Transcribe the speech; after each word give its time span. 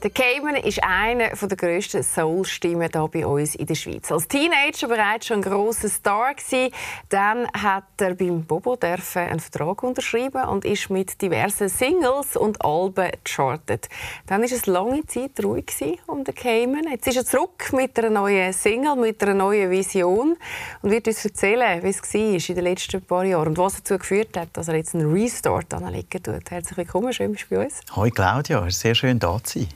Der 0.00 0.10
Cayman 0.10 0.54
ist 0.54 0.78
eine 0.84 1.30
der 1.30 1.56
grössten 1.56 2.04
Soul-Stimmen 2.04 2.88
hier 2.92 3.08
bei 3.08 3.26
uns 3.26 3.56
in 3.56 3.66
der 3.66 3.74
Schweiz. 3.74 4.12
Als 4.12 4.28
Teenager 4.28 4.86
bereits 4.86 5.26
schon 5.26 5.38
ein 5.38 5.42
grosser 5.42 5.88
Star 5.88 6.34
gewesen. 6.34 6.72
Dann 7.08 7.48
hat 7.52 7.82
er 7.98 8.14
beim 8.14 8.44
Bobo 8.44 8.78
einen 8.80 9.40
Vertrag 9.40 9.82
unterschrieben 9.82 10.44
und 10.44 10.64
ist 10.64 10.88
mit 10.88 11.20
diversen 11.20 11.68
Singles 11.68 12.36
und 12.36 12.64
Alben 12.64 13.10
chartet. 13.24 13.88
Dann 14.28 14.40
war 14.40 14.48
es 14.48 14.66
lange 14.66 15.04
Zeit 15.06 15.32
ruhig 15.42 15.66
um 16.06 16.22
den 16.22 16.34
Cayman. 16.36 16.84
Jetzt 16.92 17.08
ist 17.08 17.16
er 17.16 17.24
zurück 17.24 17.72
mit 17.72 17.98
einer 17.98 18.10
neuen 18.10 18.52
Single, 18.52 18.94
mit 18.94 19.20
einer 19.24 19.34
neuen 19.34 19.68
Vision 19.68 20.36
und 20.80 20.90
wird 20.92 21.08
uns 21.08 21.24
erzählen, 21.24 21.82
wie 21.82 21.88
es 21.88 22.00
war 22.00 22.20
in 22.20 22.54
den 22.54 22.64
letzten 22.64 23.02
paar 23.02 23.24
Jahren 23.24 23.48
und 23.48 23.58
was 23.58 23.78
dazu 23.78 23.98
geführt 23.98 24.36
hat, 24.36 24.50
dass 24.52 24.68
er 24.68 24.76
jetzt 24.76 24.94
einen 24.94 25.12
Restart 25.12 25.74
anlegen 25.74 26.22
tut. 26.22 26.48
Herzlich 26.48 26.76
willkommen, 26.76 27.12
schön 27.12 27.32
bist 27.32 27.46
du 27.50 27.56
bei 27.56 27.64
uns. 27.64 27.80
Hallo 27.96 28.10
Claudia, 28.10 28.70
sehr 28.70 28.94
schön 28.94 29.18
da 29.18 29.42
zu 29.42 29.58
sein. 29.58 29.68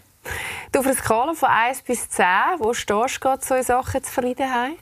Du 0.70 0.78
auf 0.78 0.86
einer 0.86 0.94
Skala 0.94 1.34
von 1.34 1.48
1 1.48 1.82
bis 1.82 2.08
10, 2.08 2.24
wo 2.58 2.72
stehst 2.72 3.24
du 3.24 3.36
so 3.40 3.54
in 3.54 3.62
Sachen 3.62 4.02
Zufriedenheit? 4.02 4.78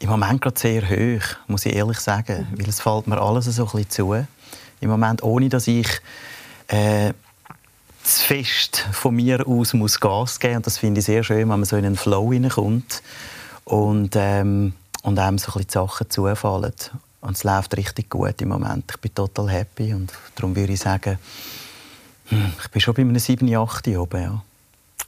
Im 0.00 0.10
Moment 0.10 0.42
gerade 0.42 0.58
sehr 0.58 0.82
hoch, 0.82 1.36
muss 1.46 1.64
ich 1.66 1.74
ehrlich 1.74 2.00
sagen. 2.00 2.48
Mhm. 2.50 2.58
Weil 2.58 2.68
es 2.68 2.80
fällt 2.80 3.06
mir 3.06 3.20
alles 3.20 3.44
so 3.46 3.64
ein 3.64 3.70
bisschen 3.70 3.90
zu. 3.90 4.26
Im 4.80 4.90
Moment, 4.90 5.22
ohne 5.22 5.48
dass 5.48 5.66
ich 5.66 5.88
äh, 6.68 7.12
zu 8.02 8.24
fest 8.24 8.86
von 8.92 9.14
mir 9.14 9.46
aus 9.46 9.72
muss 9.72 9.98
Gas 9.98 10.38
geben 10.38 10.56
muss. 10.56 10.64
das 10.64 10.78
finde 10.78 11.00
ich 11.00 11.06
sehr 11.06 11.22
schön, 11.22 11.38
wenn 11.38 11.48
man 11.48 11.64
so 11.64 11.76
in 11.76 11.86
einen 11.86 11.96
Flow 11.96 12.32
hineinkommt 12.32 13.02
und, 13.64 14.14
ähm, 14.16 14.74
und 15.02 15.18
einem 15.18 15.38
so 15.38 15.52
ein 15.52 15.52
bisschen 15.52 15.66
die 15.68 15.72
Sachen 15.72 16.10
zufallen. 16.10 16.74
Und 17.20 17.36
es 17.36 17.44
läuft 17.44 17.76
richtig 17.76 18.10
gut 18.10 18.42
im 18.42 18.48
Moment. 18.48 18.84
Ich 18.90 19.00
bin 19.00 19.14
total 19.14 19.48
happy 19.48 19.94
und 19.94 20.12
darum 20.34 20.54
würde 20.54 20.74
ich 20.74 20.80
sagen, 20.80 21.18
hm, 22.26 22.52
ich 22.62 22.70
bin 22.70 22.80
schon 22.80 22.94
bei 22.94 23.02
einem 23.02 23.18
7, 23.18 23.54
8 23.54 23.88
oben, 23.88 24.22
ja. 24.22 24.42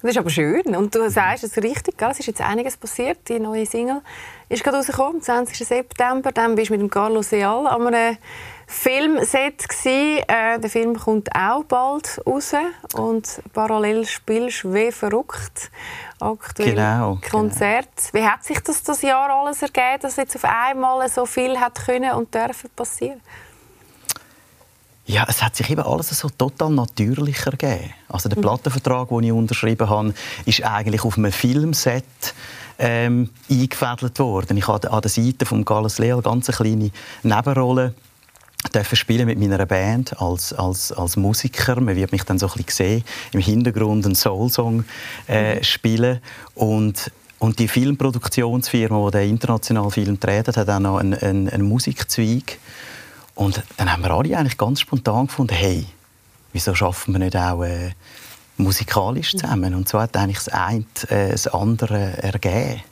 Das 0.03 0.11
ist 0.11 0.19
aber 0.19 0.31
schön. 0.31 0.77
Und 0.77 0.95
du 0.95 1.09
sagst 1.11 1.43
es 1.43 1.57
richtig, 1.57 1.97
gell? 1.97 2.11
es 2.11 2.21
ist 2.21 2.27
jetzt 2.27 2.41
einiges 2.41 2.77
passiert. 2.77 3.19
Die 3.29 3.41
neue 3.41 3.65
Single 3.65 4.03
ist 4.49 4.63
gerade 4.63 4.77
rausgekommen, 4.77 5.17
am 5.17 5.23
20. 5.23 5.67
September. 5.67 6.33
Dann 6.33 6.55
bist 6.55 6.69
du 6.69 6.75
mit 6.75 6.83
dem 6.83 6.91
Carlos 6.91 7.31
Seal 7.31 7.67
an 7.67 7.87
einem 7.87 8.19
Filmset 8.67 9.65
Äh, 9.85 10.59
der 10.59 10.71
Film 10.71 10.99
kommt 10.99 11.35
auch 11.35 11.65
bald 11.65 12.21
raus. 12.27 12.53
Und 12.95 13.41
parallel 13.55 14.05
spielst 14.07 14.65
du 14.65 14.75
wie 14.75 14.93
verrückt 14.93 15.71
aktuell 16.21 16.75
genau, 16.75 17.19
genau. 17.21 17.31
Konzert. 17.31 17.89
Genau. 18.13 18.25
Wie 18.25 18.29
hat 18.29 18.45
sich 18.45 18.61
das 18.61 18.83
das 18.83 19.03
Jahr 19.03 19.31
alles 19.31 19.63
ergeben, 19.63 20.01
dass 20.03 20.17
jetzt 20.17 20.37
auf 20.37 20.45
einmal 20.45 21.09
so 21.09 21.25
viel 21.27 21.59
hat 21.59 21.85
können 21.87 22.13
und 22.13 22.35
dürfen 22.35 22.71
passieren? 22.77 23.21
Ja, 25.07 25.25
es 25.29 25.43
hat 25.43 25.55
sich 25.55 25.71
eben 25.71 25.83
alles 25.83 26.09
so 26.11 26.29
total 26.29 26.71
natürlicher 26.71 27.53
gegeben. 27.53 27.93
Also 28.09 28.29
der 28.29 28.39
mhm. 28.39 28.43
Plattenvertrag, 28.43 29.09
den 29.09 29.23
ich 29.23 29.33
unterschrieben 29.33 29.89
habe, 29.89 30.15
ist 30.47 30.65
eigentlich 30.65 31.05
auf 31.05 31.17
einem 31.17 31.31
Filmset 31.31 32.05
ähm, 32.79 33.31
eingefädelt 33.49 34.19
worden. 34.19 34.57
Ich 34.57 34.67
hatte 34.67 34.91
an 34.91 35.01
der 35.01 35.11
Seite 35.11 35.47
von 35.47 35.65
Gallus 35.65 35.99
Leal 35.99 36.21
ganz 36.23 36.49
eine 36.49 36.57
kleine 36.57 36.91
Nebenrolle 37.23 37.95
dürfen 38.75 38.97
spielen 38.97 39.27
mit 39.27 39.39
meiner 39.39 39.65
Band 39.65 40.21
als, 40.21 40.53
als, 40.53 40.91
als 40.91 41.17
Musiker. 41.17 41.81
Man 41.81 41.95
wird 41.95 42.11
mich 42.11 42.25
dann 42.25 42.39
so 42.39 42.47
ein 42.47 42.65
bisschen 42.65 42.87
sehen, 42.89 43.05
im 43.33 43.41
Hintergrund 43.41 44.05
einen 44.05 44.17
Soul-Song 44.17 44.85
äh, 45.29 45.57
mhm. 45.57 45.63
spielen 45.63 46.21
und 46.55 47.13
und 47.39 47.59
die 47.59 47.69
Filmproduktionsfirma, 47.69 49.11
die 49.11 49.19
den 49.19 49.31
internationalen 49.31 49.91
Film 49.91 50.19
dreht, 50.19 50.49
hat 50.49 50.69
auch 50.71 50.79
noch 50.79 50.97
einen, 50.97 51.13
einen, 51.13 51.51
einen 51.51 51.69
Musikzweig. 51.69 52.59
Und 53.37 53.63
dann 53.77 53.93
haben 53.93 54.03
wir 54.03 54.11
alle 54.11 54.37
eigentlich 54.37 54.57
ganz 54.57 54.81
spontan 54.81 55.27
gefunden, 55.27 55.55
hey, 55.55 55.87
wieso 56.53 56.75
schaffen 56.75 57.15
wir 57.15 57.19
nicht 57.19 57.37
auch 57.37 57.63
äh, 57.63 57.93
musikalisch 58.57 59.33
zusammen? 59.33 59.75
Und 59.75 59.89
so 59.89 60.01
hat 60.01 60.17
eigentlich 60.17 60.39
das 60.39 60.49
eine 60.49 60.85
äh, 61.11 61.31
das 61.31 61.47
andere 61.47 62.23
ergeben. 62.23 62.83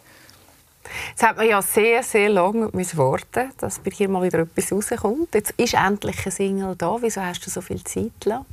Jetzt 1.08 1.22
hat 1.22 1.38
man 1.38 1.48
ja 1.48 1.62
sehr, 1.62 2.02
sehr 2.02 2.28
lange 2.28 2.70
warten 2.72 3.50
dass 3.56 3.78
bei 3.78 3.90
dir 3.90 4.08
mal 4.08 4.22
wieder 4.22 4.40
etwas 4.40 4.70
rauskommt. 4.70 5.34
Jetzt 5.34 5.52
ist 5.52 5.74
endlich 5.74 6.26
ein 6.26 6.30
Single 6.30 6.76
da. 6.76 6.98
Wieso 7.00 7.22
hast 7.22 7.44
du 7.46 7.50
so 7.50 7.62
viel 7.62 7.82
Zeit 7.82 8.12
gelassen? 8.20 8.44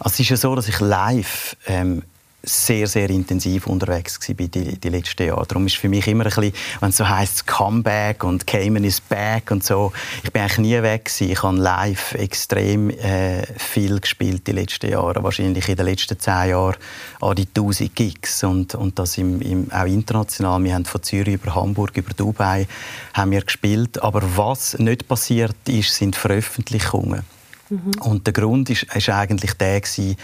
Also 0.00 0.14
es 0.14 0.20
ist 0.20 0.28
ja 0.28 0.36
so, 0.36 0.56
dass 0.56 0.68
ich 0.68 0.80
live 0.80 1.56
ähm, 1.66 2.02
sehr, 2.44 2.86
sehr 2.86 3.10
intensiv 3.10 3.66
unterwegs 3.66 4.20
war 4.28 4.34
die, 4.34 4.78
die 4.78 4.88
letzten 4.88 5.26
Jahre. 5.26 5.46
Darum 5.46 5.66
ist 5.66 5.76
für 5.76 5.88
mich 5.88 6.06
immer 6.06 6.24
ein 6.24 6.30
bisschen, 6.30 6.52
wenn 6.80 6.90
es 6.90 6.96
so 6.96 7.08
heisst, 7.08 7.46
Comeback 7.46 8.24
und 8.24 8.46
Cayman 8.46 8.84
is 8.84 9.00
back 9.00 9.50
und 9.50 9.64
so, 9.64 9.92
ich 10.22 10.32
bin 10.32 10.42
eigentlich 10.42 10.58
nie 10.58 10.82
weg 10.82 11.06
gewesen. 11.06 11.30
Ich 11.30 11.42
habe 11.42 11.56
live 11.56 12.14
extrem 12.14 12.90
äh, 12.90 13.46
viel 13.58 14.00
gespielt 14.00 14.46
die 14.46 14.52
letzten 14.52 14.90
Jahre. 14.90 15.22
Wahrscheinlich 15.22 15.68
in 15.68 15.76
den 15.76 15.86
letzten 15.86 16.18
zehn 16.18 16.50
Jahren 16.50 16.76
an 17.20 17.34
die 17.34 17.46
1000 17.46 17.94
Gigs 17.94 18.44
und, 18.44 18.74
und 18.74 18.98
das 18.98 19.18
im, 19.18 19.40
im, 19.40 19.72
auch 19.72 19.86
international. 19.86 20.62
Wir 20.64 20.74
haben 20.74 20.84
von 20.84 21.02
Zürich 21.02 21.34
über 21.34 21.54
Hamburg, 21.54 21.96
über 21.96 22.12
Dubai 22.12 22.66
haben 23.12 23.30
wir 23.30 23.42
gespielt. 23.42 24.02
Aber 24.02 24.22
was 24.36 24.78
nicht 24.78 25.08
passiert 25.08 25.56
ist, 25.68 25.94
sind 25.94 26.16
Veröffentlichungen. 26.16 27.22
Mhm. 27.70 27.92
Und 28.00 28.26
der 28.26 28.32
Grund 28.34 28.70
ist, 28.70 28.84
ist 28.94 29.08
eigentlich 29.08 29.54
der 29.54 29.80
gewesen, 29.80 30.16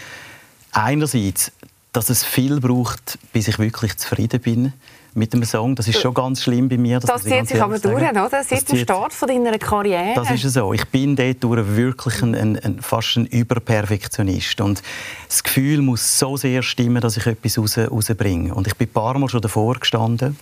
einerseits 0.71 1.51
dass 1.93 2.09
es 2.09 2.23
viel 2.23 2.59
braucht, 2.59 3.19
bis 3.33 3.47
ich 3.47 3.59
wirklich 3.59 3.97
zufrieden 3.97 4.39
bin 4.39 4.73
mit 5.13 5.33
dem 5.33 5.43
Song. 5.43 5.75
Das 5.75 5.89
ist 5.89 5.99
schon 5.99 6.13
ganz 6.13 6.41
schlimm 6.43 6.69
bei 6.69 6.77
mir. 6.77 7.01
Das 7.01 7.23
zieht 7.23 7.47
sich 7.47 7.61
aber 7.61 7.79
durch, 7.79 8.09
oder? 8.09 8.29
Seit 8.43 8.71
dem 8.71 8.77
Start 8.77 9.11
von 9.13 9.27
deiner 9.27 9.57
Karriere. 9.57 10.13
Das 10.15 10.31
ist 10.31 10.53
so. 10.53 10.71
Ich 10.71 10.85
bin 10.85 11.17
dort 11.17 11.43
wirklich 11.43 12.21
ein, 12.21 12.33
ein, 12.33 12.57
ein, 12.59 12.81
fast 12.81 13.17
ein 13.17 13.25
Überperfektionist. 13.25 14.61
Und 14.61 14.81
das 15.27 15.43
Gefühl 15.43 15.81
muss 15.81 16.17
so 16.17 16.37
sehr 16.37 16.63
stimmen, 16.63 17.01
dass 17.01 17.17
ich 17.17 17.25
etwas 17.25 17.57
raus, 17.57 17.77
rausbringe. 17.77 18.53
Und 18.53 18.67
ich 18.67 18.75
bin 18.75 18.87
ein 18.87 18.93
paar 18.93 19.17
Mal 19.17 19.27
schon 19.27 19.41
davor 19.41 19.75
gestanden. 19.75 20.37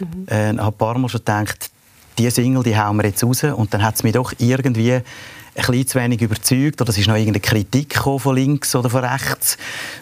Mhm. 0.00 0.26
Äh, 0.26 0.48
habe 0.56 0.62
ein 0.62 0.72
paar 0.72 0.98
Mal 0.98 1.08
schon 1.08 1.20
gedacht, 1.20 1.70
diese 2.18 2.32
Single 2.32 2.64
die 2.64 2.76
hauen 2.76 2.96
wir 2.96 3.04
jetzt 3.04 3.22
raus. 3.22 3.44
Und 3.44 3.72
dann 3.72 3.84
hat 3.84 3.94
es 3.94 4.02
mich 4.02 4.14
doch 4.14 4.32
irgendwie 4.38 5.00
ein 5.58 5.66
bisschen 5.66 5.86
zu 5.88 5.98
wenig 5.98 6.22
überzeugt 6.22 6.80
oder 6.80 6.90
es 6.90 6.98
ist 6.98 7.08
noch 7.08 7.16
irgendeine 7.16 7.40
Kritik 7.40 7.96
von 7.98 8.34
links 8.34 8.74
oder 8.74 8.88
von 8.88 9.04
rechts 9.04 9.58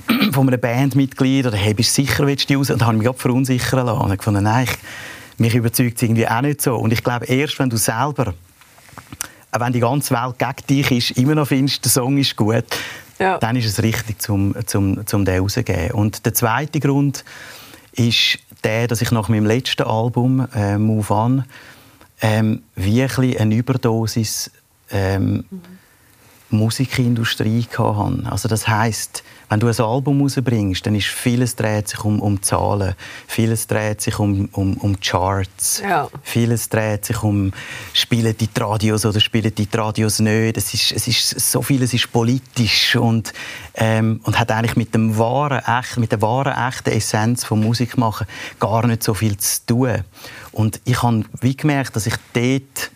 von 0.33 0.49
einem 0.49 0.61
Bandmitglied 0.61 1.47
oder 1.47 1.57
hey, 1.57 1.75
bist 1.75 1.97
du 1.97 2.03
sicher, 2.03 2.27
willst 2.27 2.45
du 2.45 2.49
die 2.49 2.55
raus? 2.55 2.71
Und 2.71 2.81
dann 2.81 2.89
habe 2.89 2.97
ich 2.97 2.99
mich 2.99 3.07
gerade 3.07 3.19
verunsichern 3.19 3.87
lassen. 3.87 4.01
Und 4.01 4.13
ich 4.13 4.19
gefunden, 4.19 4.45
nein, 4.45 4.65
ich, 4.65 4.79
mich 5.39 5.55
überzeugt 5.55 5.97
es 5.97 6.03
irgendwie 6.03 6.29
auch 6.29 6.41
nicht 6.43 6.61
so. 6.61 6.77
Und 6.77 6.93
ich 6.93 7.03
glaube, 7.03 7.27
erst 7.27 7.59
wenn 7.59 7.71
du 7.71 7.77
selber, 7.77 8.35
auch 9.51 9.61
wenn 9.61 9.73
die 9.73 9.81
ganze 9.81 10.15
Welt 10.15 10.39
gegen 10.39 10.67
dich 10.85 11.11
ist, 11.11 11.19
immer 11.19 11.35
noch 11.35 11.49
findest, 11.49 11.85
der 11.85 11.91
Song 11.91 12.19
ist 12.19 12.37
gut, 12.37 12.65
ja. 13.19 13.39
dann 13.39 13.57
ist 13.57 13.67
es 13.67 13.83
richtig, 13.83 14.21
zum, 14.21 14.55
zum, 14.67 15.07
zum 15.07 15.25
den 15.25 15.41
rauszugeben. 15.41 15.93
Und 15.93 16.27
der 16.27 16.35
zweite 16.35 16.81
Grund 16.81 17.25
ist 17.93 18.39
der, 18.63 18.89
dass 18.89 19.01
ich 19.01 19.11
nach 19.11 19.29
meinem 19.29 19.47
letzten 19.47 19.85
Album, 19.85 20.47
äh, 20.55 20.77
Move 20.77 21.13
On, 21.13 21.45
ähm, 22.23 22.63
wirklich 22.75 23.39
eine 23.41 23.55
Überdosis 23.55 24.51
ähm, 24.91 25.45
mhm. 25.51 25.61
Musikindustrie 26.51 27.67
hatte. 27.77 28.23
Also 28.31 28.49
das 28.49 28.69
heißt, 28.69 29.25
wenn 29.49 29.61
du 29.61 29.69
ein 29.69 29.81
Album 29.81 30.23
rausbringst, 30.23 30.87
dann 30.87 30.95
ist 30.95 31.07
vieles 31.07 31.55
dreht 31.57 31.89
sich 31.89 32.05
um, 32.05 32.21
um 32.21 32.43
Zahlen, 32.43 32.95
vieles 33.27 33.67
dreht 33.67 34.01
sich 34.01 34.19
um, 34.19 34.49
um, 34.53 34.77
um 34.77 34.99
Charts, 35.01 35.83
ja. 35.83 36.09
vieles 36.23 36.69
dreht 36.69 37.05
sich 37.05 37.23
um 37.23 37.53
spielen 37.93 38.37
die 38.37 38.49
Radios 38.59 39.05
oder 39.05 39.21
spielen 39.21 39.55
die 39.55 39.69
Radios 39.73 40.19
nicht. 40.21 40.57
Es 40.57 40.75
ist, 40.75 40.93
es 40.93 41.09
ist 41.09 41.51
so 41.51 41.63
vieles 41.63 41.95
ist 41.95 42.13
politisch 42.13 42.97
und 42.97 43.33
ähm, 43.75 44.21
und 44.25 44.39
hat 44.39 44.51
eigentlich 44.51 44.77
mit 44.77 44.95
dem 44.95 45.19
wahren, 45.19 45.63
echt, 45.65 45.97
mit 45.97 46.13
der 46.13 46.23
wahren 46.23 46.55
echten 46.69 46.91
Essenz 46.91 47.45
von 47.45 47.61
Musik 47.61 47.99
machen 47.99 48.27
gar 48.59 48.87
nicht 48.87 49.03
so 49.03 49.15
viel 49.15 49.37
zu 49.37 49.67
tun. 49.67 50.05
Und 50.53 50.81
ich 50.85 51.03
habe 51.03 51.25
wie 51.41 51.57
gemerkt, 51.57 51.95
dass 51.95 52.07
ich 52.07 52.15
dort 52.33 52.91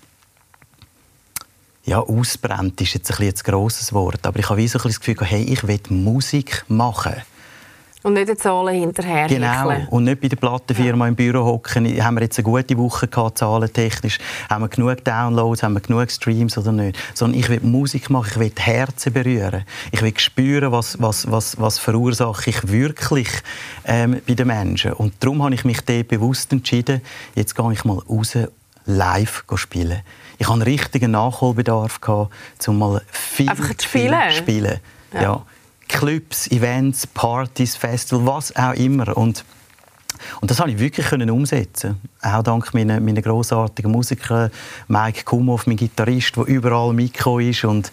ja, 1.84 2.00
ausbrennt 2.00 2.80
ist 2.80 2.94
jetzt 2.94 3.18
ein, 3.18 3.26
ein 3.26 3.34
grosses 3.34 3.92
Wort, 3.92 4.26
aber 4.26 4.38
ich 4.38 4.48
habe 4.48 4.66
so 4.68 4.78
ein 4.78 4.82
das 4.84 5.00
Gefühl, 5.00 5.16
hey, 5.26 5.42
ich 5.42 5.66
will 5.66 5.80
Musik 5.88 6.64
machen. 6.68 7.14
Und 8.02 8.14
nicht 8.14 8.30
die 8.30 8.36
Zahlen 8.36 8.74
hinterher. 8.74 9.26
Genau. 9.26 9.74
Und 9.90 10.04
nicht 10.04 10.22
bei 10.22 10.28
der 10.28 10.36
Plattenfirma 10.36 11.04
ja. 11.04 11.08
im 11.10 11.16
Büro 11.16 11.44
hocken. 11.44 11.84
Haben 12.02 12.16
wir 12.16 12.22
jetzt 12.22 12.38
eine 12.38 12.44
gute 12.44 12.78
Woche 12.78 13.08
gehabt, 13.08 13.36
zahlentechnisch? 13.36 14.18
Haben 14.48 14.64
wir 14.64 14.68
genug 14.68 15.04
Downloads? 15.04 15.62
Haben 15.62 15.74
wir 15.74 15.80
genug 15.80 16.10
Streams 16.10 16.56
oder 16.56 16.72
nicht? 16.72 16.98
Sondern 17.12 17.38
ich 17.38 17.50
will 17.50 17.60
Musik 17.60 18.08
machen. 18.08 18.30
Ich 18.30 18.38
will 18.38 18.50
die 18.50 18.62
Herzen 18.62 19.12
berühren. 19.12 19.64
Ich 19.92 20.00
will 20.00 20.18
spüren, 20.18 20.72
was, 20.72 21.00
was, 21.00 21.30
was, 21.30 21.60
was 21.60 21.78
verursache 21.78 22.48
ich 22.48 22.68
wirklich 22.68 23.28
ähm, 23.84 24.22
bei 24.26 24.32
den 24.32 24.46
Menschen. 24.46 24.94
Und 24.94 25.12
darum 25.20 25.42
habe 25.42 25.54
ich 25.54 25.66
mich 25.66 25.82
dort 25.82 26.08
bewusst 26.08 26.52
entschieden, 26.52 27.02
jetzt 27.34 27.54
gehe 27.54 27.72
ich 27.72 27.84
mal 27.84 27.98
raus 27.98 28.38
live 28.86 29.44
spielen. 29.56 30.00
Ich 30.40 30.46
hatte 30.46 30.54
einen 30.54 30.62
richtigen 30.62 31.10
Nachholbedarf, 31.10 32.00
um 32.66 32.78
mal 32.78 33.02
viel 33.10 33.50
Einfach 33.50 33.75
zu 33.76 33.87
spielen? 33.87 34.32
spielen. 34.32 34.81
Ja. 35.12 35.22
ja. 35.22 35.46
Clubs, 35.87 36.50
Events, 36.50 37.06
Partys, 37.06 37.76
Festivals, 37.76 38.26
was 38.26 38.56
auch 38.56 38.72
immer. 38.72 39.14
Und 39.19 39.44
und 40.40 40.50
das 40.50 40.58
konnte 40.58 40.72
ich 40.72 40.78
wirklich 40.78 41.06
können 41.06 41.31
umsetzen. 41.31 42.00
Auch 42.22 42.43
dank 42.43 42.72
meiner, 42.75 43.00
meiner 43.00 43.22
grossartigen 43.22 43.90
Musiker, 43.90 44.50
Mike 44.88 45.25
Kumhoff, 45.25 45.67
mein 45.67 45.76
Gitarrist, 45.76 46.37
der 46.37 46.44
überall 46.44 46.93
Mikro 46.93 47.38
ist 47.38 47.64
und 47.64 47.90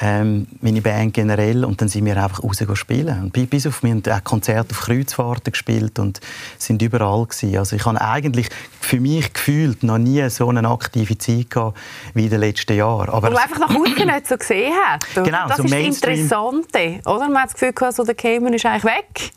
ähm, 0.00 0.46
meine 0.60 0.80
Band 0.82 1.14
generell. 1.14 1.64
Und 1.64 1.80
dann 1.80 1.88
sind 1.88 2.04
wir 2.04 2.22
einfach 2.22 2.42
raus 2.42 2.62
spielen. 2.74 3.22
Und 3.22 3.50
bis 3.50 3.66
auf 3.66 3.82
wir 3.82 3.90
haben 3.90 4.02
auch 4.06 4.24
Konzerte 4.24 4.72
auf 4.72 4.80
Kreuzfahrten 4.80 5.52
gespielt 5.52 5.98
und 5.98 6.20
sind 6.58 6.82
überall 6.82 7.24
gewesen. 7.26 7.56
Also 7.56 7.76
ich 7.76 7.84
habe 7.86 8.00
eigentlich 8.00 8.48
für 8.80 9.00
mich 9.00 9.32
gefühlt 9.32 9.82
noch 9.82 9.98
nie 9.98 10.28
so 10.30 10.48
eine 10.48 10.68
aktive 10.68 11.16
Zeit 11.16 11.50
gehabt 11.50 11.78
wie 12.14 12.24
in 12.24 12.30
den 12.30 12.40
letzten 12.40 12.76
Jahren. 12.76 13.08
Aber 13.08 13.30
man 13.30 13.38
einfach 13.38 13.58
nach 13.58 13.74
außen 13.74 14.06
nicht 14.06 14.26
so 14.26 14.36
gesehen 14.36 14.72
hat. 14.74 15.06
Genau, 15.14 15.48
das 15.48 15.56
so 15.56 15.64
ist 15.64 15.72
das 15.72 15.80
Interessante, 15.80 17.00
oder? 17.06 17.28
Man 17.28 17.42
hat 17.42 17.54
das 17.54 17.54
Gefühl, 17.54 17.92
so 17.92 18.04
der 18.04 18.14
Cayman 18.14 18.52
ist 18.54 18.66
eigentlich 18.66 18.84
weg. 18.84 19.32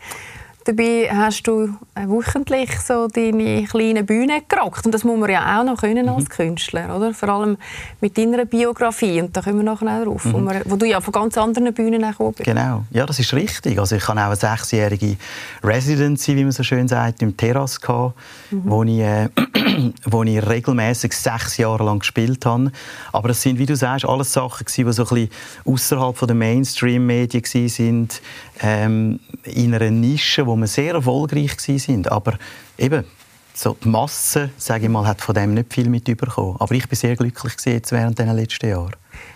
Dabei 0.66 1.10
hast 1.12 1.44
du 1.44 1.76
äh, 1.94 2.08
wöchentlich 2.08 2.80
so 2.80 3.08
deine 3.08 3.66
kleinen 3.66 4.06
Bühnen 4.06 4.42
gerockt. 4.48 4.86
Und 4.86 4.94
das 4.94 5.04
muss 5.04 5.20
man 5.20 5.30
ja 5.30 5.60
auch 5.60 5.66
noch 5.66 5.82
können 5.82 6.08
als 6.08 6.24
mhm. 6.24 6.30
Künstler, 6.30 6.96
oder? 6.96 7.14
Vor 7.14 7.30
allem 7.30 7.58
mit 8.00 8.18
deiner 8.18 8.46
Biografie. 8.46 9.22
Und 9.22 9.36
da 9.36 9.42
kommen 9.42 9.58
wir 9.58 9.64
nachher 9.64 10.02
auch 10.02 10.06
drauf, 10.06 10.26
mhm. 10.26 10.34
wo, 10.34 10.40
wir, 10.40 10.62
wo, 10.66 10.76
du 10.78 10.86
ja 10.86 11.02
von 11.02 11.12
ganz 11.12 11.38
anderen 11.38 11.74
Bühnen 11.74 12.02
gekommen 12.02 12.34
bist. 12.34 12.46
Genau, 12.46 12.86
ja, 12.92 13.06
das 13.06 13.20
ist 13.20 13.34
richtig. 13.34 13.78
Also 13.78 13.98
ich 13.98 14.08
hatte 14.08 14.20
auch 14.20 14.26
eine 14.26 14.36
sechsjährige 14.36 15.18
Residency, 15.64 16.36
wie 16.38 16.44
man 16.44 16.52
so 16.54 16.64
schön 16.64 16.88
sagt, 16.88 17.22
im 17.22 17.36
Terrasse 17.36 17.82
gehabt, 17.82 18.16
mhm. 18.54 18.62
wo 18.66 18.84
ich, 18.84 19.00
äh, 19.00 19.30
wo 20.06 20.24
ich 20.24 20.48
regelmäßig 20.48 21.14
sechs 21.14 21.58
Jahre 21.58 21.84
lang 21.84 22.00
gespielt 22.00 22.46
habe. 22.46 22.72
Aber 23.12 23.30
das 23.30 23.42
sind, 23.42 23.60
wie 23.60 23.66
du 23.66 23.76
sagst, 23.76 24.06
alles 24.06 24.34
Sachen 24.34 24.66
die 24.66 24.92
so 24.92 25.04
ein 25.04 25.10
bisschen 25.10 25.30
außerhalb 25.66 26.18
der 26.28 26.36
Mainstream-Medien 26.36 27.70
sind, 27.70 28.22
ähm, 28.62 29.20
in 29.44 29.74
einer 29.74 29.92
Nische, 29.92 30.46
wo 30.46 30.56
wir 30.56 30.68
sehr 30.68 30.94
erfolgreich 30.94 31.60
sind. 31.60 32.12
Aber 32.12 32.38
eben, 32.78 33.04
so 33.54 33.78
die 33.84 33.88
Masse, 33.88 34.50
sage 34.58 34.86
ich 34.86 34.90
mal, 34.90 35.06
hat 35.06 35.22
von 35.22 35.36
dem 35.36 35.54
nicht 35.54 35.74
viel 35.74 35.90
mitbekommen. 35.90 36.56
Aber 36.60 36.74
ich 36.74 36.88
bin 36.88 36.98
sehr 36.98 37.16
glücklich 37.16 37.54
jetzt 37.66 37.92
während 37.92 38.18
den 38.18 38.36
letzten 38.36 38.70
Jahren. 38.70 38.96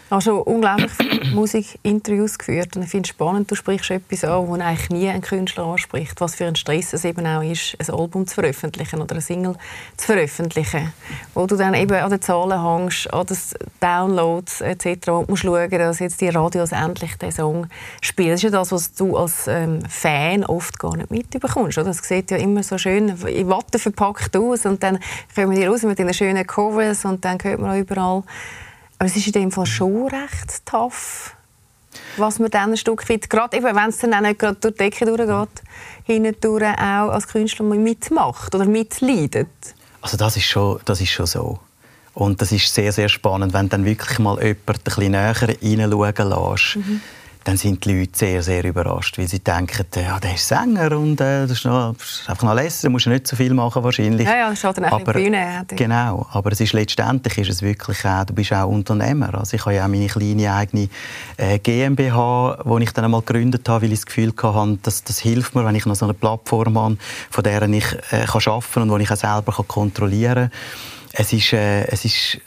Du 0.10 0.16
hast 0.16 0.24
schon 0.24 0.40
unglaublich 0.40 0.90
viele 0.92 1.26
Musikinterviews 1.36 2.38
geführt 2.38 2.78
und 2.78 2.84
ich 2.84 2.90
finde 2.90 3.08
es 3.08 3.10
spannend, 3.10 3.52
du 3.52 3.56
sprichst 3.56 3.92
etwas 3.92 4.24
an, 4.24 4.48
wo 4.48 4.54
eigentlich 4.54 4.90
nie 4.90 5.10
ein 5.10 5.20
Künstler 5.20 5.66
anspricht, 5.66 6.22
was 6.22 6.36
für 6.36 6.46
ein 6.46 6.56
Stress 6.56 6.94
es 6.94 7.04
eben 7.04 7.28
auch 7.28 7.42
ist, 7.42 7.76
ein 7.78 7.94
Album 7.94 8.26
zu 8.26 8.36
veröffentlichen 8.36 9.02
oder 9.02 9.12
eine 9.16 9.22
Single 9.22 9.56
zu 9.98 10.06
veröffentlichen, 10.06 10.94
wo 11.34 11.46
du 11.46 11.58
dann 11.58 11.74
eben 11.74 11.92
an 11.92 12.10
den 12.10 12.22
Zahlen 12.22 12.64
hängst, 12.64 13.14
an 13.14 13.26
den 13.26 13.38
Downloads 13.82 14.62
etc. 14.62 15.10
und 15.10 15.28
musst 15.28 15.44
schauen, 15.44 15.70
dass 15.70 16.00
jetzt 16.00 16.22
die 16.22 16.30
Radios 16.30 16.72
endlich 16.72 17.18
den 17.18 17.34
Song 17.34 17.68
spielen. 18.00 18.30
Das 18.30 18.40
ist 18.40 18.44
ja 18.44 18.50
das, 18.52 18.72
was 18.72 18.94
du 18.94 19.18
als 19.18 19.48
ähm, 19.48 19.82
Fan 19.90 20.46
oft 20.46 20.80
gar 20.80 20.96
nicht 20.96 21.12
mitbekommst. 21.12 21.80
Oder? 21.80 21.88
Das 21.88 21.98
sieht 21.98 22.32
ja 22.32 22.38
immer 22.38 22.64
so 22.64 22.78
schön 22.78 23.10
in 23.10 23.50
Watte 23.50 23.78
verpackt 23.78 24.38
aus 24.38 24.66
und 24.66 24.82
dann 24.84 25.00
kommen 25.36 25.54
die 25.54 25.66
raus 25.66 25.84
mit 25.84 26.00
den 26.00 26.14
schönen 26.14 26.48
Covers 26.48 27.04
und 27.04 27.26
dann 27.26 27.38
hört 27.44 27.60
man 27.60 27.72
auch 27.72 27.78
überall 27.78 28.24
aber 29.00 29.08
es 29.08 29.16
ist 29.16 29.28
in 29.28 29.34
dem 29.34 29.52
Fall 29.52 29.66
schon 29.66 30.08
recht 30.08 30.66
tough, 30.66 31.36
was 32.18 32.40
man 32.40 32.50
dann 32.50 32.72
ein 32.72 32.78
Stück 32.78 33.08
weit, 33.10 33.30
gerade 33.30 33.62
wenn 33.62 33.90
es 33.90 33.98
dann 34.00 34.14
auch 34.14 34.22
nicht 34.22 34.40
gerade 34.40 34.56
durch 34.60 34.74
die 34.74 34.78
Decke 34.78 35.06
durchgeht, 35.06 35.64
hindurch 36.04 36.64
auch 36.64 37.10
als 37.10 37.28
Künstler 37.28 37.66
mitmacht 37.66 38.54
oder 38.56 38.66
mitleidet. 38.66 39.48
Also 40.02 40.18
das 40.18 40.38
ist 40.38 40.46
schon, 40.46 40.80
das 40.86 41.02
ist 41.02 41.10
schon 41.10 41.26
so. 41.26 41.60
Und 42.14 42.42
das 42.42 42.52
ist 42.52 42.74
sehr, 42.74 42.92
sehr 42.92 43.10
spannend, 43.10 43.54
wenn 43.54 43.70
dann 43.70 43.86
wirklich 43.86 44.18
mal 44.18 44.42
jemand 44.42 44.70
ein 44.70 44.78
bisschen 44.84 45.12
näher 45.12 45.36
reinschauen 45.40 46.52
lässt. 46.52 46.76
Mhm 46.76 47.02
dann 47.48 47.56
sind 47.56 47.86
die 47.86 48.00
Leute 48.00 48.12
sehr, 48.14 48.44
sehr 48.44 48.66
überrascht, 48.66 49.18
weil 49.18 49.28
sie 49.28 49.40
denken, 49.40 49.86
ja, 49.96 50.20
der 50.20 50.36
ist 50.36 50.50
Sänger 50.50 50.98
und 50.98 51.22
äh, 51.22 51.48
das, 51.48 51.52
ist 51.52 51.66
noch, 51.66 51.96
ist 51.98 52.30
einfach 52.30 52.44
noch 52.44 52.54
lesen, 52.54 52.80
da 52.84 52.90
musst 52.90 53.06
du 53.06 53.10
nicht 53.10 53.26
so 53.26 53.38
viel 53.38 53.54
machen 53.54 53.82
wahrscheinlich. 53.84 54.28
Ja, 54.28 54.38
ja, 54.38 54.50
das 54.50 54.60
schaut 54.60 54.78
dann 54.78 54.84
aber, 54.84 55.14
Bühne. 55.14 55.64
Genau, 55.70 56.28
aber 56.32 56.52
es 56.52 56.60
ist 56.60 56.74
letztendlich 56.74 57.38
ist 57.38 57.50
es 57.50 57.62
wirklich 57.62 58.04
auch, 58.06 58.26
du 58.26 58.34
bist 58.34 58.52
auch 58.52 58.68
Unternehmer. 58.68 59.34
Also 59.34 59.56
ich 59.56 59.66
habe 59.66 59.76
ja 59.76 59.86
auch 59.86 59.88
meine 59.88 60.08
kleine 60.08 60.54
eigene 60.54 60.90
äh, 61.38 61.58
GmbH, 61.60 62.60
die 62.66 62.84
ich 62.84 62.92
dann 62.92 63.06
einmal 63.06 63.22
gegründet 63.22 63.68
habe, 63.70 63.86
weil 63.86 63.94
ich 63.94 64.00
das 64.00 64.08
Gefühl 64.08 64.34
hatte, 64.44 64.80
dass 64.84 65.06
das 65.06 65.20
hilft 65.20 65.56
mir, 65.56 65.64
wenn 65.64 65.76
ich 65.76 65.86
noch 65.86 65.96
so 65.96 66.06
eine 66.06 66.14
Plattform 66.14 66.78
habe, 66.78 66.98
von 67.30 67.44
der 67.46 67.62
ich 67.62 67.86
äh, 68.12 68.26
kann 68.26 68.42
arbeiten 68.46 68.74
kann 68.74 68.90
und 68.90 69.00
die 69.00 69.06
ich 69.06 69.12
auch 69.12 69.16
selber 69.16 69.54
kann 69.54 69.68
kontrollieren 69.70 70.50
kann. 70.50 70.52
Es 71.14 71.32
ist, 71.32 71.54
äh, 71.54 71.86
es 71.86 72.04
ist 72.04 72.40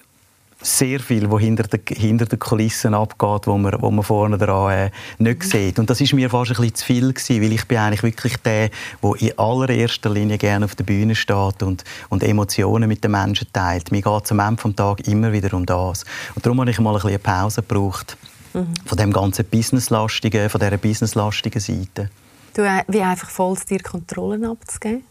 sehr 0.62 1.00
viel, 1.00 1.30
was 1.30 1.40
hinter 1.40 1.64
den, 1.64 1.80
hinter 1.88 2.26
den 2.26 2.38
Kulissen 2.38 2.94
abgeht, 2.94 3.46
wo 3.46 3.56
man, 3.56 3.80
wo 3.80 3.90
man 3.90 4.04
vorne 4.04 4.36
dran 4.36 4.72
äh, 4.72 4.90
nicht 5.18 5.44
sieht. 5.44 5.78
Und 5.78 5.88
das 5.88 6.00
ist 6.00 6.12
mir 6.12 6.28
fast 6.28 6.50
ein 6.50 6.56
bisschen 6.56 6.74
zu 6.74 6.84
viel 6.84 7.12
gewesen, 7.12 7.42
weil 7.42 7.52
ich 7.52 7.66
bin 7.66 7.78
eigentlich 7.78 8.02
wirklich 8.02 8.36
der, 8.38 8.70
der 9.02 9.14
in 9.20 9.38
allererster 9.38 10.10
Linie 10.10 10.38
gerne 10.38 10.64
auf 10.64 10.74
der 10.74 10.84
Bühne 10.84 11.14
steht 11.14 11.62
und, 11.62 11.84
und 12.08 12.22
Emotionen 12.22 12.88
mit 12.88 13.02
den 13.02 13.12
Menschen 13.12 13.48
teilt. 13.52 13.90
Mir 13.90 14.02
geht 14.02 14.24
es 14.24 14.32
am 14.32 14.40
Ende 14.40 14.62
des 14.62 14.76
Tages 14.76 15.08
immer 15.08 15.32
wieder 15.32 15.54
um 15.54 15.64
das. 15.64 16.04
Und 16.34 16.44
darum 16.44 16.60
habe 16.60 16.70
ich 16.70 16.78
mal 16.78 16.90
ein 16.90 16.94
bisschen 16.94 17.10
eine 17.10 17.18
Pause 17.18 17.62
gebraucht 17.62 18.16
mhm. 18.52 18.74
von 18.84 18.98
dem 18.98 19.12
ganzen 19.12 19.44
Businesslastigen, 19.46 20.50
von 20.50 20.60
dieser 20.60 20.76
businesslastigen 20.76 21.60
Seite. 21.60 22.10
Du, 22.54 22.62
äh, 22.62 22.84
wie 22.88 23.00
einfach 23.00 23.30
voll 23.30 23.56
dir 23.68 23.80
Kontrollen 23.80 24.44
abzugeben? 24.44 25.04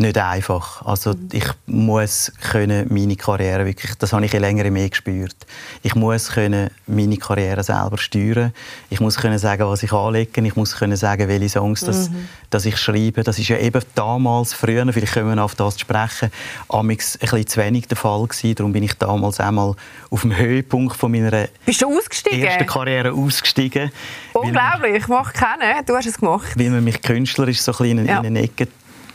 Nicht 0.00 0.18
einfach. 0.18 0.84
Also 0.84 1.12
mhm. 1.12 1.28
ich 1.32 1.44
muss 1.66 2.32
können 2.50 2.86
meine 2.90 3.16
Karriere 3.16 3.64
wirklich, 3.66 3.94
das 3.96 4.12
habe 4.12 4.24
ich 4.24 4.32
länger 4.32 4.70
mehr 4.70 4.88
gespürt. 4.88 5.36
Ich 5.82 5.94
muss 5.94 6.30
können 6.30 6.70
meine 6.86 7.16
Karriere 7.16 7.62
selber 7.62 7.98
steuern. 7.98 8.52
Ich 8.88 9.00
muss 9.00 9.16
können 9.16 9.38
sagen, 9.38 9.66
was 9.66 9.82
ich 9.82 9.92
anlege. 9.92 10.40
Ich 10.46 10.56
muss 10.56 10.76
können 10.76 10.96
sagen, 10.96 11.28
welche 11.28 11.48
Songs 11.48 11.80
das, 11.80 12.10
mhm. 12.10 12.28
dass 12.50 12.66
ich 12.66 12.76
schreibe. 12.76 13.22
Das 13.22 13.38
ist 13.38 13.48
ja 13.48 13.58
eben 13.58 13.82
damals, 13.94 14.52
früher, 14.52 14.90
vielleicht 14.92 15.12
können 15.12 15.34
wir 15.34 15.44
auf 15.44 15.54
das 15.54 15.78
sprechen, 15.78 16.30
amix 16.68 17.16
ein 17.16 17.20
bisschen 17.20 17.46
zu 17.46 17.60
wenig 17.60 17.88
der 17.88 17.96
Fall 17.96 18.26
gewesen. 18.26 18.54
Darum 18.54 18.72
bin 18.72 18.82
ich 18.82 18.94
damals 18.94 19.40
einmal 19.40 19.74
auf 20.10 20.22
dem 20.22 20.36
Höhepunkt 20.36 20.96
von 20.96 21.12
meiner 21.12 21.48
Bist 21.64 21.82
du 21.82 21.96
ausgestiegen? 21.96 22.42
ersten 22.42 22.66
Karriere 22.66 23.12
ausgestiegen. 23.12 23.92
Unglaublich, 24.32 24.96
ich 24.96 25.08
mache 25.08 25.32
keinen. 25.32 25.84
Du 25.86 25.94
hast 25.94 26.06
es 26.06 26.18
gemacht. 26.18 26.48
Weil 26.56 26.70
man 26.70 26.82
mich 26.82 27.00
künstlerisch 27.02 27.60
so 27.60 27.72
ein 27.72 27.78
bisschen 27.78 27.98
in, 27.98 28.06
ja. 28.06 28.20
in 28.20 28.26
eine 28.26 28.42
Ecke 28.42 28.68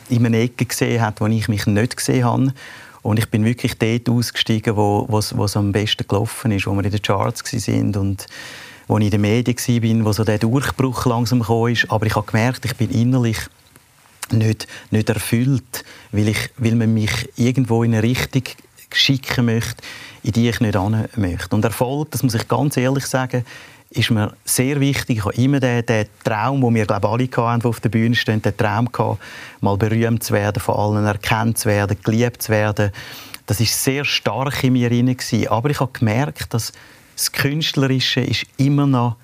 in 0.10 0.26
einer 0.26 0.38
Ecke 0.38 0.66
gesehen 0.66 1.02
hat, 1.02 1.22
wo 1.22 1.28
ich 1.28 1.48
mich 1.48 1.66
nicht 1.66 1.98
gesehen 1.98 2.26
habe. 2.26 2.54
Und 3.02 3.20
ich 3.20 3.30
bin 3.30 3.46
wirklich 3.46 3.78
dort 3.78 4.10
ausgestiegen, 4.10 4.76
wo 4.76 5.08
es 5.20 5.56
am 5.56 5.72
besten 5.72 6.08
gelaufen 6.08 6.52
ist, 6.52 6.66
wo 6.66 6.74
wir 6.74 6.84
in 6.84 6.92
den 6.92 7.02
Charts 7.02 7.44
waren 7.44 7.96
und 7.96 8.26
wo 8.88 8.98
ich 8.98 9.06
in 9.06 9.12
den 9.12 9.22
Medien 9.22 10.00
war, 10.00 10.06
wo 10.06 10.12
so 10.12 10.24
der 10.24 10.40
Durchbruch 10.40 11.06
langsam 11.06 11.40
gekommen 11.40 11.74
ist. 11.74 11.92
Aber 11.92 12.06
ich 12.06 12.16
habe 12.16 12.26
gemerkt, 12.26 12.66
ich 12.66 12.76
bin 12.76 12.90
innerlich 12.90 13.38
nicht, 14.32 14.68
nicht 14.92 15.10
erfüllt, 15.10 15.84
weil, 16.12 16.30
ich, 16.30 16.50
weil 16.58 16.76
man 16.76 16.94
mich 16.94 17.30
irgendwo 17.36 17.84
in 17.84 17.94
eine 17.94 18.04
Richtung 18.04 18.44
schicken 18.92 19.46
möchte, 19.46 19.84
in 20.24 20.32
die 20.32 20.50
ich 20.50 20.60
nicht 20.60 20.80
hin 20.80 21.08
möchte. 21.16 21.56
Und 21.56 21.66
Erfolg, 21.66 22.12
das 22.12 22.24
muss 22.24 22.34
ich 22.34 22.48
ganz 22.48 22.78
ehrlich 22.78 23.06
sagen, 23.06 23.46
ist 23.96 24.12
mir 24.12 24.34
sehr 24.44 24.80
wichtig. 24.80 25.18
Ich 25.18 25.26
habe 25.26 25.36
immer 25.36 25.60
den, 25.60 25.86
den 25.86 26.06
Traum, 26.24 26.62
den 26.62 26.76
wir 26.76 26.86
glaube 26.86 27.08
alle 27.08 27.28
hatten, 27.28 27.62
die 27.62 27.68
auf 27.68 27.80
der 27.80 27.90
Bühne 27.90 28.16
stehen, 28.16 28.42
den 28.42 28.56
Traum 28.56 28.92
gehabt, 28.92 29.22
mal 29.62 29.78
berühmt 29.78 30.24
zu 30.24 30.34
werden, 30.34 30.60
von 30.60 30.76
allen 30.76 31.06
erkannt 31.06 31.58
zu 31.58 31.70
werden, 31.70 31.98
geliebt 32.04 32.42
zu 32.42 32.52
werden. 32.52 32.92
Das 33.46 33.60
ist 33.60 33.84
sehr 33.84 34.06
stark 34.06 34.64
in 34.64 34.74
mir 34.74 34.90
hinein. 34.90 35.18
Aber 35.50 35.70
ich 35.70 35.80
habe 35.80 35.92
gemerkt, 35.92 36.54
dass 36.54 36.74
das 37.16 37.32
Künstlerische 37.32 38.22
ist 38.22 38.46
immer 38.58 38.88
noch 38.88 39.16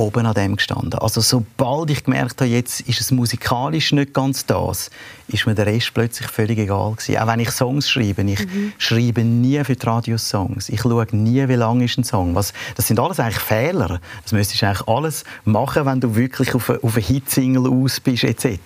oben 0.00 0.26
an 0.26 0.34
dem 0.34 0.56
gestanden. 0.56 0.98
Also 0.98 1.20
sobald 1.20 1.90
ich 1.90 2.04
gemerkt 2.04 2.40
habe, 2.40 2.50
jetzt 2.50 2.80
ist 2.80 3.00
es 3.00 3.10
musikalisch 3.10 3.92
nicht 3.92 4.14
ganz 4.14 4.46
das, 4.46 4.90
ist 5.28 5.46
mir 5.46 5.54
der 5.54 5.66
Rest 5.66 5.92
plötzlich 5.92 6.28
völlig 6.28 6.58
egal 6.58 6.92
gewesen. 6.92 7.18
Auch 7.18 7.26
wenn 7.26 7.40
ich 7.40 7.50
Songs 7.50 7.88
schreibe, 7.88 8.22
ich 8.22 8.40
mhm. 8.40 8.72
schreibe 8.78 9.22
nie 9.22 9.62
für 9.62 9.76
die 9.76 9.86
Radiosongs. 9.86 10.70
Ich 10.70 10.80
schaue 10.80 11.06
nie, 11.12 11.46
wie 11.48 11.54
lang 11.54 11.82
ist 11.82 11.98
ein 11.98 12.04
Song. 12.04 12.34
Was, 12.34 12.52
das 12.76 12.86
sind 12.86 12.98
alles 12.98 13.20
eigentlich 13.20 13.38
Fehler. 13.38 14.00
Das 14.22 14.32
müsstest 14.32 14.62
du 14.62 14.66
eigentlich 14.66 14.88
alles 14.88 15.24
machen, 15.44 15.84
wenn 15.84 16.00
du 16.00 16.16
wirklich 16.16 16.54
auf 16.54 16.70
eine, 16.70 16.82
auf 16.82 16.96
eine 16.96 17.04
Hitsingle 17.04 17.70
aus 17.70 18.00
bist 18.00 18.24
etc. 18.24 18.58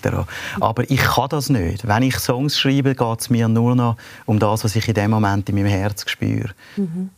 Aber 0.60 0.88
ich 0.88 1.00
kann 1.00 1.28
das 1.30 1.50
nicht. 1.50 1.86
Wenn 1.86 2.04
ich 2.04 2.16
Songs 2.18 2.58
schreibe, 2.58 2.94
geht 2.94 3.20
es 3.20 3.28
mir 3.28 3.48
nur 3.48 3.74
noch 3.74 3.96
um 4.24 4.38
das, 4.38 4.64
was 4.64 4.76
ich 4.76 4.86
in 4.88 4.94
dem 4.94 5.10
Moment 5.10 5.48
in 5.48 5.56
meinem 5.56 5.66
Herz 5.66 6.08
spüre. 6.08 6.50
Mhm. 6.76 7.10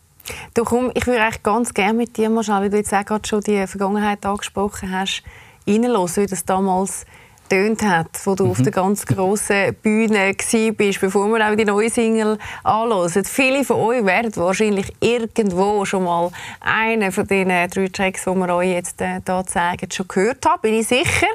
Du, 0.53 0.63
komm, 0.63 0.91
ich 0.93 1.05
würde 1.07 1.21
eigentlich 1.21 1.43
ganz 1.43 1.73
gerne 1.73 1.93
mit 1.93 2.17
dir 2.17 2.29
mal 2.29 2.43
schauen, 2.43 2.61
weil 2.61 2.69
du 2.69 2.77
jetzt 2.77 2.93
auch 2.93 3.05
gerade 3.05 3.27
schon 3.27 3.41
die 3.41 3.65
Vergangenheit 3.67 4.25
angesprochen 4.25 4.91
hast, 4.91 5.23
reinhören, 5.67 6.15
wie 6.15 6.25
das 6.25 6.45
damals 6.45 7.05
tönt 7.49 7.81
hat, 7.83 8.07
wo 8.25 8.35
du 8.35 8.45
mhm. 8.45 8.51
auf 8.51 8.61
der 8.61 8.71
ganz 8.71 9.05
grossen 9.05 9.75
Bühne 9.81 10.35
bist, 10.75 11.01
bevor 11.01 11.27
wir 11.27 11.49
auch 11.49 11.55
die 11.55 11.65
neue 11.65 11.89
Single 11.89 12.37
anhören. 12.63 13.25
Viele 13.25 13.63
von 13.63 13.77
euch 13.77 14.05
werden 14.05 14.35
wahrscheinlich 14.35 14.93
irgendwo 14.99 15.85
schon 15.85 16.03
mal 16.03 16.31
einen 16.59 17.11
von 17.11 17.25
den 17.27 17.49
drei 17.49 17.87
Tracks, 17.87 18.23
die 18.25 18.35
wir 18.35 18.55
euch 18.55 18.69
jetzt 18.69 18.99
hier 18.99 19.21
äh, 19.25 19.45
zeigen, 19.45 19.91
schon 19.91 20.07
gehört 20.07 20.45
haben, 20.45 20.61
bin 20.61 20.73
ich 20.75 20.87
sicher. 20.87 21.27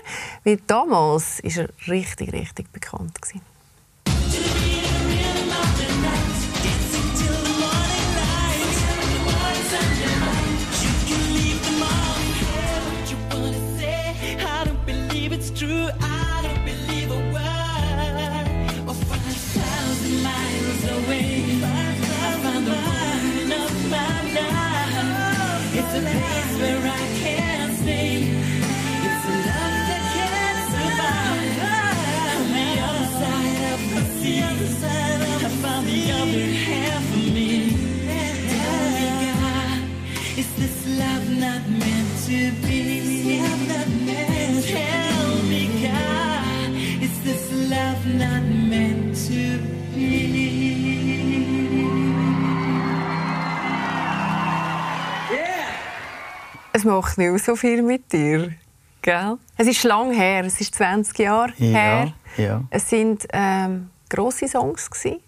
Weil 0.45 0.59
damals 0.67 1.43
war 1.43 1.65
er 1.65 1.69
richtig, 1.89 2.33
richtig 2.33 2.71
bekannt. 2.73 3.21
Gewesen. 3.21 4.72
where 26.63 26.92
Es 56.83 56.87
macht 56.87 57.17
nicht 57.17 57.45
so 57.45 57.55
viel 57.55 57.81
mit 57.81 58.13
dir. 58.13 58.55
Gell? 59.03 59.39
Es 59.57 59.69
ist 59.69 59.85
lang 59.85 60.11
her, 60.11 60.45
es 60.45 60.61
ist 60.61 60.75
20 60.75 61.17
Jahre 61.17 61.53
ja, 61.57 61.69
her. 61.69 62.13
Ja. 62.37 62.65
Es 62.71 62.91
sind 62.91 63.25
ähm, 63.33 63.91
grosse 64.11 64.49
Songs 64.49 64.91
gewesen. 64.91 65.21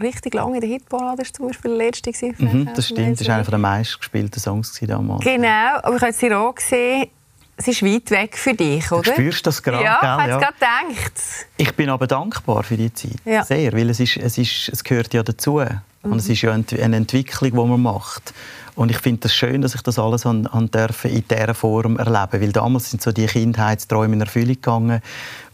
Richtig 0.00 0.32
lange 0.32 0.54
in 0.54 0.60
der 0.62 0.70
Hitparade 0.70 1.18
war 1.18 1.24
zum 1.26 1.48
Beispiel 1.48 1.76
der 1.76 1.86
letzte. 1.86 2.12
Mhm, 2.38 2.70
das 2.74 2.86
stimmt, 2.88 3.20
das 3.20 3.28
war 3.28 3.34
einer 3.34 3.44
der 3.44 3.58
meistgespielten 3.58 4.40
Songs 4.40 4.80
damals. 4.86 5.22
Genau, 5.22 5.76
aber 5.82 5.96
ich 5.96 6.02
habe 6.02 6.12
jetzt 6.12 6.32
auch 6.32 6.54
gesehen, 6.54 7.08
es 7.56 7.68
ist 7.68 7.82
weit 7.82 8.10
weg 8.10 8.36
für 8.36 8.52
dich, 8.52 8.90
oder? 8.92 9.02
Du 9.02 9.12
spürst 9.12 9.46
das 9.46 9.62
gerade, 9.62 9.82
Ja, 9.82 9.98
gell? 10.00 10.08
ich 10.08 10.32
habe 10.32 10.32
es 10.32 10.58
gerade 10.58 10.88
gedacht. 10.90 11.22
Ich 11.56 11.74
bin 11.74 11.88
aber 11.88 12.06
dankbar 12.06 12.62
für 12.62 12.76
die 12.76 12.92
Zeit. 12.92 13.16
Ja. 13.24 13.44
Sehr, 13.44 13.72
weil 13.72 13.88
es, 13.88 13.98
ist, 13.98 14.18
es, 14.18 14.36
ist, 14.36 14.68
es 14.68 14.84
gehört 14.84 15.14
ja 15.14 15.22
dazu. 15.22 15.60
Mhm. 15.60 16.12
Und 16.12 16.18
es 16.18 16.28
ist 16.28 16.42
ja 16.42 16.52
eine 16.52 16.96
Entwicklung, 16.96 17.50
die 17.50 17.56
man 17.56 17.80
macht. 17.80 18.34
Und 18.74 18.90
ich 18.90 18.98
finde 18.98 19.20
es 19.20 19.32
das 19.32 19.34
schön, 19.34 19.62
dass 19.62 19.74
ich 19.74 19.80
das 19.80 19.98
alles 19.98 20.26
an, 20.26 20.46
an 20.48 20.70
dürfen 20.70 21.10
in 21.10 21.24
dieser 21.26 21.54
Form 21.54 21.98
erleben 21.98 22.42
Weil 22.42 22.52
damals 22.52 22.90
sind 22.90 23.02
so 23.02 23.10
die 23.10 23.26
Kindheitsträume 23.26 24.14
in 24.14 24.20
Erfüllung 24.20 24.54
gegangen, 24.54 25.00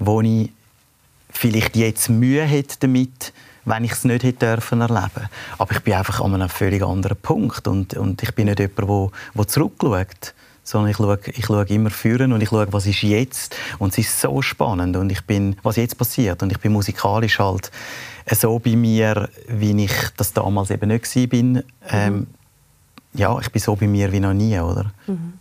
wo 0.00 0.21
ich 0.21 0.50
vielleicht 1.30 1.76
jetzt 1.76 2.11
Mühe 2.11 2.42
hätte 2.42 2.78
damit, 2.80 3.32
wenn 3.64 3.85
ich 3.85 3.92
es 3.92 4.04
nicht 4.04 4.25
hätte 4.25 4.47
dürfen 4.47 4.80
erleben. 4.80 5.28
Aber 5.56 5.73
ich 5.73 5.80
bin 5.80 5.94
einfach 5.94 6.21
an 6.21 6.35
einem 6.35 6.49
völlig 6.49 6.82
anderen 6.82 7.16
Punkt. 7.16 7.68
Und, 7.68 7.94
und 7.94 8.25
ich 8.25 8.35
bin 8.35 8.47
nicht 8.47 8.59
jemand, 8.59 9.12
der 9.37 9.47
zurückschaut 9.47 10.35
sondern 10.64 10.90
ich 10.90 10.97
schaue, 10.97 11.19
ich 11.26 11.47
schaue 11.47 11.66
immer 11.66 11.90
führen 11.90 12.33
und 12.33 12.40
ich 12.40 12.49
schaue, 12.49 12.73
was 12.73 12.87
ist 12.87 13.02
jetzt. 13.02 13.57
Und 13.78 13.92
es 13.92 13.99
ist 13.99 14.21
so 14.21 14.42
spannend 14.42 14.97
und 14.97 15.11
ich 15.11 15.23
bin, 15.23 15.57
was 15.62 15.76
jetzt 15.76 15.99
passiert. 15.99 16.42
Und 16.42 16.52
ich 16.52 16.59
bin 16.59 16.73
musikalisch 16.73 17.38
halt 17.38 17.71
so 18.31 18.59
bei 18.59 18.76
mir, 18.76 19.28
wie 19.49 19.85
ich 19.85 19.92
das 20.16 20.33
damals 20.33 20.71
eben 20.71 20.88
nicht 20.88 21.16
war. 21.16 21.26
Bin. 21.26 21.62
Ähm, 21.88 22.14
mhm. 22.14 22.26
ja, 23.14 23.38
ich 23.40 23.50
bin 23.50 23.61
so 23.61 23.75
bei 23.76 23.87
mir 23.87 24.12
wie 24.12 24.21
noch 24.21 24.35
nie, 24.35 24.59
oder? 24.59 24.92
Mhm. 25.07 25.35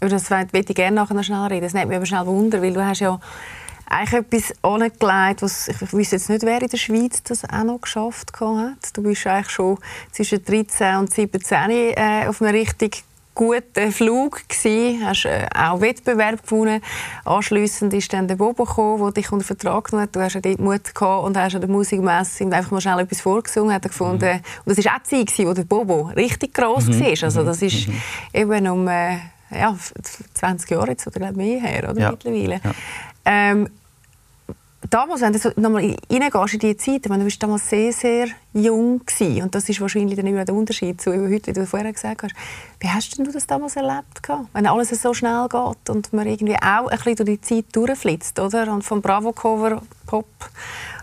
Über 0.00 0.10
das 0.10 0.30
würde 0.30 0.48
ich 0.52 0.74
gerne 0.74 0.96
nachher 0.96 1.14
noch 1.14 1.24
schnell 1.24 1.46
reden. 1.46 1.62
Das 1.62 1.72
nimmt 1.72 1.88
mich 1.88 1.96
aber 1.96 2.06
schnell 2.06 2.26
Wunder, 2.26 2.60
weil 2.60 2.72
du 2.72 2.84
hast 2.84 3.00
ja 3.00 3.20
eigentlich 3.86 4.20
etwas 4.20 4.52
angelegt, 4.62 5.42
was 5.42 5.68
ich 5.68 5.80
weiß 5.80 6.10
jetzt 6.10 6.30
nicht, 6.30 6.42
wer 6.42 6.60
in 6.60 6.68
der 6.68 6.76
Schweiz 6.76 7.22
das 7.22 7.44
auch 7.44 7.64
noch 7.64 7.80
geschafft 7.80 8.32
hat. 8.40 8.96
Du 8.96 9.02
bist 9.02 9.26
eigentlich 9.26 9.50
schon 9.50 9.78
zwischen 10.10 10.44
13 10.44 10.96
und 10.96 11.12
17 11.12 11.70
äh, 11.70 12.26
auf 12.26 12.42
einem 12.42 12.54
richtig 12.54 13.04
guter 13.34 13.90
Flug 13.90 14.42
gsi, 14.48 15.00
hast 15.04 15.24
äh, 15.24 15.46
auch 15.54 15.80
Wettbewerb 15.80 16.42
gewonnen. 16.46 16.80
Anschliessend 17.24 17.92
ist 17.94 18.12
dann 18.12 18.28
der 18.28 18.36
Bobo 18.36 18.64
gekommen, 18.64 19.02
der 19.02 19.12
dich 19.12 19.32
unter 19.32 19.44
Vertrag 19.44 19.84
genommen 19.84 20.04
hat. 20.04 20.16
Du 20.16 20.20
hast 20.20 20.34
ja 20.34 20.40
dort 20.40 20.60
Mut 20.60 20.94
gehabt 20.94 21.24
und 21.24 21.36
hast 21.36 21.54
an 21.54 21.60
der 21.60 21.70
Musikmesse 21.70 22.44
einfach 22.44 22.70
mal 22.70 22.80
schnell 22.80 23.00
etwas 23.00 23.20
vorgesungen. 23.20 23.74
Hat 23.74 23.84
er 23.84 23.88
gefunden. 23.88 24.34
Mhm. 24.36 24.42
Und 24.64 24.78
das 24.78 24.84
war 24.84 24.96
auch 24.96 25.02
die 25.10 25.24
Zeit, 25.24 25.46
wo 25.46 25.52
der 25.52 25.64
Bobo 25.64 26.10
richtig 26.16 26.54
gross 26.54 26.86
mhm. 26.86 27.00
war. 27.00 27.22
Also 27.22 27.44
das 27.44 27.62
ist 27.62 27.88
mhm. 27.88 27.94
eben 28.32 28.68
um 28.68 28.88
äh, 28.88 29.18
ja, 29.50 29.76
20 30.34 30.70
Jahre 30.70 30.90
jetzt 30.90 31.06
oder 31.06 31.32
mehr 31.32 31.60
her, 31.60 31.90
oder 31.90 32.00
ja. 32.00 32.10
mittlerweile. 32.10 32.60
Ja. 32.62 32.72
Ähm, 33.24 33.68
damals, 34.94 35.22
wenn 35.22 35.32
du 35.32 35.60
nochmal 35.60 35.96
reingehst 36.08 36.54
in 36.54 36.60
diese 36.60 36.76
Zeit, 36.76 37.06
du 37.06 37.24
bist 37.24 37.42
damals 37.42 37.68
sehr, 37.68 37.92
sehr 37.92 38.28
jung 38.52 39.04
gewesen, 39.04 39.42
und 39.42 39.54
das 39.54 39.68
ist 39.68 39.80
wahrscheinlich 39.80 40.16
dann 40.16 40.26
immer 40.26 40.44
der 40.44 40.54
Unterschied 40.54 41.00
zu 41.00 41.10
heute, 41.10 41.48
wie 41.48 41.52
du 41.52 41.66
vorher 41.66 41.92
gesagt 41.92 42.22
hast. 42.22 42.34
Wie 42.78 42.88
hast 42.88 43.18
du 43.18 43.24
das 43.24 43.46
damals 43.46 43.74
erlebt, 43.74 44.22
wenn 44.52 44.66
alles 44.66 44.90
so 44.90 45.12
schnell 45.12 45.48
geht 45.48 45.90
und 45.90 46.12
man 46.12 46.28
irgendwie 46.28 46.56
auch 46.56 46.86
ein 46.86 46.98
bisschen 46.98 47.26
durch 47.26 47.40
die 47.40 47.40
Zeit 47.40 47.64
durchflitzt, 47.72 48.38
oder? 48.38 48.72
Und 48.72 48.82
vom 48.82 49.02
Bravo-Cover 49.02 49.82
Pop 50.06 50.28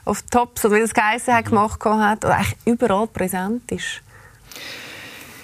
auf 0.06 0.22
Tops, 0.24 0.64
oder 0.64 0.76
wie 0.76 0.82
das 0.82 0.94
geheißen 0.94 1.34
hat, 1.34 1.46
gemacht 1.46 1.84
hat, 1.84 2.24
oder 2.24 2.38
eigentlich 2.38 2.58
überall 2.66 3.08
präsent 3.08 3.70
ist? 3.72 4.02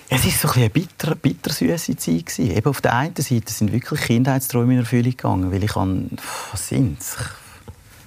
Es 0.10 0.24
war 0.24 0.32
so 0.32 0.48
ein 0.48 0.62
eine 0.62 0.70
bitter, 0.70 1.16
bittersüße 1.16 1.98
Zeit. 1.98 2.28
Gewesen. 2.28 2.56
Eben 2.56 2.70
auf 2.70 2.80
der 2.80 2.94
einen 2.94 3.16
Seite 3.18 3.52
sind 3.52 3.74
wirklich 3.74 4.00
Kindheitsträume 4.00 4.74
in 4.74 4.80
Erfüllung 4.80 5.12
gegangen, 5.12 5.52
weil 5.52 5.66
ich 5.66 5.76
an, 5.76 6.12
was 6.52 6.70
sind 6.70 7.04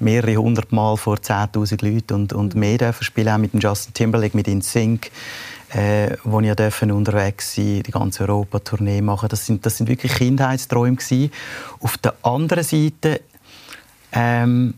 mehrere 0.00 0.36
hundert 0.36 0.72
Mal 0.72 0.96
vor 0.96 1.16
10'000 1.16 1.84
Leuten 1.84 2.14
und, 2.14 2.32
und 2.32 2.54
mehr 2.54 2.78
dürfen 2.78 3.04
spielen, 3.04 3.28
auch 3.28 3.38
mit 3.38 3.52
dem 3.52 3.60
Justin 3.60 3.94
Timberlake, 3.94 4.36
mit 4.36 4.48
InSync, 4.48 5.10
äh, 5.70 6.16
wo 6.24 6.40
ich 6.40 6.54
dürfen 6.54 6.90
unterwegs 6.90 7.54
sein, 7.54 7.82
die 7.82 7.90
ganze 7.90 8.24
Europa-Tournee 8.24 9.02
machen. 9.02 9.28
Das 9.28 9.46
sind, 9.46 9.64
das 9.64 9.76
sind 9.76 9.88
wirklich 9.88 10.14
Kindheitsträume 10.14 10.96
gewesen. 10.96 11.30
Auf 11.80 11.98
der 11.98 12.14
anderen 12.22 12.64
Seite 12.64 13.20
ähm, 14.12 14.74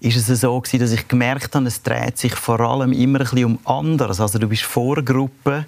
ist 0.00 0.28
es 0.28 0.40
so 0.40 0.60
gewesen, 0.60 0.80
dass 0.80 0.92
ich 0.92 1.08
gemerkt 1.08 1.54
habe, 1.54 1.66
es 1.66 1.82
dreht 1.82 2.18
sich 2.18 2.34
vor 2.34 2.60
allem 2.60 2.92
immer 2.92 3.20
ein 3.20 3.24
bisschen 3.24 3.44
um 3.44 3.58
anderes. 3.64 4.20
Also 4.20 4.38
du 4.38 4.48
bist 4.48 4.62
Vorgruppe. 4.62 5.64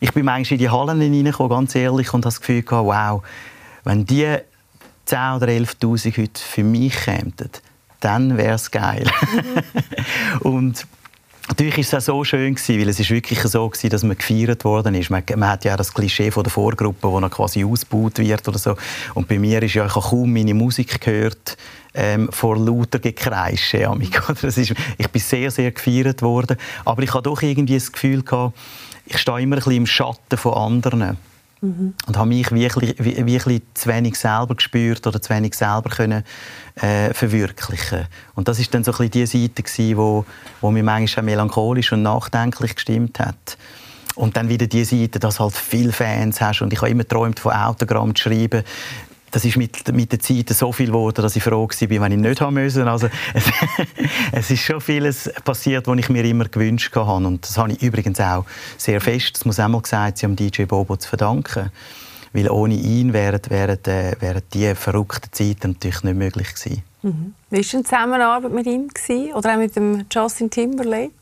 Ich 0.00 0.12
bin 0.12 0.26
manchmal 0.26 0.54
in 0.54 0.58
die 0.58 0.70
Hallen 0.70 1.00
hineingekommen, 1.00 1.50
ganz 1.50 1.74
ehrlich, 1.74 2.12
und 2.12 2.20
habe 2.20 2.24
das 2.24 2.40
Gefühl 2.40 2.62
gehabt, 2.62 2.86
wow, 2.86 3.22
wenn 3.84 4.04
die 4.04 4.36
10.000 5.08 5.36
oder 5.36 5.46
11.000 5.48 6.18
heute 6.18 6.40
für 6.40 6.64
mich 6.64 6.94
kämen, 6.94 7.34
dann 8.00 8.36
wäre 8.36 8.54
es 8.54 8.70
geil. 8.70 9.10
Mhm. 9.32 10.40
und 10.40 10.86
Natürlich 11.48 11.76
war 11.76 11.82
es 11.82 11.94
auch 11.94 12.00
so 12.00 12.24
schön 12.24 12.54
gewesen, 12.54 12.78
weil 12.78 12.88
es 12.90 13.00
ist 13.00 13.10
wirklich 13.10 13.40
so 13.40 13.66
gewesen, 13.66 13.88
dass 13.88 14.02
man 14.02 14.18
gefeiert 14.18 14.66
worden 14.66 14.94
ist. 14.94 15.08
Man, 15.08 15.22
man, 15.36 15.48
hat 15.48 15.64
ja 15.64 15.78
das 15.78 15.94
Klischee 15.94 16.30
von 16.30 16.44
der 16.44 16.52
Vorgruppe, 16.52 17.10
wo 17.10 17.18
man 17.18 17.30
quasi 17.30 17.64
ausgebaut 17.64 18.18
wird 18.18 18.46
oder 18.46 18.58
so. 18.58 18.76
Und 19.14 19.28
bei 19.28 19.38
mir 19.38 19.62
ist 19.62 19.72
ja, 19.72 19.86
ich 19.86 19.94
habe 19.94 20.06
kaum 20.06 20.30
meine 20.30 20.52
Musik 20.52 21.00
gehört 21.00 21.56
ähm, 21.94 22.28
vor 22.30 22.58
lauter 22.58 22.98
Gekreische. 22.98 23.90
Das 24.42 24.58
ist, 24.58 24.74
ich 24.98 25.08
bin 25.08 25.22
sehr, 25.22 25.50
sehr 25.50 25.72
gefeiert 25.72 26.20
worden. 26.20 26.58
Aber 26.84 27.02
ich 27.02 27.14
habe 27.14 27.22
doch 27.22 27.40
irgendwie 27.40 27.74
das 27.74 27.92
Gefühl 27.92 28.22
gehabt, 28.22 28.54
ich 29.06 29.16
stehe 29.16 29.40
immer 29.40 29.56
ein 29.56 29.60
bisschen 29.60 29.72
im 29.72 29.86
Schatten 29.86 30.36
von 30.36 30.52
anderen. 30.52 31.16
Mhm. 31.60 31.94
Und 32.06 32.16
habe 32.16 32.28
mich 32.28 32.50
wirklich, 32.52 32.94
wirklich 32.98 33.62
zu 33.74 33.88
wenig 33.88 34.16
selber 34.16 34.54
gespürt 34.54 35.06
oder 35.06 35.20
zu 35.20 35.30
wenig 35.30 35.54
selber 35.54 35.90
können, 35.90 36.24
äh, 36.76 37.12
verwirklichen 37.12 38.06
Und 38.34 38.48
das 38.48 38.58
ist 38.58 38.72
dann 38.74 38.84
so 38.84 38.92
ein 38.92 39.10
die 39.10 39.26
Seite, 39.26 39.62
gewesen, 39.62 39.96
wo, 39.96 40.24
wo 40.60 40.70
mich 40.70 40.84
manchmal 40.84 41.24
melancholisch 41.24 41.92
und 41.92 42.02
nachdenklich 42.02 42.76
gestimmt 42.76 43.18
hat. 43.18 43.58
Und 44.14 44.36
dann 44.36 44.48
wieder 44.48 44.66
die 44.66 44.84
Seite, 44.84 45.18
dass 45.20 45.38
halt 45.38 45.54
viele 45.54 45.92
Fans 45.92 46.40
hast. 46.40 46.60
Und 46.60 46.72
ich 46.72 46.80
habe 46.80 46.90
immer 46.90 47.04
geträumt, 47.04 47.38
von 47.38 47.52
Autogramm 47.52 48.14
zu 48.14 48.24
schreiben 48.24 48.64
das 49.30 49.44
ist 49.44 49.56
mit, 49.56 49.92
mit 49.92 50.12
der 50.12 50.20
Zeit 50.20 50.48
so 50.50 50.72
viel 50.72 50.86
geworden, 50.86 51.22
dass 51.22 51.36
ich 51.36 51.42
froh 51.42 51.68
war, 51.68 52.00
wenn 52.00 52.12
ich 52.12 52.18
nicht 52.18 52.40
haben 52.40 52.54
müssen. 52.54 52.88
Also, 52.88 53.08
es, 53.34 53.44
es 54.32 54.50
ist 54.50 54.62
schon 54.62 54.80
vieles 54.80 55.30
passiert, 55.44 55.86
was 55.86 55.98
ich 55.98 56.08
mir 56.08 56.24
immer 56.24 56.46
gewünscht 56.46 56.94
habe. 56.94 57.26
Und 57.26 57.44
das 57.44 57.58
habe 57.58 57.72
ich 57.72 57.82
übrigens 57.82 58.20
auch 58.20 58.44
sehr 58.76 59.00
fest, 59.00 59.36
das 59.36 59.44
muss 59.44 59.60
auch 59.60 59.68
mal 59.68 59.82
gesagt 59.82 60.18
sein, 60.18 60.30
am 60.30 60.36
DJ 60.36 60.64
Bobo 60.64 60.96
zu 60.96 61.08
verdanken. 61.08 61.70
Weil 62.32 62.50
ohne 62.50 62.74
ihn 62.74 63.12
wären, 63.12 63.40
wären, 63.48 63.84
äh, 63.86 64.14
wären 64.20 64.42
diese 64.52 64.74
verrückten 64.74 65.32
Zeiten 65.32 65.72
natürlich 65.72 66.02
nicht 66.02 66.16
möglich 66.16 66.54
gewesen. 66.54 66.82
Mhm. 67.02 67.34
Wie 67.50 67.56
war 67.56 67.62
die 67.62 67.82
Zusammenarbeit 67.84 68.52
mit 68.52 68.66
ihm? 68.66 68.88
Gewesen? 68.88 69.32
Oder 69.32 69.54
auch 69.54 69.58
mit 69.58 69.76
dem 69.76 70.04
Justin 70.10 70.50
Timberlake? 70.50 71.12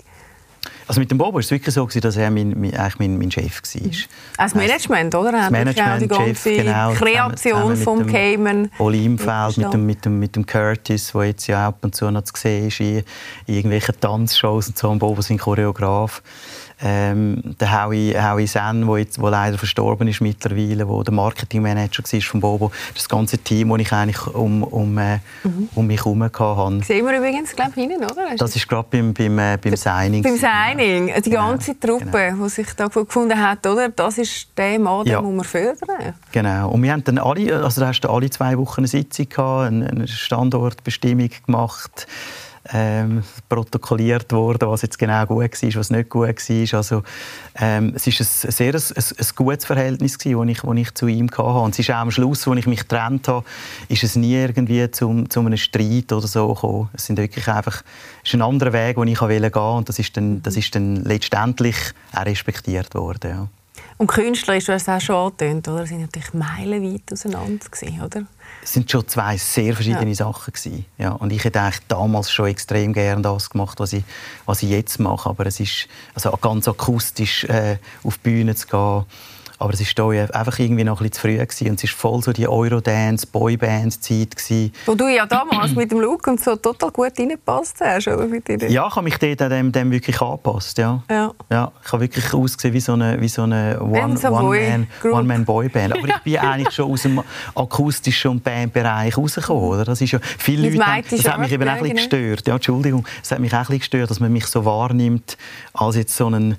Also 0.87 1.01
mit 1.01 1.11
dem 1.11 1.19
Bobo 1.19 1.35
war 1.35 1.41
es 1.41 1.51
wirklich 1.51 1.75
so, 1.75 1.87
dass 1.87 2.17
er 2.17 2.31
mein, 2.31 2.59
mein, 2.59 2.75
eigentlich 2.75 2.99
mein, 2.99 3.19
mein 3.19 3.31
Chef 3.31 3.63
war. 3.63 3.83
Mhm. 3.83 3.93
Als 4.37 4.55
Management, 4.55 5.15
oder? 5.15 5.33
Das 5.33 5.51
Management, 5.51 6.03
die 6.03 6.09
ganze 6.09 6.35
Chef, 6.35 6.65
genau, 6.65 6.93
Kreation 6.93 7.77
vom 7.77 8.07
Cayman. 8.07 8.71
Oli 8.79 9.05
Imfeld, 9.05 9.59
mit 9.59 9.73
dem, 9.73 9.87
mit, 9.87 10.05
dem, 10.05 10.19
mit 10.19 10.37
dem 10.37 10.47
Curtis, 10.47 11.13
der 11.13 11.25
jetzt 11.25 11.47
ja 11.47 11.69
ab 11.69 11.79
und 11.83 11.95
zu 11.95 12.11
noch 12.11 12.23
zu 12.23 12.33
sehen 12.37 12.69
ist 12.69 12.81
in, 12.81 13.03
irgendwelchen 13.47 13.99
Tanzshows 14.01 14.69
und 14.69 14.79
so. 14.79 14.91
Und 14.91 14.99
Bobo 14.99 15.21
ist 15.21 15.37
Choreograf. 15.39 16.23
Ähm, 16.83 17.57
der 17.59 17.85
Howie, 17.85 18.15
Howie 18.15 18.47
Sen, 18.47 18.87
der 18.87 18.99
jetzt, 18.99 19.19
wo 19.19 19.29
leider 19.29 19.57
verstorben 19.57 20.09
ist 20.09 20.21
mittlerweile, 20.21 20.87
wo 20.87 21.03
der 21.03 21.15
Marketingmanager 21.15 22.03
war 22.03 22.21
von 22.21 22.41
Bobo. 22.41 22.71
Das 22.95 23.09
ganze 23.09 23.39
Team, 23.39 23.71
das 23.71 23.79
ich 23.81 23.93
eigentlich 23.93 24.27
um, 24.27 24.63
um, 24.63 24.99
äh, 24.99 25.19
mhm. 25.45 25.71
um 25.75 25.87
mich 25.87 26.05
herum 26.05 26.23
hatte. 26.23 26.85
Sehen 26.85 27.07
wir 27.07 27.17
übrigens, 27.17 27.57
glaube 27.57 27.73
ich, 27.77 27.87
oder? 27.87 28.37
Das 28.37 28.55
ist 28.55 28.69
gerade 28.69 28.87
beim, 28.91 29.15
beim, 29.15 29.39
äh, 29.39 29.59
beim 29.63 29.75
Signing. 29.75 30.23
Beim 30.23 30.37
Signing. 30.37 31.13
Die 31.25 31.31
ganze 31.31 31.75
genau. 31.75 31.99
Truppe, 31.99 32.31
genau. 32.31 32.45
die 32.45 32.51
sich 32.51 32.73
da 32.75 32.89
gefunden 32.89 33.41
hat, 33.41 33.67
oder? 33.67 33.89
Das 33.89 34.19
ist 34.19 34.49
der 34.57 34.79
Mann, 34.79 35.05
den 35.05 35.13
ja. 35.13 35.23
muss 35.23 35.35
man 35.35 35.45
fördern. 35.45 36.15
Genau. 36.31 36.71
Und 36.71 36.83
wir 36.83 36.93
haben 36.93 37.05
dann 37.05 37.17
alle, 37.19 37.65
also 37.65 37.81
da 37.81 37.89
hast 37.89 38.01
du 38.01 38.11
alle 38.11 38.29
zwei 38.29 38.59
Wochen 38.59 38.81
eine 38.81 38.89
Sitzung 38.89 39.29
gehabt, 39.31 39.69
eine 39.69 40.07
Standortbestimmung 40.07 41.31
gemacht 41.47 42.07
ähm, 42.73 43.23
protokolliert 43.49 44.33
worden, 44.33 44.69
was 44.69 44.83
jetzt 44.83 44.99
genau 44.99 45.25
gut 45.27 45.63
war, 45.63 45.75
was 45.75 45.91
nicht 45.91 46.09
gut 46.09 46.29
war. 46.29 46.79
Also, 46.79 47.03
ähm, 47.57 47.93
es 47.95 48.07
war 48.07 48.13
ein 48.13 48.53
sehr 48.53 48.75
ein, 48.75 49.05
ein, 49.19 49.27
gutes 49.35 49.65
Verhältnis, 49.65 50.19
das 50.19 50.27
ich, 50.27 50.65
ich 50.65 50.95
zu 50.95 51.07
ihm 51.07 51.31
hatte. 51.31 51.43
Und 51.43 51.73
es 51.73 51.79
ist 51.79 51.91
auch 51.91 51.97
am 51.97 52.11
Schluss, 52.11 52.47
als 52.47 52.59
ich 52.59 52.67
mich 52.67 52.81
getrennt 52.81 53.29
habe, 53.29 53.45
ist 53.89 54.05
es 54.05 54.17
nie 54.17 54.35
irgendwie 54.35 54.91
zu, 54.91 55.25
zu 55.29 55.41
einem 55.41 55.57
Streit 55.57 56.13
oder 56.13 56.27
so 56.27 56.55
gekommen. 56.55 56.89
Es 56.93 57.07
sind 57.07 57.19
wirklich 57.19 57.47
einfach, 57.49 57.83
es 58.23 58.31
ist 58.31 58.35
ein 58.35 58.43
anderer 58.43 58.73
Weg, 58.73 58.97
den 58.97 59.09
ich 59.09 59.19
gehen 59.19 59.43
wollte 59.43 59.61
und 59.61 59.89
das 59.89 59.99
ist 59.99 60.17
dann, 60.17 60.43
das 60.43 60.57
ist 60.57 60.75
dann 60.75 60.97
letztendlich 61.05 61.77
auch 62.15 62.27
respektiert 62.27 62.95
worden. 62.95 63.31
Ja. 63.31 63.49
Und 63.99 64.09
Künstler, 64.09 64.59
du 64.59 64.73
hast 64.73 64.83
es 64.83 64.89
auch 64.89 65.01
schon 65.01 65.17
angetönt, 65.17 65.69
oder? 65.69 65.87
sind 65.87 66.03
natürlich 66.03 66.35
meilenweit 66.35 67.13
auseinander 67.13 67.65
gewesen, 67.71 68.03
oder? 68.03 68.27
Es 68.67 68.73
sind 68.73 68.91
schon 68.91 69.07
zwei 69.07 69.37
sehr 69.37 69.75
verschiedene 69.75 70.09
ja. 70.09 70.15
Sachen 70.17 70.53
gewesen. 70.53 70.87
Ja, 70.99 71.13
und 71.13 71.33
ich 71.33 71.45
hätte 71.45 71.61
eigentlich 71.61 71.87
damals 71.87 72.33
schon 72.33 72.47
extrem 72.47 72.93
gerne 72.93 73.23
das 73.23 73.49
gemacht, 73.49 73.79
was 73.79 73.93
ich, 73.93 74.03
was 74.45 74.61
ich 74.65 74.71
jetzt 74.71 74.99
mache. 74.99 75.31
Aber 75.31 75.47
es 75.47 75.61
ist 75.61 75.87
also 76.17 76.33
ganz 76.33 76.67
akustisch 76.67 77.45
äh, 77.45 77.79
auf 78.03 78.19
die 78.19 78.23
Bühne 78.25 78.57
zu 78.57 78.67
gehen 78.67 79.05
Aber 79.59 79.73
es 79.73 79.81
war 79.81 80.13
hier 80.13 80.35
einfach 80.35 80.59
irgendwie 80.59 80.85
noch 80.85 81.01
ein 81.01 81.09
bisschen 81.09 81.13
zu 81.13 81.21
früh 81.23 81.37
gewesen. 81.37 81.71
und 81.71 81.83
es 81.83 81.91
war 81.91 81.99
voll 81.99 82.23
so 82.23 82.33
die 82.33 82.47
Eurodance, 82.47 83.27
Boyband-Zeit 83.27 84.37
Wo 84.85 84.95
du 84.95 85.09
ja 85.09 85.27
damals 85.27 85.75
mit 85.75 85.91
dem 85.91 86.01
Look 86.01 86.27
und 86.27 86.43
so 86.43 86.57
total 86.57 86.91
gut 86.91 87.19
reingepasst 87.19 87.81
hast, 87.81 88.09
oder? 88.09 88.27
Mit 88.27 88.49
ja, 88.49 88.87
ich 88.87 88.97
habe 88.97 89.03
mich 89.03 89.19
dort 89.19 89.41
dem, 89.51 89.73
dem 89.73 89.91
wirklich 89.91 90.21
angepasst, 90.21 90.79
ja. 90.79 91.03
ja. 91.11 91.33
ja. 91.51 91.73
Ich 91.85 91.93
habe 91.93 92.03
wirklich 92.03 92.33
ausgesehen 92.33 92.75
wie 92.75 92.81
so 92.81 92.93
eine, 92.93 93.21
wie 93.21 93.29
so 93.29 93.43
eine 93.43 93.79
One-Man-Boy-Band. 93.81 94.87
One 95.05 95.99
Aber 95.99 96.09
ich 96.09 96.19
bin 96.23 96.39
eigentlich 96.39 96.75
schon 96.75 96.93
aus 96.93 97.03
dem 97.03 97.23
akustischen 97.55 98.33
und 98.33 98.45
Bandbereich 98.45 99.17
rausgekommen, 99.17 99.65
oder? 99.65 99.85
Das 99.85 100.01
ist 100.01 100.13
ja, 100.13 100.19
viele 100.23 100.69
Leute 100.69 100.87
haben, 100.87 101.03
das 101.11 101.29
hat 101.29 101.39
mich 101.41 101.53
eben 101.53 101.69
auch 101.69 101.73
ein 101.73 101.81
bisschen 101.81 101.97
gestört. 101.97 102.47
Ja, 102.47 102.55
Entschuldigung, 102.55 103.07
es 103.23 103.31
hat 103.31 103.39
mich 103.39 103.53
auch 103.53 103.57
ein 103.57 103.61
bisschen 103.63 103.79
gestört, 103.79 104.11
dass 104.11 104.21
man 104.21 104.33
mich 104.33 104.47
so 104.47 104.65
wahrnimmt 104.65 105.37
als 105.73 105.97
jetzt 105.97 106.17
so 106.17 106.27
einen 106.27 106.57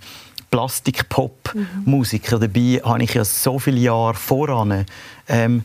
Plastik-Pop-Musiker. 0.51 2.37
Mhm. 2.37 2.41
Dabei 2.41 2.81
habe 2.83 3.03
ich 3.03 3.13
ja 3.13 3.25
so 3.25 3.59
viele 3.59 3.79
Jahre 3.79 4.13
voran 4.13 4.85
ähm, 5.27 5.63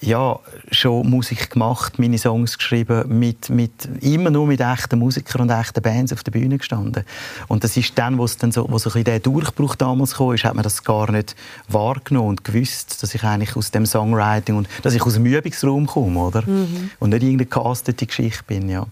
ja, 0.00 0.38
schon 0.70 1.08
Musik 1.08 1.50
gemacht, 1.50 1.98
meine 1.98 2.18
Songs 2.18 2.58
geschrieben, 2.58 3.18
mit, 3.18 3.48
mit, 3.48 3.88
immer 4.02 4.30
nur 4.30 4.46
mit 4.46 4.60
echten 4.60 4.98
Musikern 4.98 5.42
und 5.42 5.50
echten 5.50 5.80
Bands 5.80 6.12
auf 6.12 6.22
der 6.22 6.32
Bühne 6.32 6.58
gestanden. 6.58 7.04
Und 7.48 7.64
das 7.64 7.76
ist 7.76 7.96
dann, 7.96 8.18
wo 8.18 8.24
es 8.24 8.36
dann 8.36 8.52
so, 8.52 8.70
wo 8.70 8.78
so 8.78 8.90
ein 8.92 9.04
der 9.04 9.20
Durchbruch 9.20 9.74
damals 9.74 10.14
kam, 10.14 10.34
ist, 10.34 10.44
hat 10.44 10.54
man 10.54 10.64
das 10.64 10.84
gar 10.84 11.10
nicht 11.10 11.34
wahrgenommen 11.68 12.28
und 12.28 12.44
gewusst, 12.44 13.02
dass 13.02 13.14
ich 13.14 13.24
eigentlich 13.24 13.56
aus 13.56 13.70
dem 13.70 13.86
Songwriting 13.86 14.56
und 14.56 14.68
dass 14.82 14.94
ich 14.94 15.02
aus 15.02 15.14
dem 15.14 15.24
Übungsraum 15.24 15.86
komme, 15.86 16.20
oder? 16.20 16.42
Mhm. 16.42 16.90
Und 16.98 17.10
nicht 17.10 17.22
irgendeine 17.22 17.48
castete 17.48 18.06
Geschichte 18.06 18.44
bin, 18.46 18.68
ja. 18.68 18.86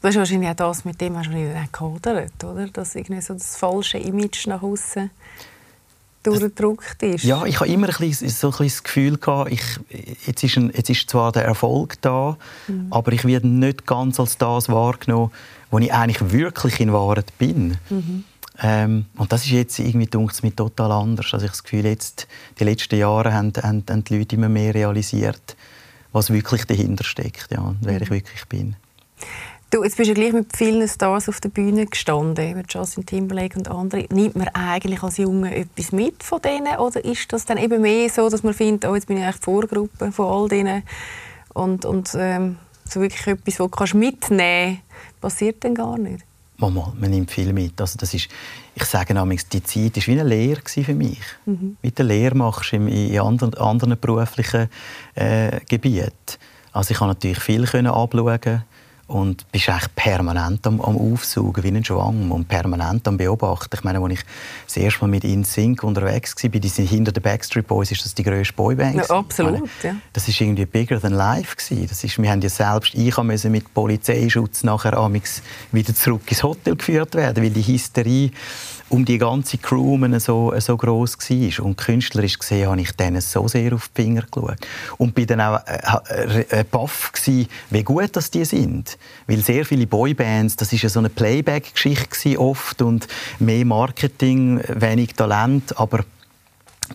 Das 0.00 0.10
ist 0.10 0.16
wahrscheinlich 0.16 0.48
auch 0.50 0.56
das, 0.56 0.84
mit 0.84 1.00
dem 1.00 1.16
hast 1.16 1.30
du 1.30 1.68
gehadert, 1.72 2.44
oder? 2.44 2.68
Dass 2.68 2.94
irgendwie 2.94 3.20
so 3.20 3.34
das 3.34 3.56
falsche 3.56 3.98
Image 3.98 4.46
nach 4.46 4.62
außen 4.62 5.10
durchgedrückt 6.22 7.02
ist. 7.02 7.24
Ja, 7.24 7.44
ich 7.44 7.60
habe 7.60 7.70
immer 7.70 7.88
ein 7.88 7.94
bisschen, 7.98 8.28
so 8.28 8.48
ein 8.48 8.50
bisschen 8.50 8.66
das 8.66 8.82
Gefühl 8.82 9.16
gehabt, 9.16 9.52
ich, 9.52 9.62
jetzt, 10.26 10.42
ist 10.42 10.56
ein, 10.56 10.70
jetzt 10.74 10.90
ist 10.90 11.08
zwar 11.08 11.32
der 11.32 11.44
Erfolg 11.44 12.00
da, 12.02 12.36
mhm. 12.68 12.86
aber 12.90 13.12
ich 13.12 13.24
werde 13.24 13.48
nicht 13.48 13.86
ganz 13.86 14.20
als 14.20 14.36
das 14.36 14.68
wahrgenommen, 14.68 15.30
wo 15.70 15.78
ich 15.78 15.92
eigentlich 15.92 16.32
wirklich 16.32 16.80
in 16.80 16.92
Wahrheit 16.92 17.32
bin. 17.38 17.78
Mhm. 17.88 18.24
Ähm, 18.62 19.06
und 19.16 19.32
das 19.32 19.44
ist 19.44 19.52
jetzt 19.52 19.78
irgendwie 19.78 20.06
dunkt 20.06 20.42
mir 20.42 20.54
total 20.54 20.92
anders. 20.92 21.32
Also 21.32 21.46
ich 21.46 21.52
das 21.52 21.62
Gefühl, 21.62 21.86
jetzt 21.86 22.26
die 22.58 22.64
letzten 22.64 22.98
Jahre 22.98 23.32
haben, 23.32 23.52
haben, 23.62 23.84
haben 23.88 24.04
die 24.04 24.18
Leute 24.18 24.36
immer 24.36 24.50
mehr 24.50 24.74
realisiert, 24.74 25.56
was 26.12 26.30
wirklich 26.30 26.66
dahinter 26.66 27.04
steckt, 27.04 27.48
ja, 27.50 27.74
wer 27.80 27.94
mhm. 27.94 28.02
ich 28.02 28.10
wirklich 28.10 28.44
bin. 28.46 28.76
Du, 29.70 29.84
jetzt 29.84 29.96
bist 29.96 30.10
du 30.10 30.14
gleich 30.14 30.32
mit 30.32 30.56
vielen 30.56 30.88
Stars 30.88 31.28
auf 31.28 31.40
der 31.40 31.48
Bühne 31.48 31.86
gestanden, 31.86 32.56
mit 32.56 32.74
Justin 32.74 33.06
Timberlake 33.06 33.56
und 33.56 33.68
anderen. 33.68 34.04
Nimmt 34.10 34.34
man 34.34 34.48
eigentlich 34.48 35.00
als 35.00 35.18
Junge 35.18 35.54
etwas 35.54 35.92
mit 35.92 36.24
von 36.24 36.42
denen 36.42 36.76
oder 36.78 37.04
ist 37.04 37.32
das 37.32 37.44
dann 37.44 37.56
eben 37.56 37.80
mehr 37.80 38.08
so, 38.10 38.28
dass 38.28 38.42
man 38.42 38.52
findet, 38.52 38.90
oh, 38.90 38.96
jetzt 38.96 39.06
bin 39.06 39.18
ich 39.18 39.22
eigentlich 39.22 39.36
die 39.36 39.44
Vorgruppe 39.44 40.10
von 40.10 40.26
all 40.26 40.48
denen 40.48 40.82
und, 41.54 41.84
und 41.84 42.10
ähm, 42.16 42.56
so 42.84 43.00
wirklich 43.00 43.24
etwas, 43.28 43.60
was 43.60 43.90
du 43.90 43.96
mitnehmen 43.96 44.80
kannst, 44.88 45.20
passiert 45.20 45.62
dann 45.62 45.76
gar 45.76 45.96
nicht? 45.96 46.24
Mama, 46.56 46.92
man 46.98 47.10
nimmt 47.10 47.30
viel 47.30 47.52
mit. 47.52 47.80
Also 47.80 47.96
das 47.96 48.12
ist, 48.12 48.28
ich 48.74 48.84
sage 48.84 49.14
nämlich, 49.14 49.48
die 49.48 49.62
Zeit 49.62 49.96
war 49.96 50.06
wie 50.06 50.20
eine 50.20 50.28
Lehre 50.28 50.62
für 50.66 50.94
mich. 50.94 51.20
Mhm. 51.46 51.76
Wie 51.80 51.92
du 51.92 52.02
eine 52.02 52.12
Lehre 52.12 52.34
machst 52.34 52.72
in, 52.72 52.88
in 52.88 53.20
anderen, 53.20 53.54
anderen 53.54 53.96
beruflichen 54.00 54.68
äh, 55.14 55.60
Gebieten. 55.68 56.10
Also 56.72 56.90
ich 56.90 56.98
konnte 56.98 57.14
natürlich 57.14 57.40
viel 57.40 57.64
abschauen 57.64 58.64
und 59.10 59.50
bist 59.50 59.68
eigentlich 59.68 59.94
permanent 59.96 60.64
am, 60.66 60.80
am 60.80 60.96
Aufsaugen, 60.96 61.64
wie 61.64 61.68
ein 61.68 61.84
Schwang 61.84 62.30
und 62.30 62.46
permanent 62.46 63.06
am 63.08 63.16
Beobachten. 63.16 63.74
Ich 63.74 63.82
meine, 63.82 64.00
als 64.00 64.12
ich 64.12 64.20
das 64.66 64.76
erste 64.76 65.00
Mal 65.00 65.08
mit 65.08 65.24
ihnen 65.24 65.42
Sync 65.42 65.82
unterwegs 65.82 66.36
war, 66.40 66.50
die 66.50 66.68
sind 66.68 66.88
hinter 66.88 67.10
den 67.10 67.22
Backstreet 67.22 67.66
Boys, 67.66 67.90
ist 67.90 68.04
das 68.04 68.14
die 68.14 68.22
grösste 68.22 68.54
Boyband. 68.54 68.94
Ja, 68.94 69.10
absolut, 69.10 69.52
meine, 69.54 69.68
ja. 69.82 69.96
Das 70.12 70.28
ist 70.28 70.40
irgendwie 70.40 70.64
bigger 70.64 71.00
than 71.00 71.12
life 71.12 71.56
gewesen. 71.56 71.88
Das 71.88 72.04
ist, 72.04 72.22
wir 72.22 72.30
haben 72.30 72.40
ja 72.40 72.48
selbst, 72.48 72.94
ich 72.94 73.16
musste 73.16 73.50
mit 73.50 73.74
Polizeischutz 73.74 74.62
nachher 74.62 74.92
wieder 75.72 75.94
zurück 75.94 76.22
ins 76.28 76.42
Hotel 76.44 76.76
geführt 76.76 77.14
werden, 77.16 77.42
weil 77.42 77.50
die 77.50 77.62
Hysterie 77.62 78.30
um 78.90 79.04
die 79.04 79.18
ganze 79.18 79.56
Crew 79.58 79.98
so, 80.18 80.52
so 80.58 80.76
gross 80.76 81.16
war. 81.16 81.64
Und 81.64 81.76
künstlerisch 81.76 82.38
gesehen 82.38 82.68
habe 82.68 82.80
ich 82.80 82.92
denen 82.92 83.20
so 83.20 83.48
sehr 83.48 83.72
auf 83.72 83.88
die 83.88 84.02
Finger 84.02 84.22
geschaut. 84.30 84.58
Und 84.98 85.14
bin 85.14 85.26
dann 85.26 85.40
auch 85.40 85.60
äh, 85.66 86.44
äh, 86.50 86.64
baff 86.64 87.12
gewesen, 87.12 87.48
wie 87.70 87.82
gut 87.82 88.10
das 88.12 88.30
die 88.30 88.44
sind. 88.44 88.98
Weil 89.26 89.40
sehr 89.40 89.64
viele 89.64 89.86
Boybands, 89.86 90.56
das 90.56 90.72
ist 90.72 90.82
ja 90.82 90.88
so 90.88 90.98
eine 90.98 91.08
Playback-Geschichte 91.08 92.38
oft 92.38 92.82
und 92.82 93.06
mehr 93.38 93.64
Marketing, 93.64 94.60
wenig 94.68 95.14
Talent, 95.14 95.78
aber 95.78 96.04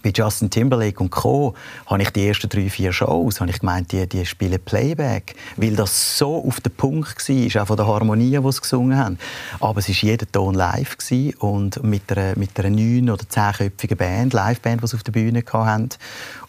bei 0.02 0.12
Justin 0.14 0.50
Timberlake 0.50 1.00
und 1.00 1.10
Co. 1.10 1.54
habe 1.86 2.02
ich 2.02 2.10
die 2.10 2.28
ersten 2.28 2.50
drei, 2.50 2.70
vier 2.70 2.92
Shows 2.92 3.40
habe 3.40 3.50
ich 3.50 3.60
gemeint, 3.60 3.92
die, 3.92 4.08
die 4.08 4.26
spielen 4.26 4.60
Playback, 4.64 5.36
weil 5.58 5.76
das 5.76 6.18
so 6.18 6.44
auf 6.46 6.62
den 6.62 6.74
Punkt 6.74 7.30
war, 7.30 7.62
auch 7.62 7.68
von 7.68 7.78
der 7.78 7.88
Harmonie, 7.88 8.38
die 8.40 8.52
sie 8.52 8.62
gesungen 8.62 8.98
haben. 8.98 9.18
Aber 9.60 9.80
es 9.80 9.88
war 9.88 9.96
jeder 9.96 10.32
Ton 10.32 10.54
live 10.54 10.98
und 11.40 11.84
mit 11.84 12.12
einer, 12.12 12.38
mit 12.38 12.60
einer 12.60 12.70
neun- 12.70 13.10
oder 13.10 13.28
zehnköpfigen 13.28 13.98
Band, 13.98 14.34
Liveband, 14.34 14.84
die 14.84 14.88
sie 14.88 14.96
auf 14.96 15.04
der 15.04 15.12
Bühne 15.12 15.44
hatten. 15.52 15.90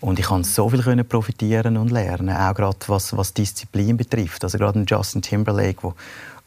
Und 0.00 0.18
ich 0.18 0.26
konnte 0.26 0.48
so 0.48 0.68
viel 0.68 1.04
profitieren 1.04 1.76
und 1.76 1.90
lernen, 1.90 2.30
auch 2.30 2.54
gerade 2.54 2.76
was, 2.86 3.16
was 3.16 3.34
Disziplin 3.34 3.96
betrifft. 3.96 4.44
Also 4.44 4.58
gerade 4.58 4.84
Justin 4.86 5.22
Timberlake, 5.22 5.80
der 5.82 5.94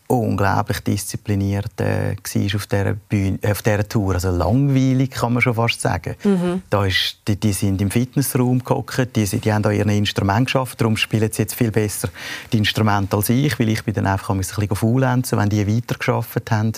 unglaublich 0.10 0.80
diszipliniert 0.80 1.80
äh, 1.80 2.15
war 2.15 2.56
auf 2.56 2.65
dieser, 2.65 2.93
Bühne, 2.93 3.38
äh, 3.43 3.52
auf 3.52 3.62
dieser 3.62 3.88
Tour. 3.88 4.15
Also 4.15 4.32
langweilig, 4.32 5.12
kann 5.12 5.34
man 5.34 5.41
schon 5.41 5.54
fast 5.54 5.82
sagen. 5.82 6.15
Mhm. 6.24 6.63
Da 6.69 6.86
ist, 6.86 7.17
die, 7.28 7.39
die 7.39 7.54
sind 7.54 7.80
im 7.80 7.91
Fitnessraum 7.91 8.63
gehockt, 8.63 9.15
die, 9.15 9.26
die 9.26 9.54
haben 9.54 9.62
da 9.62 9.69
ihr 9.69 9.86
Instrument 9.86 10.48
geschafft, 10.48 10.82
darum 10.82 10.98
spielen 10.98 11.32
sie 11.32 11.43
jetzt 11.43 11.54
viel 11.54 11.72
besser 11.72 12.10
die 12.52 12.58
Instrumente 12.58 13.15
als 13.15 13.30
ich, 13.30 13.60
weil 13.60 13.69
ich 13.69 13.84
bin 13.84 13.93
dann 13.93 14.08
einfach 14.08 14.32
ein 14.32 14.38
bisschen 14.38 14.67
faulenzen, 14.76 15.38
wenn 15.38 15.50
die 15.50 15.67
weiter 15.67 15.95
geschafft 15.95 16.50
haben. 16.50 16.74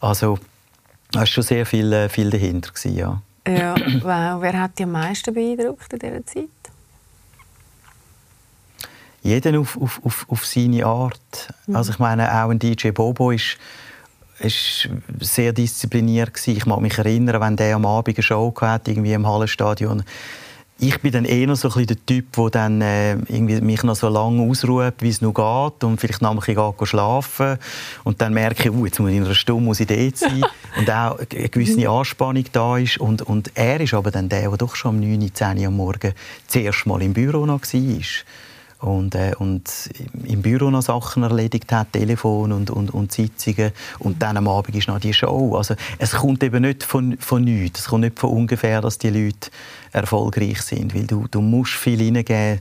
Also, 0.00 0.38
da 1.10 1.20
war 1.20 1.26
schon 1.26 1.42
sehr 1.42 1.66
viel, 1.66 1.92
äh, 1.92 2.08
viel 2.08 2.30
dahinter. 2.30 2.70
Gewesen, 2.70 2.96
ja. 2.96 3.20
ja, 3.46 3.74
wow. 4.02 4.40
Wer 4.40 4.60
hat 4.60 4.78
dich 4.78 4.84
am 4.84 4.92
meisten 4.92 5.34
beeindruckt 5.34 5.92
in 5.92 5.98
dieser 5.98 6.26
Zeit? 6.26 6.61
Jeder 9.22 9.58
auf, 9.58 9.80
auf, 9.80 10.00
auf, 10.04 10.26
auf 10.28 10.46
seine 10.46 10.84
Art. 10.84 11.48
Mhm. 11.66 11.76
Also 11.76 11.92
ich 11.92 11.98
meine, 11.98 12.30
auch 12.30 12.50
ein 12.50 12.58
DJ 12.58 12.90
Bobo 12.90 13.30
ist, 13.30 13.56
ist 14.40 14.88
sehr 15.20 15.52
diszipliniert 15.52 16.34
gewesen. 16.34 16.56
Ich 16.56 16.66
mag 16.66 16.80
mich 16.80 16.98
erinnern, 16.98 17.40
wenn 17.40 17.56
der 17.56 17.76
am 17.76 17.86
Abend 17.86 18.16
eine 18.16 18.22
Show 18.22 18.52
hatte, 18.60 18.90
irgendwie 18.90 19.12
im 19.12 19.26
Hallenstadion. 19.26 20.02
Ich 20.78 21.00
bin 21.00 21.12
dann 21.12 21.26
eher 21.26 21.54
so 21.54 21.70
ein 21.72 21.86
der 21.86 22.06
Typ, 22.06 22.32
der 22.32 22.50
dann 22.50 22.80
äh, 22.80 23.12
irgendwie 23.12 23.60
mich 23.60 23.84
noch 23.84 23.94
so 23.94 24.08
lange 24.08 24.42
ausruht, 24.42 24.94
wie 24.98 25.10
es 25.10 25.20
noch 25.20 25.32
geht 25.32 25.84
und 25.84 26.00
vielleicht 26.00 26.22
noch 26.22 26.32
ein 26.32 26.40
bisschen 26.40 26.86
schlafen 26.86 27.58
und 28.02 28.20
dann 28.20 28.34
merke 28.34 28.64
ich, 28.64 28.74
uh, 28.74 28.86
jetzt 28.86 28.98
muss 28.98 29.10
ich 29.10 29.16
in 29.18 29.24
einer 29.24 29.34
Stunde 29.34 29.62
muss 29.62 29.78
ich 29.78 29.86
dort 29.86 30.16
sein 30.16 30.42
und 30.76 30.90
auch 30.90 31.18
eine 31.20 31.48
gewisse 31.50 31.88
Anspannung 31.88 32.46
da 32.50 32.78
ist 32.78 32.98
und, 32.98 33.22
und 33.22 33.52
er 33.54 33.80
ist 33.80 33.94
aber 33.94 34.10
dann 34.10 34.28
der, 34.28 34.48
der 34.48 34.56
doch 34.56 34.74
schon 34.74 34.96
um 34.96 35.00
9, 35.00 35.32
10 35.32 35.58
Uhr 35.58 35.66
am 35.68 35.76
Morgen 35.76 36.14
zuerst 36.48 36.84
mal 36.86 37.00
im 37.00 37.12
Büro 37.12 37.46
noch 37.46 37.60
war 37.62 38.00
und, 38.82 39.14
äh, 39.14 39.32
und 39.38 39.90
im 40.24 40.42
Büro 40.42 40.70
noch 40.70 40.82
Sachen 40.82 41.22
erledigt 41.22 41.70
hat, 41.72 41.92
Telefon 41.92 42.52
und, 42.52 42.70
und, 42.70 42.92
und 42.92 43.12
Sitzungen 43.12 43.72
und 44.00 44.20
dann 44.22 44.36
am 44.36 44.48
Abend 44.48 44.74
ist 44.76 44.88
noch 44.88 44.98
die 44.98 45.14
Show. 45.14 45.56
Also 45.56 45.74
es 45.98 46.12
kommt 46.12 46.42
eben 46.42 46.62
nicht 46.62 46.82
von, 46.82 47.16
von 47.18 47.44
nichts, 47.44 47.80
es 47.80 47.86
kommt 47.86 48.02
nicht 48.02 48.18
von 48.18 48.30
ungefähr, 48.30 48.80
dass 48.80 48.98
die 48.98 49.10
Leute 49.10 49.50
erfolgreich 49.92 50.62
sind, 50.62 50.94
weil 50.94 51.06
du, 51.06 51.26
du 51.30 51.40
musst 51.40 51.74
viel 51.74 51.98
hineingeben, 51.98 52.60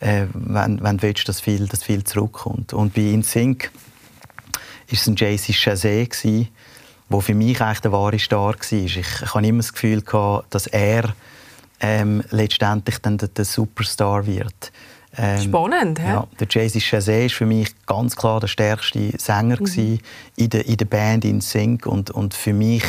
äh, 0.00 0.26
wenn, 0.34 0.82
wenn 0.82 0.98
du 0.98 1.02
willst, 1.02 1.28
dass 1.28 1.40
viel, 1.40 1.66
dass 1.66 1.82
viel 1.82 2.04
zurückkommt. 2.04 2.74
Und 2.74 2.94
bei 2.94 3.02
InSync 3.02 3.70
war 3.72 4.92
es 4.92 5.06
ein 5.06 5.16
JC 5.16 5.52
Chazé, 5.52 6.46
der 7.08 7.20
für 7.20 7.34
mich 7.34 7.60
eigentlich 7.60 7.80
der 7.80 7.92
wahre 7.92 8.18
Star 8.18 8.54
war. 8.54 8.72
Ich, 8.72 8.96
ich 8.98 9.20
hatte 9.22 9.46
immer 9.46 9.58
das 9.58 9.72
Gefühl, 9.72 10.02
gehabt, 10.02 10.54
dass 10.54 10.66
er 10.66 11.14
ähm, 11.80 12.22
letztendlich 12.30 12.98
dann 12.98 13.18
der, 13.18 13.28
der 13.28 13.44
Superstar 13.44 14.26
wird. 14.26 14.72
Ähm, 15.16 15.40
Spannend, 15.40 15.98
ja. 15.98 16.04
ja. 16.04 16.28
Der 16.40 16.46
Jay-Z 16.50 16.82
Chazé 16.82 17.22
war 17.22 17.30
für 17.30 17.46
mich 17.46 17.74
ganz 17.86 18.16
klar 18.16 18.40
der 18.40 18.48
stärkste 18.48 19.12
Sänger 19.18 19.58
mhm. 19.60 19.98
in, 20.36 20.50
der, 20.50 20.66
in 20.66 20.76
der 20.76 20.84
Band 20.86 21.24
in 21.24 21.40
Sync 21.40 21.86
und, 21.86 22.10
und 22.10 22.34
für 22.34 22.52
mich 22.52 22.84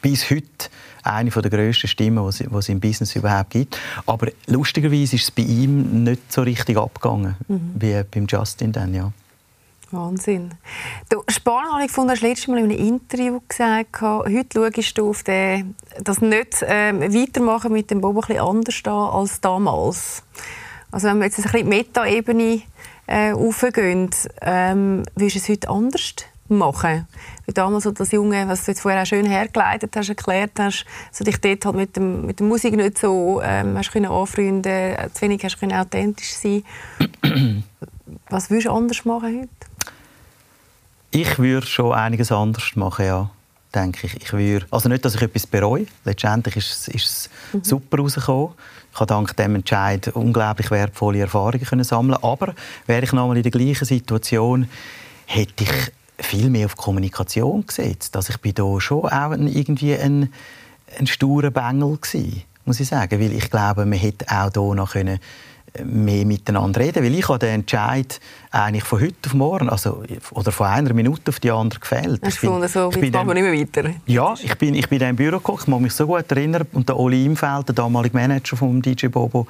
bis 0.00 0.30
heute 0.30 0.68
eine 1.02 1.30
der 1.30 1.50
grössten 1.50 1.86
Stimmen, 1.86 2.30
die 2.30 2.56
es 2.56 2.68
im 2.68 2.80
Business 2.80 3.14
überhaupt 3.14 3.50
gibt. 3.50 3.78
Aber 4.06 4.28
lustigerweise 4.46 5.16
ist 5.16 5.24
es 5.24 5.30
bei 5.30 5.42
ihm 5.42 6.04
nicht 6.04 6.32
so 6.32 6.42
richtig 6.42 6.78
abgegangen 6.78 7.36
mhm. 7.46 7.74
wie 7.78 8.02
beim 8.02 8.26
Justin 8.26 8.72
dann, 8.72 8.94
ja. 8.94 9.12
Wahnsinn. 9.90 10.50
Du, 11.08 11.22
spannend 11.28 11.72
habe 11.72 11.82
ich 11.82 11.88
gefunden, 11.88 12.10
hast 12.10 12.22
du 12.22 12.26
letztes 12.26 12.48
Mal 12.48 12.58
in 12.58 12.64
einem 12.64 12.78
Interview 12.78 13.40
gesagt, 13.46 14.00
heute 14.00 14.82
schaust 14.82 14.98
du 14.98 15.10
auf 15.10 15.22
den, 15.22 15.76
das 16.02 16.20
nicht 16.20 16.64
ähm, 16.66 17.00
weitermachen 17.00 17.72
mit 17.72 17.90
dem 17.90 18.00
Bob 18.00 18.16
ein 18.16 18.20
bisschen 18.20 18.40
anders 18.40 18.82
da 18.82 19.08
als 19.10 19.40
damals. 19.40 20.22
Also 20.94 21.08
wenn 21.08 21.18
wir 21.18 21.24
jetzt 21.24 21.38
ein 21.38 21.42
bisschen 21.42 21.58
die 21.58 21.76
Meta-Ebene 21.76 22.62
äh, 23.08 23.32
aufgehen, 23.32 24.10
ähm, 24.40 25.02
würdest 25.16 25.34
du 25.34 25.40
es 25.40 25.48
heute 25.48 25.68
anders 25.68 26.14
machen? 26.46 27.08
Wie 27.46 27.52
damals 27.52 27.82
so 27.82 27.90
das 27.90 28.12
Junge, 28.12 28.46
was 28.46 28.64
du 28.64 28.70
jetzt 28.70 28.80
vorher 28.80 29.02
auch 29.02 29.06
schön 29.06 29.26
hergeleitet 29.26 29.90
hast, 29.96 30.10
erklärt 30.10 30.52
hast, 30.56 30.86
so 31.10 31.24
dich 31.24 31.40
dort 31.40 31.66
halt 31.66 31.74
mit, 31.74 31.96
dem, 31.96 32.26
mit 32.26 32.38
der 32.38 32.46
Musik 32.46 32.76
nicht 32.76 32.96
so 32.96 33.42
ähm, 33.42 33.76
hast 33.76 33.90
können 33.90 34.08
anfreunden, 34.08 34.70
äh, 34.70 35.08
zu 35.12 35.22
wenig 35.22 35.42
hast 35.42 35.58
können 35.58 35.72
authentisch 35.72 36.32
sein. 36.32 36.62
was 38.30 38.50
würdest 38.50 38.68
du 38.68 38.72
anders 38.72 39.04
machen 39.04 39.40
heute? 39.40 39.48
Ich 41.10 41.40
würde 41.40 41.66
schon 41.66 41.92
einiges 41.92 42.30
anders 42.30 42.76
machen, 42.76 43.04
ja 43.04 43.30
denke 43.74 44.06
ich. 44.06 44.14
ich 44.14 44.32
würde, 44.32 44.66
also 44.70 44.88
nicht, 44.88 45.04
dass 45.04 45.14
ich 45.14 45.22
etwas 45.22 45.46
bereue. 45.46 45.86
Letztendlich 46.04 46.56
ist 46.56 46.70
es, 46.70 46.88
ist 46.88 47.04
es 47.04 47.30
mhm. 47.52 47.64
super 47.64 47.98
rausgekommen. 47.98 48.54
Ich 48.94 49.00
habe 49.00 49.08
dank 49.08 49.36
dem 49.36 49.56
Entscheid 49.56 50.06
unglaublich 50.14 50.70
wertvolle 50.70 51.18
Erfahrungen 51.18 51.64
können 51.64 51.82
sammeln. 51.82 52.16
Aber 52.22 52.54
wäre 52.86 53.02
ich 53.02 53.12
nochmal 53.12 53.36
in 53.36 53.42
der 53.42 53.50
gleichen 53.50 53.84
Situation, 53.84 54.68
hätte 55.26 55.64
ich 55.64 56.24
viel 56.24 56.48
mehr 56.48 56.66
auf 56.66 56.76
Kommunikation 56.76 57.66
gesetzt. 57.66 58.14
Also 58.14 58.30
ich 58.30 58.40
bin 58.40 58.54
da 58.54 58.80
schon 58.80 59.06
auch 59.06 59.32
irgendwie 59.32 59.96
ein, 59.96 60.32
ein 60.96 61.08
sturer 61.08 61.50
Bengel 61.50 61.98
gewesen, 62.00 62.42
muss 62.66 62.78
ich 62.78 62.86
sagen, 62.86 63.20
weil 63.20 63.32
ich 63.32 63.50
glaube, 63.50 63.84
man 63.84 63.98
hätte 63.98 64.26
auch 64.28 64.52
hier 64.52 64.74
noch 64.76 64.92
können 64.92 65.18
mehr 65.82 66.24
miteinander 66.24 66.80
reden, 66.80 67.02
weil 67.02 67.14
ich 67.14 67.28
habe 67.28 67.40
den 67.40 67.54
Entscheid 67.54 68.20
eigentlich 68.50 68.84
von 68.84 69.00
heute 69.00 69.14
auf 69.26 69.34
morgen, 69.34 69.68
also 69.68 70.04
oder 70.30 70.52
von 70.52 70.66
einer 70.68 70.94
Minute 70.94 71.30
auf 71.30 71.40
die 71.40 71.50
andere 71.50 71.80
gefällt. 71.80 72.20
Hast 72.24 72.42
du 72.42 72.46
gefunden, 72.46 72.68
so, 72.68 72.90
jetzt 72.90 73.12
machen 73.12 73.28
wir 73.28 73.34
nicht 73.34 73.74
mehr 73.74 73.84
weiter? 73.84 73.94
Ja, 74.06 74.34
ich 74.40 74.54
bin, 74.56 74.74
ich 74.74 74.88
bin 74.88 75.00
im 75.02 75.16
Büro 75.16 75.38
gekommen, 75.38 75.58
ich 75.58 75.66
kann 75.66 75.82
mich 75.82 75.92
so 75.92 76.06
gut 76.06 76.30
erinnern, 76.30 76.66
und 76.72 76.88
der 76.88 76.96
Oli 76.96 77.24
Imfeld, 77.24 77.68
der 77.68 77.74
damalige 77.74 78.16
Manager 78.16 78.56
vom 78.56 78.80
DJ 78.80 79.08
Bobo, 79.08 79.46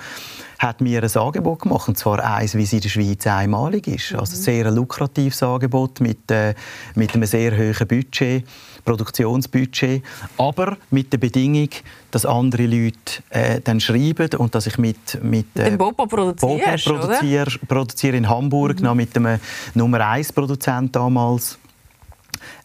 hat 0.59 0.81
mir 0.81 1.03
ein 1.03 1.17
Angebot 1.17 1.61
gemacht, 1.61 1.89
und 1.89 1.99
zwar 1.99 2.25
eins, 2.25 2.55
wie 2.55 2.63
es 2.63 2.73
in 2.73 2.81
der 2.81 2.89
Schweiz 2.89 3.27
einmalig 3.27 3.87
ist. 3.87 4.13
Mhm. 4.13 4.21
Also 4.21 4.37
sehr 4.37 4.67
ein 4.67 4.75
lukratives 4.75 5.43
Angebot 5.43 6.01
mit, 6.01 6.31
äh, 6.31 6.55
mit 6.95 7.15
einem 7.15 7.27
sehr 7.27 7.57
hohen 7.57 7.87
Budget. 7.87 8.45
Produktionsbudget, 8.85 10.03
aber 10.37 10.77
mit 10.91 11.13
der 11.13 11.19
Bedingung, 11.19 11.71
dass 12.11 12.27
andere 12.27 12.67
Leute 12.67 13.23
äh, 13.31 13.61
dann 13.63 13.81
schreiben 13.81 14.29
und 14.37 14.55
dass 14.55 14.67
ich 14.67 14.79
mit 14.79 15.23
mit 15.23 15.47
äh, 15.55 15.71
Bobo 15.77 16.07
produzierst, 16.15 16.85
Bobo 16.85 16.99
produziere, 17.01 17.51
produziere 17.67 18.17
in 18.17 18.29
Hamburg 18.29 18.79
mhm. 18.79 18.85
noch 18.85 18.95
mit 18.95 19.15
dem 19.17 19.39
Nummer 19.75 20.01
1 20.09 20.33
Produzent 20.33 20.95
damals. 20.95 21.59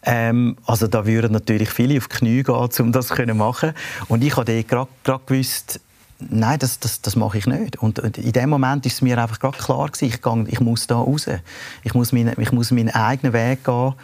Ähm, 0.02 0.56
also 0.66 0.86
da 0.86 1.06
würden 1.06 1.32
natürlich 1.32 1.70
viele 1.70 1.98
auf 1.98 2.08
die 2.08 2.16
Knie 2.16 2.42
gehen, 2.42 2.54
um 2.54 2.92
das 2.92 3.08
zu 3.08 3.34
machen. 3.34 3.72
Und 4.08 4.24
ich 4.24 4.36
habe 4.36 4.64
gerade 4.64 4.88
gewusst, 5.26 5.80
nein, 6.18 6.58
das, 6.58 6.80
das, 6.80 7.00
das 7.00 7.16
mache 7.16 7.38
ich 7.38 7.46
nicht. 7.46 7.78
Und 7.78 7.98
in 7.98 8.32
dem 8.32 8.50
Moment 8.50 8.86
ist 8.86 8.94
es 8.94 9.02
mir 9.02 9.18
einfach 9.18 9.38
klar 9.38 9.88
gewesen, 9.88 10.06
ich, 10.06 10.22
gehe, 10.22 10.44
ich 10.48 10.60
muss 10.60 10.86
da 10.86 10.96
raus. 10.96 11.26
Ich 11.82 11.94
muss, 11.94 12.12
meine, 12.12 12.34
ich 12.38 12.52
muss 12.52 12.70
meinen 12.70 12.90
eigenen 12.90 13.32
Weg 13.32 13.64
gehen 13.64 13.94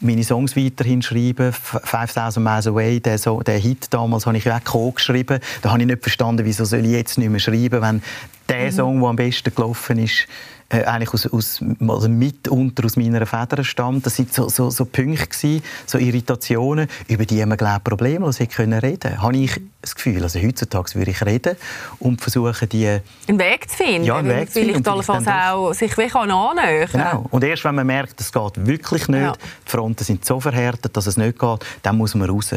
meine 0.00 0.22
Songs 0.22 0.56
weiterhin 0.56 1.02
schreiben. 1.02 1.52
5000 1.52 2.44
Miles 2.44 2.66
Away, 2.66 3.00
der, 3.00 3.18
so, 3.18 3.40
der 3.40 3.58
Hit 3.58 3.92
damals, 3.92 4.26
habe 4.26 4.36
ich 4.36 4.50
auch 4.50 4.94
geschrieben. 4.94 5.40
Da 5.62 5.70
habe 5.70 5.80
ich 5.80 5.86
nicht 5.86 6.02
verstanden, 6.02 6.44
wieso 6.44 6.64
soll 6.64 6.84
ich 6.84 6.92
jetzt 6.92 7.18
nicht 7.18 7.30
mehr 7.30 7.40
schreiben, 7.40 7.80
wenn 7.80 8.02
der 8.48 8.66
mhm. 8.66 8.70
Song, 8.72 9.00
der 9.00 9.08
am 9.08 9.16
besten 9.16 9.54
gelaufen 9.54 9.98
ist, 9.98 10.26
äh, 10.70 10.84
eigentlich 10.84 11.12
aus, 11.12 11.26
aus, 11.26 11.60
also 11.86 12.08
mitunter 12.08 12.84
aus 12.86 12.96
meiner 12.96 13.26
Feder 13.26 13.62
stammt. 13.64 14.06
Das 14.06 14.18
waren 14.18 14.28
so, 14.30 14.48
so, 14.48 14.70
so 14.70 14.84
Punkte, 14.84 15.26
gewesen, 15.26 15.62
so 15.86 15.98
Irritationen, 15.98 16.88
über 17.06 17.24
die 17.26 17.44
man 17.44 17.58
glaube 17.58 17.80
problemlos 17.84 18.40
hätte 18.40 18.56
können 18.56 18.78
reden 18.78 19.20
Habe 19.20 19.36
ich 19.36 19.60
das 19.82 19.94
Gefühl. 19.94 20.22
Also 20.22 20.40
heutzutage 20.40 20.94
würde 20.94 21.10
ich 21.10 21.24
reden 21.24 21.56
und 21.98 22.20
versuchen, 22.20 22.68
die... 22.68 22.98
Einen 23.28 23.38
Weg 23.38 23.68
zu 23.68 23.76
finden, 23.76 24.04
ja, 24.04 24.16
einen 24.16 24.28
Weg 24.28 24.48
zu 24.48 24.60
finden, 24.60 24.82
vielleicht 24.82 24.88
allenfalls 24.88 25.26
auch 25.28 25.72
sich 25.74 25.96
wie 25.98 26.08
kann 26.08 26.30
annähern 26.30 26.88
Genau. 26.90 27.26
Und 27.30 27.44
erst 27.44 27.64
wenn 27.64 27.74
man 27.74 27.86
merkt, 27.86 28.20
es 28.20 28.32
geht 28.32 28.66
wirklich 28.66 29.08
nicht, 29.08 29.20
ja. 29.20 29.32
die 29.32 29.70
Fronten 29.70 30.02
sind 30.02 30.24
so 30.24 30.40
verhärtet, 30.40 30.96
dass 30.96 31.06
es 31.06 31.16
nicht 31.16 31.38
geht, 31.38 31.66
dann 31.82 31.98
muss 31.98 32.14
man 32.14 32.30
raus. 32.30 32.50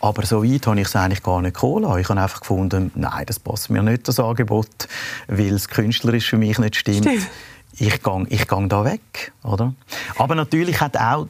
Aber 0.00 0.26
so 0.26 0.44
weit 0.44 0.66
habe 0.66 0.80
ich 0.80 0.86
es 0.86 0.96
eigentlich 0.96 1.22
gar 1.22 1.40
nicht 1.40 1.54
gekommen. 1.54 1.84
Ich 1.98 2.08
habe 2.08 2.20
einfach 2.20 2.40
gefunden, 2.40 2.92
nein, 2.94 3.24
das 3.26 3.40
passt 3.40 3.70
mir 3.70 3.82
nicht, 3.82 4.06
das 4.06 4.20
Angebot, 4.20 4.88
weil 5.28 5.54
es 5.54 5.68
künstlerisch 5.68 6.28
für 6.28 6.36
mich 6.36 6.58
nicht 6.58 6.76
stimmt. 6.76 6.98
stimmt 6.98 7.26
ich 7.78 8.02
gehe 8.02 8.26
ich 8.28 8.46
gang 8.46 8.68
da 8.68 8.84
weg. 8.84 9.32
Oder? 9.42 9.74
Aber 10.16 10.34
natürlich 10.34 10.80
hat 10.80 10.96
auch 10.96 11.26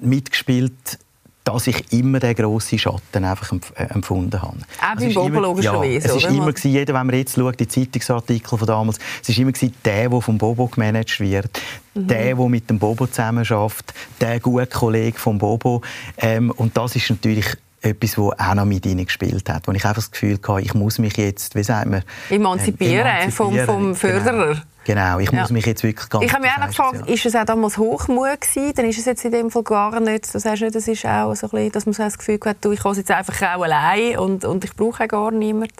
mitgespielt, 0.00 0.98
dass 1.46 1.68
ich 1.68 1.92
immer 1.92 2.18
den 2.18 2.34
grossen 2.34 2.78
Schatten 2.78 3.24
einfach 3.24 3.52
äh, 3.52 3.84
empfunden 3.84 4.42
habe. 4.42 4.56
Auch 4.82 4.98
beim 4.98 5.14
Bobo 5.14 5.40
logischerweise, 5.40 6.08
ja, 6.08 6.14
Es 6.16 6.24
war 6.24 6.30
immer, 6.30 6.52
gewesen, 6.52 6.72
jeder, 6.72 6.94
wenn 6.94 7.06
man 7.06 7.14
jetzt 7.14 7.36
schaut, 7.36 7.60
die 7.60 7.68
Zeitungsartikel 7.68 8.58
von 8.58 8.66
damals, 8.66 8.98
es 9.22 9.28
war 9.28 9.38
immer 9.38 9.52
gewesen, 9.52 9.72
der, 9.84 10.08
der 10.08 10.20
vom 10.20 10.38
Bobo 10.38 10.66
gemanagt 10.66 11.20
wird, 11.20 11.60
mhm. 11.94 12.08
der, 12.08 12.34
der 12.34 12.48
mit 12.48 12.68
dem 12.68 12.80
Bobo 12.80 13.06
zusammenarbeitet, 13.06 13.94
der 14.20 14.40
gute 14.40 14.66
Kollege 14.66 15.18
vom 15.18 15.38
Bobo. 15.38 15.82
Ähm, 16.18 16.50
und 16.50 16.76
das 16.76 16.96
ist 16.96 17.10
natürlich 17.10 17.46
etwas, 17.86 18.12
das 18.12 18.18
auch 18.48 18.54
noch 18.54 18.64
mit 18.64 18.84
ihnen 18.86 19.04
gespielt 19.04 19.48
hat. 19.48 19.66
Wo 19.66 19.72
ich 19.72 19.84
einfach 19.84 19.96
das 19.96 20.10
Gefühl 20.10 20.38
hatte, 20.46 20.60
ich 20.60 20.74
muss 20.74 20.98
mich 20.98 21.16
jetzt, 21.16 21.54
wie 21.54 21.62
sagt 21.62 21.88
man... 21.88 22.02
Emanzipieren, 22.30 23.06
emanzipieren 23.06 23.66
vom, 23.66 23.94
vom 23.94 23.94
Förderer. 23.94 24.54
Genau. 24.54 24.60
Genau, 24.86 25.18
ich 25.18 25.32
ja. 25.32 25.40
muss 25.40 25.50
mich 25.50 25.66
jetzt 25.66 25.82
wirklich 25.82 26.08
ganz 26.08 26.24
Ich 26.24 26.32
habe 26.32 26.42
mich 26.42 26.52
auch 26.52 26.58
noch 26.58 26.68
gefragt, 26.68 27.08
ja. 27.08 27.12
ist 27.12 27.26
es 27.26 27.34
auch 27.34 27.44
damals 27.44 27.76
Hochmut 27.76 28.40
gewesen? 28.40 28.72
Dann 28.76 28.86
ist 28.86 28.98
es 28.98 29.04
jetzt 29.04 29.24
in 29.24 29.32
dem 29.32 29.50
Fall 29.50 29.64
gar 29.64 29.98
nicht. 29.98 30.32
Du 30.32 30.38
sagst 30.38 30.62
nicht, 30.62 30.76
das 30.76 30.86
ist 30.86 31.04
auch 31.04 31.34
so 31.34 31.48
ein 31.48 31.50
bisschen, 31.50 31.72
dass 31.72 31.86
man 31.86 31.92
so 31.92 32.02
das 32.04 32.16
Gefühl 32.16 32.38
hat, 32.44 32.58
du, 32.60 32.70
ich 32.70 32.80
kann 32.80 32.92
es 32.92 32.98
jetzt 32.98 33.10
einfach 33.10 33.36
auch 33.42 33.62
allein 33.64 34.16
und, 34.16 34.44
und 34.44 34.64
ich 34.64 34.72
brauche 34.76 35.02
auch 35.02 35.08
gar 35.08 35.30
niemanden. 35.32 35.74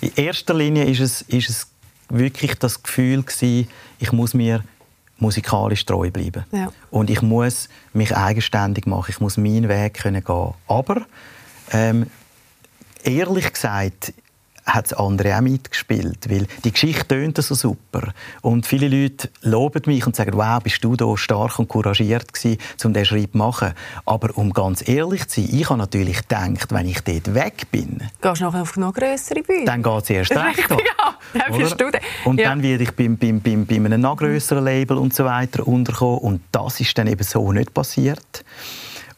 In 0.00 0.12
erster 0.14 0.54
Linie 0.54 0.84
ist 0.84 1.00
es, 1.00 1.22
ist 1.22 1.50
es 1.50 1.66
wirklich 2.08 2.56
das 2.60 2.80
Gefühl 2.80 3.24
gewesen, 3.24 3.68
ich 3.98 4.12
muss 4.12 4.34
mir 4.34 4.62
musikalisch 5.18 5.84
treu 5.84 6.10
bleiben. 6.10 6.44
Ja. 6.52 6.72
Und 6.90 7.10
ich 7.10 7.22
muss 7.22 7.68
mich 7.92 8.16
eigenständig 8.16 8.86
machen, 8.86 9.10
ich 9.10 9.20
muss 9.20 9.36
meinen 9.36 9.68
Weg 9.68 9.94
können 9.94 10.22
gehen. 10.24 10.54
Aber 10.66 11.02
ähm, 11.72 12.06
ehrlich 13.02 13.52
gesagt, 13.52 14.12
hat 14.68 14.86
es 14.86 14.92
andere 14.92 15.36
auch 15.36 15.40
mitgespielt, 15.40 16.28
weil 16.30 16.46
die 16.64 16.72
Geschichte 16.72 17.08
tönt 17.08 17.38
so 17.38 17.54
super 17.54 18.12
und 18.42 18.66
viele 18.66 18.88
Leute 18.88 19.30
loben 19.42 19.82
mich 19.86 20.06
und 20.06 20.14
sagen, 20.14 20.32
wow, 20.34 20.62
bist 20.62 20.84
du 20.84 20.94
da 20.94 21.16
stark 21.16 21.58
und 21.58 21.68
couragiert 21.68 22.32
gewesen, 22.32 22.58
um 22.84 22.92
diesen 22.92 23.06
Schritt 23.06 23.32
zu 23.32 23.38
machen. 23.38 23.72
Aber 24.04 24.36
um 24.36 24.52
ganz 24.52 24.86
ehrlich 24.86 25.26
zu 25.28 25.40
sein, 25.40 25.50
ich 25.52 25.70
habe 25.70 25.78
natürlich 25.78 26.18
gedacht, 26.28 26.72
wenn 26.72 26.86
ich 26.86 27.00
dort 27.00 27.34
weg 27.34 27.70
bin... 27.70 28.02
Gehst 28.20 28.40
du 28.40 28.44
nachher 28.44 28.62
auf 28.62 28.76
noch 28.76 28.92
grössere 28.92 29.42
Bühne? 29.42 29.64
Dann 29.64 29.82
geht 29.82 30.02
es 30.02 30.10
erst 30.10 30.32
recht 30.32 30.68
Ja, 30.70 31.14
dann 31.32 31.58
bist 31.58 31.80
du 31.80 31.90
da. 31.90 31.98
Und 32.24 32.38
ja. 32.40 32.50
dann 32.50 32.62
werde 32.62 32.84
ich 32.84 32.92
bei, 32.92 33.08
bei, 33.08 33.32
bei, 33.32 33.56
bei 33.56 33.76
einem 33.76 34.00
noch 34.00 34.16
grösseren 34.16 34.64
Label 34.64 34.98
und 34.98 35.14
so 35.14 35.24
weiter 35.24 35.66
unterkommen 35.66 36.18
und 36.18 36.42
das 36.52 36.80
ist 36.80 36.96
dann 36.98 37.06
eben 37.06 37.22
so 37.22 37.52
nicht 37.52 37.72
passiert. 37.72 38.44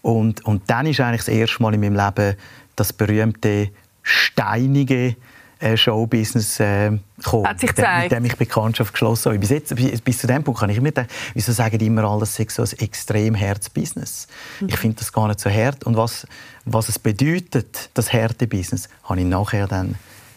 Und, 0.02 0.44
und 0.44 0.62
dann 0.68 0.86
ist 0.86 1.00
eigentlich 1.00 1.22
das 1.22 1.28
erste 1.28 1.62
Mal 1.62 1.74
in 1.74 1.80
meinem 1.80 1.96
Leben 1.96 2.36
das 2.76 2.92
berühmte 2.92 3.70
steinige 4.02 5.16
äh, 5.60 5.76
Showbusiness 5.76 6.58
äh, 6.60 6.98
gekommen, 7.18 7.46
Hat 7.46 7.60
sich 7.60 7.70
gezeigt. 7.70 8.10
mit 8.10 8.12
dem 8.12 8.24
ich 8.24 8.36
Bekanntschaft 8.36 8.92
geschlossen 8.92 9.30
habe. 9.30 9.38
Bis, 9.38 9.50
jetzt, 9.50 9.74
bis, 9.76 10.00
bis 10.00 10.18
zu 10.18 10.26
dem 10.26 10.42
Punkt 10.42 10.60
kann 10.60 10.70
ich 10.70 10.80
mir 10.80 10.90
denken, 10.92 11.10
wieso 11.34 11.52
sagen 11.52 11.78
die 11.78 11.86
immer 11.86 12.04
alles 12.04 12.34
sei 12.34 12.46
so 12.48 12.62
ein 12.62 12.78
extrem 12.78 13.34
Herzbusiness? 13.34 14.26
Mhm. 14.60 14.68
Ich 14.68 14.76
finde 14.76 14.96
das 14.98 15.12
gar 15.12 15.28
nicht 15.28 15.40
so 15.40 15.50
hart. 15.50 15.84
Und 15.84 15.96
was, 15.96 16.26
was 16.64 16.88
es 16.88 16.98
bedeutet, 16.98 17.90
das 17.94 18.12
Härte-Business, 18.12 18.88
habe 19.04 19.20
ich 19.20 19.26
nachher 19.26 19.66
dann, 19.66 19.96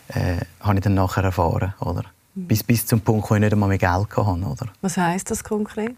äh, 0.10 0.38
habe 0.60 0.76
ich 0.76 0.82
dann 0.82 0.94
nachher 0.94 1.24
erfahren. 1.24 1.74
Oder? 1.80 2.04
Mhm. 2.36 2.48
Bis, 2.48 2.64
bis 2.64 2.86
zum 2.86 3.02
Punkt, 3.02 3.30
wo 3.30 3.36
ich 3.36 3.42
nicht 3.42 3.54
einmal 3.54 3.70
mehr 3.70 3.78
Geld 3.78 3.92
hatte. 3.92 4.20
Oder? 4.20 4.68
Was 4.82 4.98
heisst 4.98 5.32
das 5.32 5.44
konkret? 5.44 5.96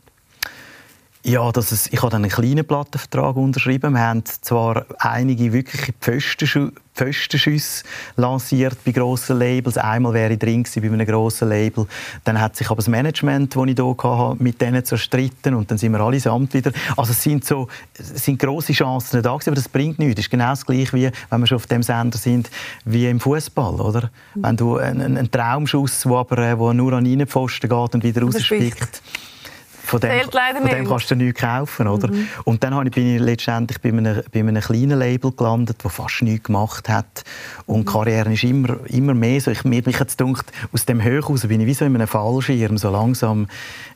Ja, 1.27 1.51
dass 1.51 1.71
es, 1.71 1.88
ich 1.91 1.99
habe 2.03 2.11
dann 2.11 2.23
einen 2.23 2.31
kleinen 2.31 2.63
Plattenvertrag 2.63 3.35
unterschrieben. 3.35 3.93
Wir 3.93 4.01
haben 4.01 4.23
zwar 4.25 4.85
einige 4.99 5.51
wirklich 5.53 5.91
Pfostenschüsse 5.99 7.83
lanciert 8.15 8.77
bei 8.85 8.91
grossen 8.91 9.39
Labels. 9.39 9.79
Einmal 9.79 10.13
wäre 10.13 10.33
ich 10.33 10.39
drin 10.39 10.67
bei 10.75 10.83
einem 10.83 11.03
grossen 11.07 11.49
Label. 11.49 11.88
Dann 12.25 12.39
hat 12.39 12.55
sich 12.55 12.67
aber 12.67 12.75
das 12.75 12.88
Management, 12.89 13.55
das 13.55 13.65
ich 13.65 13.75
hier 13.75 13.97
hatte, 14.03 14.43
mit 14.43 14.61
denen 14.61 14.85
zerstritten 14.85 15.55
und 15.55 15.71
dann 15.71 15.79
sind 15.79 15.93
wir 15.93 15.99
allesamt 15.99 16.53
wieder. 16.53 16.71
Also 16.95 17.11
es 17.11 17.23
sind 17.23 17.43
so, 17.43 17.69
es 17.97 18.23
sind 18.23 18.38
grosse 18.38 18.73
Chancen 18.73 19.23
da 19.23 19.33
gewesen, 19.33 19.49
aber 19.49 19.55
das 19.55 19.67
bringt 19.67 19.97
nichts. 19.97 20.17
Das 20.17 20.25
ist 20.25 20.29
genau 20.29 20.51
das 20.51 20.63
Gleiche, 20.63 20.93
wie 20.93 21.09
wenn 21.31 21.39
wir 21.39 21.47
schon 21.47 21.55
auf 21.55 21.65
dem 21.65 21.81
Sender 21.81 22.19
sind, 22.19 22.51
wie 22.85 23.09
im 23.09 23.19
Fußball, 23.19 23.81
oder? 23.81 24.11
Mhm. 24.35 24.43
Wenn 24.43 24.57
du 24.57 24.77
einen, 24.77 25.17
einen 25.17 25.31
Traumschuss, 25.31 26.01
der 26.01 26.11
aber 26.11 26.38
äh, 26.38 26.59
wo 26.59 26.71
nur 26.71 26.93
an 26.93 27.07
einen 27.07 27.25
Pfosten 27.25 27.67
geht 27.67 27.95
und 27.95 28.03
wieder 28.03 28.21
rausspickt 28.21 29.01
von 29.86 30.00
dem, 30.00 30.21
von 30.21 30.69
dem 30.69 30.88
kannst 30.88 31.12
du 31.12 31.15
nichts 31.15 31.41
kaufen. 31.41 31.88
Oder? 31.88 32.12
Mhm. 32.12 32.28
Und 32.43 32.63
dann 32.63 32.89
bin 32.89 33.15
ich 33.15 33.21
letztendlich 33.21 33.80
bei 33.82 33.89
einem, 33.89 34.21
bei 34.32 34.39
einem 34.39 34.62
kleinen 34.62 35.00
Label 35.00 35.32
gelandet, 35.32 35.78
das 35.84 35.93
fast 35.93 36.21
nichts 36.21 36.45
gemacht 36.45 36.89
hat. 36.89 37.24
Und 37.65 37.88
die 37.88 37.91
Karriere 37.91 38.34
ist 38.34 38.43
immer, 38.43 38.78
immer 38.88 39.13
mehr 39.13 39.39
so. 39.39 39.52
Ich, 39.52 39.63
mir 39.63 39.82
mich 39.86 40.00
jetzt 40.00 40.17
gedacht, 40.17 40.52
aus 40.71 40.86
dem 40.86 41.04
Hochhaus 41.04 41.48
bin 41.48 41.62
ich 41.62 41.67
wie 41.67 41.74
so 41.74 41.86
in 41.86 41.95
einem 41.95 42.08
Fallschirm, 42.08 42.78
so 42.78 42.89
langsam 42.89 43.48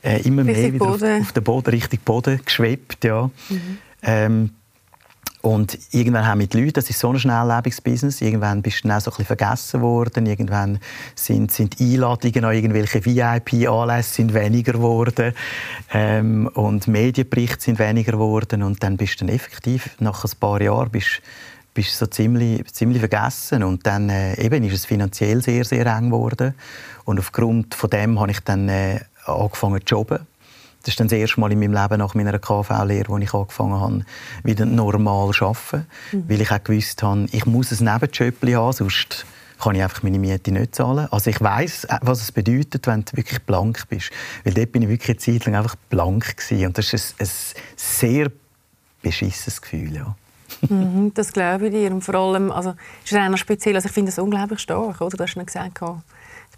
äh, 0.02 0.20
immer 0.22 0.44
mehr 0.44 0.72
wieder 0.72 0.86
auf, 0.86 1.02
auf, 1.02 1.32
den 1.32 1.44
Boden, 1.44 1.70
richtig 1.70 2.04
Boden 2.04 2.40
geschwebt. 2.44 3.04
Ja. 3.04 3.30
Mhm. 3.48 3.78
Ähm, 4.02 4.50
und 5.42 5.78
irgendwann 5.90 6.26
haben 6.26 6.40
wir 6.40 6.46
die 6.46 6.60
Leute, 6.60 6.74
das 6.74 6.90
ist 6.90 6.98
so 6.98 7.10
ein 7.10 7.18
schnelllebiges 7.18 7.80
Business, 7.80 8.20
irgendwann 8.20 8.60
bist 8.60 8.84
du 8.84 8.88
dann 8.88 8.98
auch 8.98 9.00
so 9.00 9.10
ein 9.10 9.16
bisschen 9.16 9.36
vergessen 9.36 9.80
worden, 9.80 10.26
irgendwann 10.26 10.78
sind, 11.14 11.50
sind 11.50 11.80
Einladungen 11.80 12.44
an 12.44 12.54
irgendwelche 12.54 13.04
VIP-Anlässe 13.04 14.14
sind 14.14 14.34
weniger 14.34 14.72
geworden 14.72 15.32
ähm, 15.92 16.46
und 16.54 16.88
Medienberichte 16.88 17.64
sind 17.64 17.78
weniger 17.78 18.12
geworden 18.12 18.62
und 18.62 18.82
dann 18.82 18.98
bist 18.98 19.20
du 19.20 19.26
dann 19.26 19.34
effektiv, 19.34 19.96
nach 19.98 20.24
ein 20.24 20.30
paar 20.38 20.60
Jahren, 20.60 20.90
bist, 20.90 21.22
bist 21.72 21.96
so 21.96 22.06
ziemlich, 22.06 22.66
ziemlich 22.74 22.98
vergessen 23.00 23.62
und 23.62 23.86
dann 23.86 24.10
äh, 24.10 24.38
eben 24.44 24.62
ist 24.64 24.74
es 24.74 24.84
finanziell 24.84 25.42
sehr, 25.42 25.64
sehr 25.64 25.86
eng 25.86 26.10
geworden. 26.10 26.54
Und 27.04 27.18
aufgrund 27.18 27.74
von 27.74 27.88
dem 27.88 28.20
habe 28.20 28.30
ich 28.30 28.40
dann 28.40 28.68
äh, 28.68 29.00
angefangen 29.24 29.80
zu 29.86 29.94
jobben 29.94 30.26
das 30.82 30.94
ist 30.94 31.00
dann 31.00 31.08
das 31.08 31.18
erste 31.18 31.40
Mal 31.40 31.52
in 31.52 31.60
meinem 31.60 31.74
Leben 31.74 31.98
nach 31.98 32.14
meiner 32.14 32.38
KV-Lehre, 32.38 33.08
wo 33.08 33.18
ich 33.18 33.34
angefangen 33.34 33.80
habe, 33.80 34.04
wieder 34.44 34.64
normal 34.64 35.32
zu 35.32 35.46
arbeiten. 35.46 35.86
Mhm. 36.12 36.24
Weil 36.28 36.40
ich 36.40 36.50
auch 36.50 36.64
gewusst 36.64 37.02
habe, 37.02 37.26
ich 37.32 37.44
muss 37.46 37.70
ein 37.70 37.84
Nebenjob 37.84 38.34
haben, 38.42 38.72
sonst 38.72 39.26
kann 39.60 39.74
ich 39.74 39.82
einfach 39.82 40.02
meine 40.02 40.18
Miete 40.18 40.52
nicht 40.52 40.74
zahlen. 40.74 41.06
Also 41.10 41.28
ich 41.30 41.40
weiß, 41.40 41.86
was 42.00 42.22
es 42.22 42.32
bedeutet, 42.32 42.86
wenn 42.86 43.04
du 43.04 43.16
wirklich 43.16 43.42
blank 43.42 43.84
bist. 43.88 44.10
Weil 44.42 44.54
dort 44.54 44.72
bin 44.72 44.82
ich 44.82 44.88
wirklich 44.88 45.10
eine 45.10 45.18
Zeit 45.18 45.46
lang 45.46 45.56
einfach 45.56 45.76
blank 45.90 46.36
gewesen. 46.36 46.66
Und 46.66 46.78
das 46.78 46.92
ist 46.92 47.14
ein, 47.18 47.26
ein 47.26 47.30
sehr 47.76 48.32
beschissenes 49.02 49.60
Gefühl, 49.60 49.94
ja. 49.94 50.16
mhm, 50.68 51.12
das 51.14 51.32
glaube 51.32 51.66
ich 51.66 51.72
dir. 51.72 51.92
Und 51.92 52.02
vor 52.02 52.14
allem, 52.14 52.50
also, 52.50 52.74
ist 53.04 53.12
es 53.12 53.40
speziell. 53.40 53.74
Also 53.74 53.86
ich 53.86 53.92
finde 53.92 54.10
das 54.10 54.18
unglaublich 54.18 54.60
stark, 54.60 55.00
oder? 55.00 55.16
Du 55.16 55.22
hast 55.22 55.32
schon 55.32 55.44
gesagt, 55.44 55.78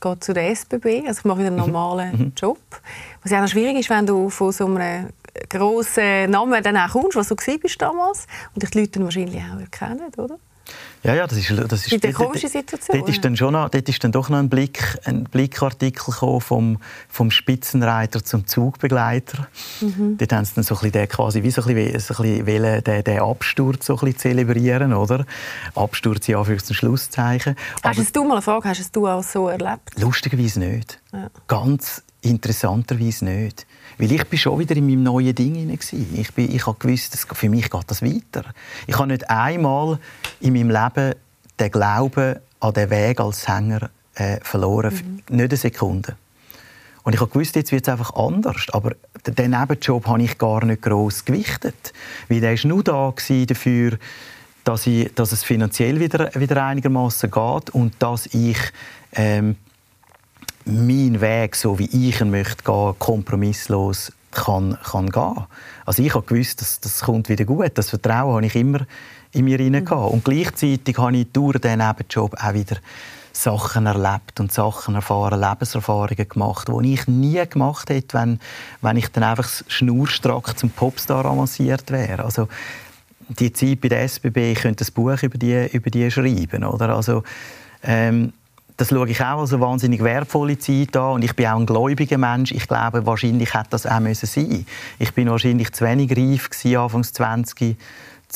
gehe 0.03 0.21
zu 0.21 0.35
der 0.35 0.51
SBB, 0.51 1.07
also 1.07 1.21
ich 1.21 1.25
mache 1.25 1.39
wieder 1.39 1.49
einen 1.49 1.57
mhm. 1.57 1.63
normalen 1.63 2.19
mhm. 2.19 2.33
Job. 2.37 2.59
Was 3.23 3.33
ja 3.33 3.43
auch 3.43 3.49
schwierig 3.49 3.79
ist, 3.79 3.91
wenn 3.91 4.07
du 4.07 4.29
von 4.29 4.53
so 4.53 4.67
einem 4.67 5.09
grossen 5.49 6.31
Namen 6.31 6.63
dann 6.63 6.77
auch 6.77 6.91
kommst, 6.91 7.17
was 7.17 7.29
du 7.29 7.37
bist 7.37 7.81
damals 7.81 8.27
und 8.55 8.63
dich 8.63 8.71
die 8.71 8.81
Leute 8.81 8.93
dann 8.93 9.05
wahrscheinlich 9.05 9.41
auch 9.41 9.61
erkennen, 9.61 10.13
oder? 10.17 10.39
Ja, 11.03 11.15
ja, 11.15 11.27
das 11.27 11.39
ist, 11.39 11.51
das 11.51 11.87
ist 11.87 12.05
eine 12.05 12.13
komische 12.13 12.49
Situation. 12.49 12.99
Dort 12.99 13.09
ist 13.09 13.25
dann, 13.25 13.37
schon 13.37 13.53
noch, 13.55 13.69
dort 13.69 13.89
ist 13.89 14.05
dann 14.05 14.13
doch 14.13 14.29
noch 14.29 14.39
ein, 14.39 14.49
Blick, 14.49 14.99
ein 15.05 15.25
Blickartikel 15.25 16.15
vom, 16.41 16.79
vom 17.09 17.31
Spitzenreiter 17.33 18.25
zum 18.25 18.47
Zugbegleiter. 18.47 19.49
Mhm. 19.81 20.17
Dort 20.19 20.33
haben 20.33 20.45
sie 20.45 20.55
dann 20.55 20.65
so 20.65 20.77
ein 20.77 20.91
bisschen 20.91 21.09
quasi 21.09 21.43
wie 21.43 21.51
so 21.51 21.63
ein 21.63 21.75
bisschen, 21.75 22.01
so 22.01 22.23
ein 22.23 22.45
bisschen 22.45 22.85
den, 22.85 23.05
den 23.05 23.19
Absturz 23.21 23.87
so 23.87 23.95
ein 23.95 24.01
bisschen 24.01 24.19
zelebrieren, 24.19 24.93
oder? 24.93 25.27
Absturz 25.75 26.29
ja 26.29 26.43
für 26.45 26.53
ein 26.53 26.75
Schlusszeichen. 26.75 27.57
Hast 27.83 27.99
Aber, 27.99 28.07
du 28.13 28.25
mal 28.25 28.35
eine 28.35 28.43
Frage, 28.43 28.69
hast 28.69 28.95
du 28.95 29.09
auch 29.09 29.25
so 29.25 29.49
erlebt? 29.49 29.99
Lustigerweise 29.99 30.61
nicht. 30.61 31.01
Ja. 31.13 31.31
Ganz 31.49 32.05
interessanterweise 32.21 33.25
nicht. 33.25 33.67
Weil 33.99 34.13
ich 34.13 34.25
bin 34.25 34.39
schon 34.39 34.59
wieder 34.59 34.77
in 34.77 34.87
meinem 34.87 35.03
neuen 35.03 35.35
Ding 35.35 35.55
hinein. 35.55 35.79
Ich, 36.15 36.33
bin, 36.33 36.55
ich 36.55 36.67
habe 36.67 36.79
gewusst, 36.79 37.15
dass 37.15 37.27
für 37.37 37.49
mich 37.49 37.71
geht 37.71 37.85
das 37.87 38.03
weiter. 38.03 38.45
Ich 38.87 38.99
habe 38.99 39.09
nicht 39.09 39.29
einmal 39.31 39.99
in 40.41 40.53
meinem 40.55 40.71
Leben 40.71 41.15
den 41.59 41.71
Glauben 41.71 42.37
an 42.61 42.73
den 42.75 42.91
Weg 42.91 43.21
als 43.21 43.43
Sänger 43.43 43.91
äh, 44.15 44.39
verloren. 44.43 45.23
Mhm. 45.29 45.37
Nicht 45.37 45.51
eine 45.51 45.57
Sekunde. 45.57 46.17
Und 47.03 47.15
ich 47.15 47.21
habe 47.21 47.31
gewusst, 47.31 47.57
jetzt 47.57 47.73
wird 47.73 47.87
es 47.87 47.89
einfach 47.89 48.15
anders. 48.15 48.67
Aber 48.73 48.93
den 49.27 49.51
Nebenjob 49.51 50.07
habe 50.07 50.23
ich 50.23 50.39
gar 50.39 50.65
nicht 50.65 50.83
gross 50.83 51.25
gewichtet. 51.25 51.93
Weil 52.29 52.41
der 52.41 52.57
war 52.57 52.69
nur 52.69 52.85
da 52.85 53.13
dafür, 53.47 53.99
dass, 54.65 54.87
ich, 54.87 55.13
dass 55.15 55.33
es 55.33 55.43
finanziell 55.43 55.99
wieder, 55.99 56.31
wieder 56.35 56.65
einigermaßen 56.65 57.31
geht 57.31 57.71
und 57.71 57.95
dass 57.99 58.27
ich 58.27 58.59
ähm, 59.15 59.57
mein 60.65 61.21
Weg, 61.21 61.57
so 61.57 61.79
wie 61.79 62.09
ich 62.09 62.21
ihn 62.21 62.31
möchte 62.31 62.65
gehen, 62.65 62.95
kompromisslos 62.99 64.13
kann, 64.31 64.79
kann 64.83 65.11
gehen. 65.11 65.45
Also 65.85 66.03
ich 66.03 66.15
habe 66.15 66.27
gewusst, 66.27 66.61
dass 66.61 66.81
das 66.81 67.01
kommt 67.01 67.29
wieder 67.29 67.45
gut. 67.45 67.73
Das 67.75 67.91
Vertrauen 67.91 68.37
habe 68.37 68.47
ich 68.47 68.55
immer 68.55 68.81
in 69.33 69.45
mir 69.45 69.59
hinein 69.59 69.85
mhm. 69.85 69.93
Und 69.93 70.25
gleichzeitig 70.25 70.97
habe 70.99 71.17
ich 71.17 71.33
durch 71.33 71.59
diesen 71.59 71.79
Nebenjob 71.79 72.35
auch 72.39 72.55
wieder 72.55 72.77
Sachen 73.33 73.87
erlebt 73.87 74.41
und 74.41 74.53
Sachen 74.53 74.95
erfahren, 74.95 75.41
Lebenserfahrungen 75.41 76.29
gemacht, 76.29 76.69
die 76.69 76.93
ich 76.95 77.07
nie 77.07 77.43
gemacht 77.49 77.89
hätte, 77.89 78.19
wenn, 78.19 78.41
wenn 78.83 78.97
ich 78.99 79.09
dann 79.09 79.25
einfach 79.25 79.49
schnurstracks 79.67 80.57
zum 80.57 80.71
Popstar 80.71 81.25
avanciert 81.25 81.91
wäre. 81.91 82.25
Also 82.25 82.49
die 83.29 83.53
Zeit 83.53 83.81
bei 83.81 83.89
der 83.89 84.03
SBB, 84.03 84.53
ich 84.53 84.61
könnte 84.61 84.85
ein 84.85 84.93
Buch 84.93 85.23
über 85.23 85.39
die, 85.39 85.67
über 85.73 85.91
die 85.91 86.11
schreiben, 86.11 86.65
oder? 86.65 86.95
Also 86.95 87.23
ähm, 87.83 88.35
das 88.77 88.89
schaue 88.89 89.09
ich 89.09 89.21
auch 89.21 89.41
als 89.41 89.53
eine 89.53 89.63
wahnsinnig 89.63 90.03
wertvolle 90.03 90.59
Zeit 90.59 90.97
an 90.97 91.15
und 91.15 91.25
ich 91.25 91.35
bin 91.37 91.47
auch 91.47 91.59
ein 91.59 91.67
gläubiger 91.67 92.19
Mensch. 92.19 92.53
Ich 92.53 92.67
glaube, 92.67 93.05
wahrscheinlich 93.07 93.55
hätte 93.55 93.71
das 93.71 93.87
auch 93.87 94.01
müssen 94.01 94.27
sein. 94.27 94.67
Ich 94.99 95.13
bin 95.15 95.29
wahrscheinlich 95.29 95.73
zu 95.73 95.85
wenig 95.85 96.11
reif 96.17 96.51
gewesen, 96.51 96.77
Anfangs 96.77 97.13
20, 97.13 97.77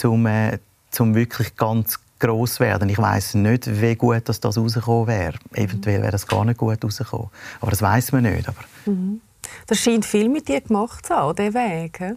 um, 0.05 0.27
äh, 0.27 0.59
zum 0.90 1.14
wirklich 1.14 1.57
ganz 1.57 1.99
gross 2.18 2.61
werden. 2.61 2.88
Ich 2.88 2.99
weiß 2.99 3.35
nicht, 3.35 3.81
wie 3.81 3.94
gut 3.94 4.29
das, 4.29 4.40
das 4.40 4.57
rausgekommen 4.57 5.07
wäre. 5.07 5.35
Eventuell 5.53 6.03
wäre 6.03 6.12
das 6.12 6.27
gar 6.27 6.44
nicht 6.44 6.59
gut 6.59 6.83
rausgekommen. 6.83 7.29
Aber 7.61 7.70
das 7.70 7.83
weiß 7.83 8.12
man 8.12 8.22
nicht. 8.22 8.49
Aber 8.49 8.61
mhm. 8.87 9.20
Das 9.66 9.79
scheint 9.79 10.05
viel 10.05 10.29
mit 10.29 10.49
dir 10.49 10.61
gemacht 10.61 11.07
zu 11.07 11.14
haben, 11.14 11.37
dieser 11.37 11.55
Weg. 11.55 11.99
He? 11.99 12.12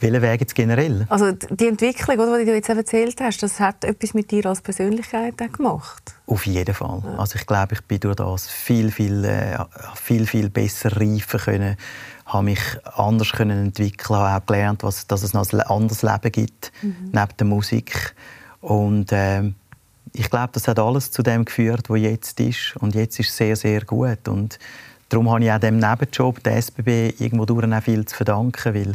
Welchen 0.00 0.22
Weg 0.22 0.40
jetzt 0.40 0.54
generell? 0.54 1.06
Also 1.08 1.32
die 1.32 1.68
Entwicklung, 1.68 2.18
oder, 2.18 2.38
die 2.38 2.44
du 2.44 2.54
jetzt 2.54 2.68
erzählt 2.68 3.20
hast, 3.20 3.42
das 3.42 3.60
hat 3.60 3.84
etwas 3.84 4.14
mit 4.14 4.30
dir 4.30 4.46
als 4.46 4.60
Persönlichkeit 4.62 5.36
gemacht? 5.52 6.14
Auf 6.26 6.46
jeden 6.46 6.74
Fall. 6.74 7.02
Ja. 7.04 7.18
Also 7.18 7.36
ich 7.36 7.46
glaube, 7.46 7.74
ich 7.74 7.82
bin 7.82 8.00
durch 8.00 8.16
das 8.16 8.48
viel, 8.48 8.90
viel, 8.90 9.24
äh, 9.24 9.58
viel, 9.94 10.26
viel 10.26 10.48
besser 10.50 10.96
reifen 10.96 11.40
können, 11.40 11.76
habe 12.26 12.44
mich 12.44 12.60
anders 12.84 13.32
können 13.32 13.66
entwickeln, 13.66 14.18
habe 14.18 14.42
auch 14.42 14.46
gelernt, 14.46 14.82
was, 14.82 15.06
dass 15.06 15.22
es 15.22 15.34
noch 15.34 15.52
ein 15.52 15.60
anderes 15.60 16.02
Leben 16.02 16.32
gibt 16.32 16.72
mhm. 16.82 17.10
neben 17.12 17.36
der 17.38 17.46
Musik. 17.46 18.14
Und 18.60 19.12
äh, 19.12 19.52
ich 20.12 20.30
glaube, 20.30 20.50
das 20.52 20.68
hat 20.68 20.78
alles 20.78 21.10
zu 21.10 21.22
dem 21.22 21.44
geführt, 21.44 21.88
wo 21.88 21.96
jetzt 21.96 22.40
ist. 22.40 22.76
Und 22.78 22.94
jetzt 22.94 23.18
ist 23.18 23.30
es 23.30 23.36
sehr, 23.36 23.56
sehr 23.56 23.84
gut. 23.84 24.28
Und 24.28 24.58
darum 25.10 25.30
habe 25.30 25.44
ich 25.44 25.52
auch 25.52 25.58
dem 25.58 25.78
Nebenjob 25.78 26.42
der 26.42 26.56
SBB 26.56 27.20
irgendwo 27.20 27.44
durch 27.44 27.84
viel 27.84 28.04
zu 28.06 28.16
verdanken, 28.16 28.74
weil 28.74 28.94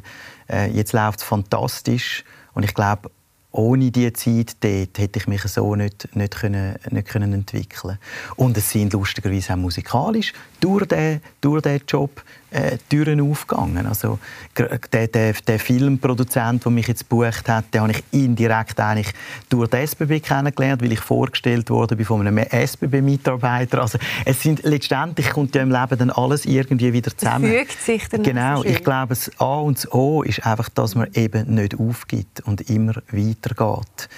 äh, 0.49 0.71
jetzt 0.71 0.93
läuft 0.93 1.19
es 1.19 1.25
fantastisch 1.25 2.23
und 2.53 2.63
ich 2.63 2.73
glaube, 2.73 3.11
ohne 3.51 3.89
diese 3.89 4.13
Zeit 4.13 4.57
dort 4.59 4.97
hätte 4.97 5.19
ich 5.19 5.27
mich 5.27 5.41
so 5.43 5.75
nicht, 5.75 6.13
nicht, 6.15 6.35
können, 6.35 6.75
nicht 6.89 7.07
können 7.07 7.31
entwickeln. 7.33 7.97
Und 8.35 8.57
es 8.57 8.69
sind 8.69 8.91
lustigerweise 8.91 9.53
auch 9.53 9.57
musikalisch 9.57 10.33
durch 10.65 10.87
diesen, 10.87 11.21
durch 11.41 11.61
diesen 11.61 11.81
Job 11.87 12.23
äh, 12.49 12.77
Türen 12.89 13.21
aufgegangen. 13.21 13.85
Also 13.85 14.17
der, 14.57 15.07
der, 15.07 15.33
der 15.33 15.59
Filmproduzent, 15.59 16.63
der 16.63 16.71
mich 16.71 16.87
jetzt 16.87 17.07
gebucht 17.07 17.47
hat, 17.47 17.65
den 17.73 17.81
habe 17.81 17.91
ich 17.91 18.03
indirekt 18.11 18.79
eigentlich 18.79 19.13
durch 19.49 19.69
die 19.69 19.77
SBB 19.77 20.23
kennengelernt, 20.23 20.81
weil 20.81 20.91
ich 20.91 20.99
vorgestellt 20.99 21.69
wurde 21.69 22.03
von 22.03 22.25
einem 22.25 22.37
SBB-Mitarbeiter. 22.37 23.81
Also 23.81 23.99
es 24.25 24.41
sind 24.41 24.63
letztendlich 24.63 25.29
kommt 25.29 25.53
ja 25.53 25.61
im 25.61 25.71
Leben 25.71 25.97
dann 25.99 26.09
alles 26.09 26.45
irgendwie 26.45 26.93
wieder 26.93 27.15
zusammen. 27.15 27.45
Es 27.45 27.51
fügt 27.51 27.81
sich 27.81 28.09
dann 28.09 28.23
Genau, 28.23 28.63
ich 28.63 28.83
glaube, 28.83 29.09
das 29.09 29.29
A 29.39 29.57
und 29.57 29.77
das 29.77 29.91
O 29.91 30.23
ist 30.23 30.45
einfach, 30.45 30.69
dass 30.69 30.95
man 30.95 31.09
eben 31.13 31.53
nicht 31.53 31.79
aufgibt 31.79 32.41
und 32.41 32.69
immer 32.69 32.93
weitergeht. 33.11 34.09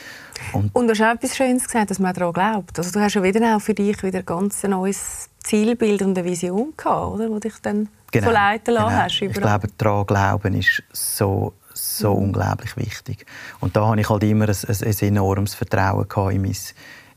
Und, 0.54 0.74
und 0.76 0.88
du 0.88 0.94
hast 0.94 1.02
auch 1.02 1.16
etwas 1.16 1.36
Schönes 1.36 1.66
gesagt, 1.66 1.92
dass 1.92 2.00
man 2.00 2.14
daran 2.14 2.34
glaubt. 2.34 2.78
Also 2.78 2.92
du 2.92 3.00
hast 3.00 3.14
ja 3.16 3.24
wieder 3.24 3.56
auch 3.56 3.62
für 3.62 3.74
dich 3.74 4.02
wieder 4.04 4.24
ganz 4.24 4.64
ein 4.64 4.72
neues 4.72 5.30
Zielbild 5.44 6.02
und 6.02 6.18
eine 6.18 6.28
Vision 6.28 6.74
gehabt, 6.76 7.14
oder? 7.14 7.30
Wo 7.30 7.40
dich 7.40 7.54
dann 7.62 7.90
genau, 8.12 8.32
leiten 8.32 8.74
lassen 8.74 8.90
genau. 8.90 9.04
hast. 9.04 9.22
Ich 9.22 9.34
glaube, 9.34 9.68
daran 9.78 10.06
glauben 10.06 10.54
ist 10.56 10.84
so, 10.92 11.54
so 11.74 12.14
mhm. 12.16 12.24
unglaublich 12.24 12.76
wichtig. 12.78 13.26
Und 13.60 13.76
da 13.76 13.88
hatte 13.88 14.02
ich 14.02 14.10
halt 14.10 14.24
immer 14.24 14.50
ein, 14.50 14.56
ein, 14.68 14.86
ein 14.88 15.08
enormes 15.08 15.56
Vertrauen 15.56 16.08
in 16.32 16.42
mein, 16.42 16.56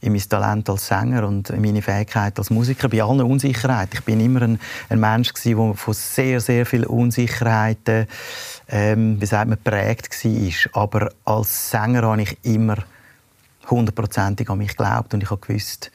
in 0.00 0.12
mein 0.12 0.28
Talent 0.28 0.70
als 0.70 0.86
Sänger 0.86 1.26
und 1.26 1.50
in 1.50 1.60
meine 1.60 1.82
Fähigkeit 1.82 2.38
als 2.38 2.50
Musiker. 2.50 2.88
Bei 2.88 3.02
allen 3.02 3.20
Unsicherheiten. 3.20 3.98
Ich 3.98 4.04
bin 4.04 4.20
immer 4.20 4.42
ein, 4.42 4.60
ein 4.88 5.00
Mensch 5.00 5.32
der 5.34 5.74
von 5.74 5.94
sehr, 5.94 6.40
sehr 6.40 6.66
vielen 6.66 6.86
Unsicherheiten, 6.86 8.06
ähm, 8.68 9.20
wie 9.20 9.26
sagt 9.26 9.48
man, 9.48 9.58
geprägt 9.62 10.24
war. 10.24 10.82
Aber 10.82 11.12
als 11.24 11.70
Sänger 11.70 12.02
habe 12.02 12.22
ich 12.22 12.38
immer 12.42 12.76
hundertprozentig 13.70 14.48
an 14.50 14.58
mich 14.58 14.70
geglaubt 14.70 15.14
und 15.14 15.22
ich 15.22 15.30
habe 15.30 15.40
gewusst, 15.40 15.90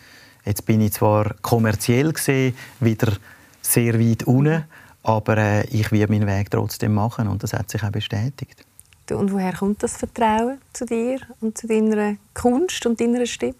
jetzt 0.45 0.65
bin 0.65 0.81
ich 0.81 0.93
zwar 0.93 1.35
kommerziell 1.41 2.11
gesehen 2.13 2.55
wieder 2.79 3.13
sehr 3.61 3.99
weit 3.99 4.23
unten, 4.23 4.65
aber 5.03 5.37
äh, 5.37 5.67
ich 5.67 5.91
werde 5.91 6.13
meinen 6.13 6.27
Weg 6.27 6.49
trotzdem 6.51 6.93
machen 6.93 7.27
und 7.27 7.43
das 7.43 7.53
hat 7.53 7.69
sich 7.69 7.83
auch 7.83 7.91
bestätigt. 7.91 8.65
Und 9.11 9.31
woher 9.31 9.53
kommt 9.53 9.83
das 9.83 9.97
Vertrauen 9.97 10.59
zu 10.73 10.85
dir 10.85 11.19
und 11.39 11.57
zu 11.57 11.67
deiner 11.67 12.15
Kunst 12.33 12.85
und 12.85 12.99
deiner 12.99 13.25
Stimme? 13.25 13.55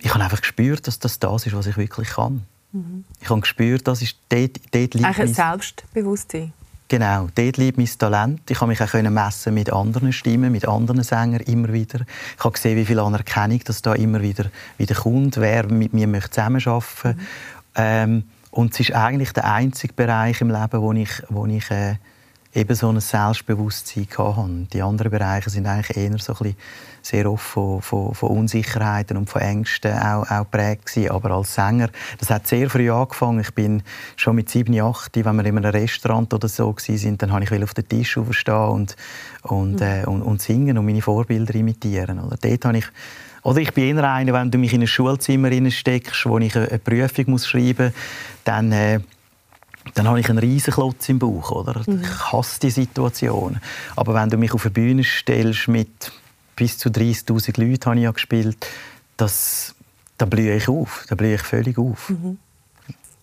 Ich 0.00 0.12
habe 0.12 0.24
einfach 0.24 0.40
gespürt, 0.40 0.86
dass 0.86 0.98
das 0.98 1.18
das 1.18 1.46
ist, 1.46 1.54
was 1.54 1.66
ich 1.66 1.76
wirklich 1.76 2.08
kann. 2.08 2.44
Mhm. 2.72 3.04
Ich 3.20 3.28
habe 3.28 3.40
gespürt, 3.40 3.86
dass 3.86 4.02
ich 4.02 4.18
dort, 4.28 4.56
dort 4.72 4.94
liegt 4.94 5.04
Eigentlich 5.04 5.18
ein 5.18 5.34
Selbstbewusstsein. 5.34 6.52
Genau, 6.90 7.28
dort 7.36 7.56
liegt 7.56 7.78
mein 7.78 7.86
Talent. 7.86 8.50
Ich 8.50 8.58
konnte 8.58 8.70
mich 8.70 8.82
auch 8.82 9.10
messen 9.10 9.54
mit 9.54 9.72
anderen 9.72 10.12
Stimmen, 10.12 10.50
mit 10.50 10.66
anderen 10.66 11.04
Sängern 11.04 11.40
immer 11.42 11.72
wieder. 11.72 12.00
Ich 12.36 12.44
habe 12.44 12.52
gesehen, 12.52 12.76
wie 12.76 12.84
viel 12.84 12.98
Anerkennung 12.98 13.60
das 13.64 13.80
da 13.80 13.94
immer 13.94 14.20
wieder, 14.20 14.46
wieder 14.76 14.96
kommt, 14.96 15.36
wer 15.36 15.70
mit 15.70 15.94
mir 15.94 16.08
möchte 16.08 16.30
zusammenarbeiten 16.30 16.82
möchte. 17.04 17.08
Mhm. 17.14 17.26
Ähm, 17.76 18.22
und 18.50 18.72
es 18.72 18.80
ist 18.80 18.92
eigentlich 18.92 19.32
der 19.32 19.44
einzige 19.44 19.94
Bereich 19.94 20.40
im 20.40 20.50
Leben, 20.50 20.82
wo 20.82 20.92
ich, 20.92 21.10
wo 21.28 21.46
ich 21.46 21.70
äh, 21.70 21.94
eben 22.54 22.74
so 22.74 22.88
ein 22.88 23.00
Selbstbewusstsein 23.00 24.06
hatte. 24.18 24.66
Die 24.72 24.82
anderen 24.82 25.10
Bereiche 25.10 25.50
sind 25.50 25.66
eigentlich 25.66 25.96
eher 25.96 26.18
so 26.18 26.32
ein 26.32 26.38
bisschen 26.38 26.56
sehr 27.02 27.30
oft 27.30 27.44
von, 27.44 27.80
von, 27.80 28.14
von 28.14 28.30
Unsicherheiten 28.30 29.16
und 29.16 29.30
von 29.30 29.40
Ängsten 29.40 29.96
auch, 29.96 30.28
auch 30.30 30.40
geprägt 30.40 30.86
gewesen. 30.86 31.10
Aber 31.10 31.30
als 31.30 31.54
Sänger, 31.54 31.88
das 32.18 32.30
hat 32.30 32.46
sehr 32.46 32.68
früh 32.68 32.90
angefangen. 32.90 33.40
Ich 33.40 33.54
bin 33.54 33.82
schon 34.16 34.36
mit 34.36 34.50
sieben, 34.50 34.78
acht, 34.80 35.16
wenn 35.16 35.36
wir 35.36 35.44
in 35.44 35.56
einem 35.56 35.70
Restaurant 35.70 36.34
oder 36.34 36.48
so 36.48 36.74
sind, 36.78 37.22
dann 37.22 37.32
habe 37.32 37.44
ich 37.44 37.62
auf 37.62 37.74
den 37.74 37.88
Tisch 37.88 38.18
aufstehen 38.18 38.54
und, 38.54 38.96
und, 39.42 39.80
mhm. 39.80 39.82
äh, 39.82 40.04
und, 40.04 40.22
und 40.22 40.42
singen 40.42 40.76
und 40.76 40.86
meine 40.86 41.02
Vorbilder 41.02 41.54
imitieren. 41.54 42.18
Oder 42.18 42.36
dort 42.36 42.64
habe 42.64 42.78
ich 42.78 42.86
oder 43.42 43.58
ich 43.58 43.72
bin 43.72 43.96
eher 43.96 44.12
einer, 44.12 44.34
wenn 44.34 44.50
du 44.50 44.58
mich 44.58 44.74
in 44.74 44.82
ein 44.82 44.86
Schulzimmer 44.86 45.50
steckst, 45.70 46.26
wo 46.26 46.38
ich 46.38 46.54
eine 46.54 46.78
Prüfung 46.78 47.30
muss 47.30 47.46
schreiben 47.46 47.86
muss, 47.86 47.94
dann 48.44 48.70
äh, 48.70 49.00
dann 49.94 50.08
habe 50.08 50.20
ich 50.20 50.28
einen 50.28 50.38
riesen 50.38 50.72
Klotz 50.72 51.08
im 51.08 51.18
Bauch. 51.18 51.50
Oder? 51.50 51.82
Mhm. 51.86 52.02
Ich 52.02 52.32
hasse 52.32 52.60
die 52.60 52.70
Situation. 52.70 53.60
Aber 53.96 54.14
wenn 54.14 54.30
du 54.30 54.36
mich 54.36 54.52
auf 54.52 54.64
eine 54.64 54.72
Bühne 54.72 55.04
stellst 55.04 55.68
mit 55.68 56.12
bis 56.56 56.78
zu 56.78 56.90
30'000 56.90 57.60
Leuten, 57.60 57.84
habe 57.86 57.96
ich 57.96 58.02
ja 58.02 58.10
gespielt, 58.10 58.66
das, 59.16 59.74
da 60.18 60.26
blühe 60.26 60.56
ich 60.56 60.68
auf. 60.68 61.06
Da 61.08 61.14
blühe 61.14 61.34
ich 61.34 61.42
völlig 61.42 61.78
auf. 61.78 62.10
Mhm. 62.10 62.38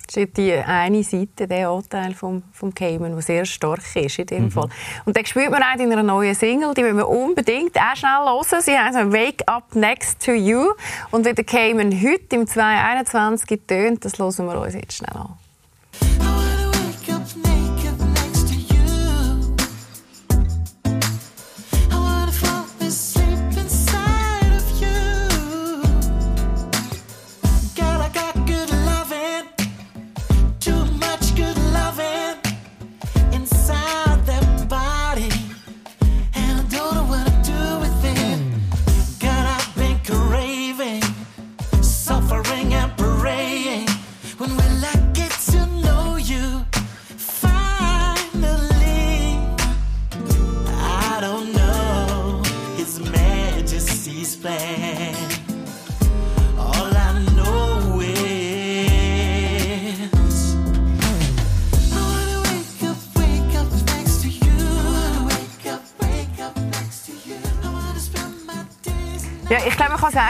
Das 0.08 0.16
ist 0.16 0.38
die 0.38 0.54
eine 0.54 1.04
Seite, 1.04 1.48
der 1.48 1.70
Anteil 1.70 2.14
vom, 2.14 2.42
vom 2.54 2.74
Cayman, 2.74 3.12
der 3.12 3.22
sehr 3.22 3.46
stark 3.46 3.82
ist 3.94 4.20
in 4.20 4.26
dem 4.26 4.44
mhm. 4.46 4.52
Fall. 4.52 4.70
Und 5.04 5.18
den 5.18 5.26
spürt 5.26 5.52
man 5.52 5.62
auch 5.62 5.78
in 5.78 5.92
einer 5.92 6.02
neuen 6.02 6.34
Single, 6.34 6.74
die 6.74 6.82
müssen 6.82 6.98
wir 6.98 7.10
unbedingt 7.10 7.76
auch 7.76 7.96
schnell 7.96 8.26
hören. 8.26 8.62
Sie 8.62 8.78
heißt 8.78 9.12
«Wake 9.12 9.44
Up 9.48 9.76
Next 9.76 10.24
to 10.24 10.32
You». 10.32 10.72
Und 11.12 11.26
wie 11.26 11.34
der 11.34 11.44
Cayman 11.44 11.92
heute 11.92 12.38
im 12.38 12.48
2021 12.48 13.62
tönt, 13.68 14.06
das 14.06 14.18
hören 14.18 14.46
wir 14.46 14.62
uns 14.62 14.76
jetzt 14.76 14.94
schnell 14.94 15.14
an. 15.14 16.27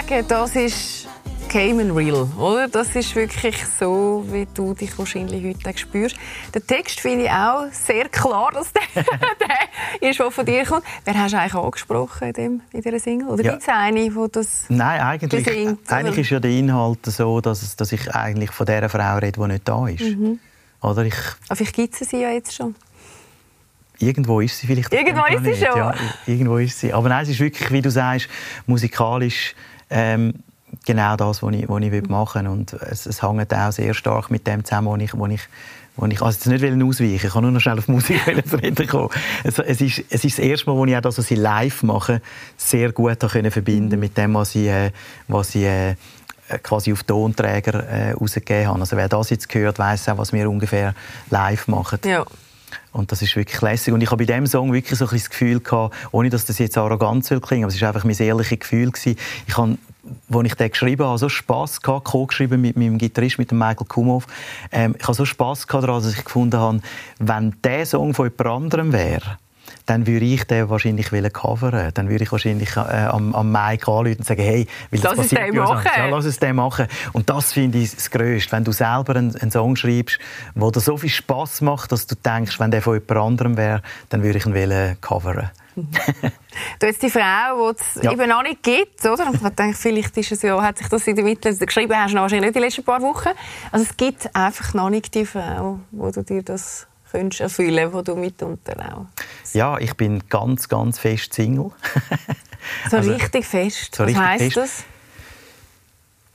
Sagen, 0.07 0.27
das 0.27 0.55
ist 0.55 1.07
Cayman 1.49 1.91
Real, 1.91 2.27
oder? 2.37 2.67
Das 2.67 2.95
ist 2.95 3.15
wirklich 3.15 3.55
so, 3.79 4.25
wie 4.29 4.47
du 4.53 4.73
dich 4.73 4.97
wahrscheinlich 4.97 5.43
heute 5.43 5.77
spürst. 5.77 6.15
Der 6.53 6.65
Text 6.65 6.99
finde 6.99 7.25
ich 7.25 7.31
auch 7.31 7.65
sehr 7.71 8.09
klar, 8.09 8.51
dass 8.53 8.71
der, 8.73 9.03
der 9.03 10.09
ist, 10.09 10.19
der 10.19 10.31
von 10.31 10.45
dir 10.45 10.65
kommt. 10.65 10.83
Wer 11.03 11.13
hast 11.15 11.33
du 11.33 11.39
eigentlich 11.39 11.55
angesprochen 11.55 12.27
in, 12.27 12.33
dem, 12.33 12.61
in 12.73 12.81
dieser 12.81 12.99
Single? 12.99 13.27
Oder 13.29 13.43
ja. 13.43 13.51
gibt 13.51 13.63
es 13.63 13.69
eine, 13.69 14.09
die 14.09 14.31
das 14.31 14.65
Nein, 14.69 15.01
eigentlich, 15.01 15.45
singt, 15.45 15.91
eigentlich 15.91 16.17
ist 16.19 16.29
ja 16.29 16.39
der 16.39 16.51
Inhalt 16.51 17.05
so, 17.05 17.41
dass, 17.41 17.75
dass 17.75 17.91
ich 17.91 18.13
eigentlich 18.13 18.51
von 18.51 18.65
der 18.65 18.89
Frau 18.89 19.17
rede, 19.17 19.39
die 19.39 19.47
nicht 19.47 19.67
da 19.67 19.87
ist. 19.87 20.01
Mhm. 20.01 20.39
Oder 20.81 21.05
ich... 21.05 21.15
Aber 21.47 21.55
vielleicht 21.55 21.75
gibt 21.75 22.01
es 22.01 22.09
sie 22.09 22.21
ja 22.21 22.29
jetzt 22.29 22.53
schon. 22.53 22.75
Irgendwo 23.99 24.41
ist 24.41 24.59
sie 24.59 24.67
vielleicht. 24.67 24.93
Irgendwo 24.93 25.25
ist 25.25 25.43
sie 25.43 25.65
schon. 25.65 25.75
Ja, 25.75 25.93
irgendwo 26.27 26.57
ist 26.57 26.79
sie. 26.79 26.93
Aber 26.93 27.09
nein, 27.09 27.23
es 27.23 27.29
ist 27.29 27.39
wirklich, 27.39 27.71
wie 27.71 27.81
du 27.81 27.89
sagst, 27.89 28.29
musikalisch 28.67 29.55
ähm, 29.89 30.33
genau 30.85 31.15
das, 31.15 31.41
was 31.43 31.55
ich, 31.55 31.67
was 31.69 31.81
ich 31.81 32.09
machen 32.09 32.45
will. 32.45 32.51
Und 32.51 32.73
es, 32.73 33.05
es 33.05 33.21
hängt 33.21 33.53
auch 33.53 33.71
sehr 33.71 33.93
stark 33.93 34.31
mit 34.31 34.47
dem 34.47 34.63
zusammen, 34.63 34.87
was 34.87 35.01
ich, 35.01 35.19
was 35.19 35.31
ich 35.31 35.41
wo 35.97 36.05
ich 36.05 36.21
also 36.21 36.51
jetzt 36.51 36.61
nicht 36.61 36.83
ausweichen 36.83 37.15
ich 37.15 37.33
kann 37.33 37.41
nur 37.41 37.51
noch 37.51 37.59
schnell 37.59 37.79
auf 37.79 37.87
Musik 37.87 38.21
reden 38.61 38.87
kommen. 38.87 39.09
Es, 39.43 39.57
ist, 39.57 40.03
es 40.09 40.23
ist 40.23 40.37
das 40.37 40.45
erste 40.45 40.69
Mal, 40.69 40.77
wo 40.77 40.85
ich 40.85 40.95
auch 40.95 41.01
das, 41.01 41.17
was 41.17 41.31
ich 41.31 41.37
live 41.37 41.83
mache, 41.83 42.21
sehr 42.55 42.91
gut 42.91 43.19
können 43.19 43.51
verbinden 43.51 43.99
mit 43.99 44.15
dem, 44.15 44.35
was 44.35 44.53
ich, 44.53 44.67
äh, 44.67 44.91
was 45.27 45.55
ich 45.55 45.63
äh, 45.63 45.95
quasi 46.61 46.93
auf 46.93 47.03
Tonträger 47.03 47.83
äh, 47.87 48.11
rausgegeben 48.11 48.67
habe. 48.67 48.79
Also 48.79 48.95
wer 48.95 49.09
das 49.09 49.31
jetzt 49.31 49.49
gehört, 49.49 49.79
weiß 49.79 50.09
auch, 50.09 50.19
was 50.19 50.31
wir 50.33 50.49
ungefähr 50.49 50.93
live 51.31 51.67
machen. 51.67 51.99
Ja. 52.05 52.25
Und 52.91 53.11
das 53.11 53.21
ist 53.21 53.35
wirklich 53.35 53.61
lässig. 53.61 53.93
Und 53.93 54.01
ich 54.01 54.11
habe 54.11 54.25
bei 54.25 54.25
diesem 54.25 54.47
Song 54.47 54.73
wirklich 54.73 54.97
so 54.97 55.05
ein 55.05 55.11
das 55.11 55.29
Gefühl 55.29 55.59
gehabt, 55.59 55.95
ohne 56.11 56.29
dass 56.29 56.45
das 56.45 56.57
jetzt 56.59 56.77
arrogant 56.77 57.25
klingen, 57.41 57.63
aber 57.63 57.73
es 57.73 57.81
war 57.81 57.89
einfach 57.89 58.03
mein 58.03 58.17
ehrliches 58.17 58.59
Gefühl 58.59 58.91
gewesen. 58.91 59.17
Ich 59.47 59.57
habe 59.57 59.77
als 60.31 60.45
ich 60.45 60.55
den 60.55 60.71
geschrieben 60.71 61.05
habe, 61.05 61.17
so 61.17 61.29
Spass 61.29 61.81
gehabt, 61.81 62.05
co-geschrieben 62.05 62.61
mit 62.61 62.77
meinem 62.77 62.97
Gitarrist, 62.97 63.39
mit 63.39 63.51
dem 63.51 63.57
Michael 63.57 63.87
Kumhoff. 63.87 64.25
Ähm, 64.71 64.95
ich 64.97 65.03
habe 65.03 65.13
so 65.13 65.25
Spass 65.25 65.67
gehabt 65.67 65.83
daran, 65.83 66.01
dass 66.01 66.13
ich 66.13 66.23
gefunden 66.23 66.57
habe, 66.57 66.79
wenn 67.19 67.55
der 67.63 67.85
Song 67.85 68.13
von 68.13 68.27
jemand 68.29 68.63
anderem 68.63 68.93
wäre, 68.93 69.37
dann 69.87 70.05
würde 70.05 70.25
ich 70.25 70.43
den 70.43 70.69
wahrscheinlich 70.69 71.11
coveren. 71.33 71.91
Dann 71.93 72.09
würde 72.09 72.23
ich 72.25 72.31
wahrscheinlich 72.31 72.75
äh, 72.75 72.79
am, 72.79 73.33
am 73.33 73.51
Mike 73.51 73.89
anrufen 73.89 74.17
und 74.19 74.25
sagen, 74.25 74.41
hey, 74.41 74.67
will 74.91 74.99
das 74.99 75.15
lass 75.15 75.29
passiert? 75.29 75.53
Ja, 75.53 76.07
lass 76.07 76.25
es 76.25 76.39
den 76.39 76.55
machen. 76.57 76.87
Und 77.13 77.29
das 77.29 77.53
finde 77.53 77.79
ich 77.79 77.95
das 77.95 78.11
Größte. 78.11 78.51
Wenn 78.51 78.65
du 78.65 78.73
selber 78.73 79.15
einen, 79.15 79.35
einen 79.37 79.49
Song 79.49 79.75
schreibst, 79.75 80.19
der 80.55 80.71
dir 80.71 80.79
so 80.79 80.97
viel 80.97 81.09
Spass 81.09 81.61
macht, 81.61 81.91
dass 81.91 82.05
du 82.05 82.15
denkst, 82.15 82.59
wenn 82.59 82.69
der 82.69 82.81
von 82.81 82.95
jemand 82.95 83.11
anderem 83.11 83.57
wäre, 83.57 83.81
dann 84.09 84.23
würde 84.23 84.37
ich 84.37 84.45
ihn 84.45 84.97
coveren. 85.01 85.49
du 85.77 86.87
hast 86.87 87.01
die 87.03 87.09
Frau, 87.09 87.71
die 87.71 87.79
es 87.79 88.03
ja. 88.03 88.11
eben 88.11 88.27
noch 88.27 88.43
nicht 88.43 88.63
gibt, 88.63 89.05
oder? 89.05 89.31
ich 89.31 89.49
denke, 89.55 89.77
vielleicht 89.77 90.17
ist 90.17 90.31
es 90.31 90.41
ja, 90.41 90.61
hat 90.61 90.79
sich 90.79 90.87
das 90.89 91.07
in 91.07 91.15
der 91.15 91.23
Mitte 91.23 91.55
geschrieben, 91.55 91.95
hast 91.95 92.13
du 92.13 92.17
wahrscheinlich 92.17 92.47
nicht 92.47 92.55
die 92.55 92.59
letzten 92.59 92.83
paar 92.83 93.01
Wochen. 93.01 93.29
Also 93.71 93.85
es 93.85 93.95
gibt 93.95 94.35
einfach 94.35 94.73
noch 94.73 94.89
nicht 94.89 95.13
die 95.13 95.25
Frau, 95.25 95.79
wo 95.91 96.09
du 96.09 96.23
dir 96.23 96.41
das 96.41 96.87
könntest 97.11 97.41
erfüllen, 97.41 97.93
wo 97.93 98.01
du 98.01 98.15
mitunter 98.15 98.75
auch. 98.91 99.05
Ja, 99.53 99.77
ich 99.77 99.93
bin 99.95 100.27
ganz, 100.29 100.67
ganz 100.67 100.99
fest 100.99 101.33
Single. 101.33 101.71
so 102.89 102.97
also, 102.97 103.11
richtig 103.11 103.45
fest. 103.45 103.95
So 103.95 104.05
Was 104.05 104.41
fest. 104.41 104.57
das? 104.57 104.83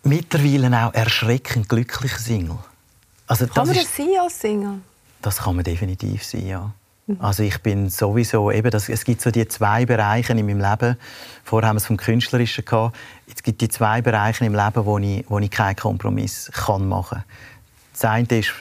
Mittlerweile 0.05 0.87
auch 0.87 0.95
erschreckend 0.95 1.69
glücklicher 1.69 2.19
Single. 2.19 2.59
Also, 3.27 3.47
kann 3.47 3.67
man 3.67 3.77
das 3.77 3.97
sein 3.97 4.09
als 4.21 4.41
Single? 4.41 4.81
Das 5.21 5.39
kann 5.39 5.55
man 5.55 5.65
definitiv 5.65 6.25
sein, 6.25 6.47
ja. 6.47 6.73
Mhm. 7.07 7.17
Also 7.21 7.43
ich 7.43 7.59
bin 7.63 7.91
sowieso 7.91 8.51
eben, 8.51 8.71
das, 8.71 8.89
es 8.89 9.05
gibt 9.05 9.23
so 9.23 9.31
die 9.31 9.47
zwei 9.49 9.87
Bereiche 9.87 10.33
in 10.33 10.47
meinem 10.47 10.61
Leben. 10.61 10.97
Vorher 11.45 11.69
haben 11.69 11.77
wir 11.77 11.79
es 11.79 11.87
vom 11.87 11.97
Künstlerischen 11.97 12.65
gehabt. 12.65 12.97
Es 13.33 13.43
gibt 13.43 13.61
die 13.61 13.69
zwei 13.69 14.03
Bereiche 14.03 14.45
im 14.45 14.55
Leben, 14.55 14.85
wo 14.85 14.99
ich, 14.99 15.25
wo 15.29 15.39
ich 15.39 15.51
keinen 15.51 15.77
Kompromiss 15.77 16.51
kann 16.53 16.89
machen 16.89 17.19
kann. 17.19 17.25
Das 17.93 18.05
eine 18.05 18.39
ist 18.39 18.53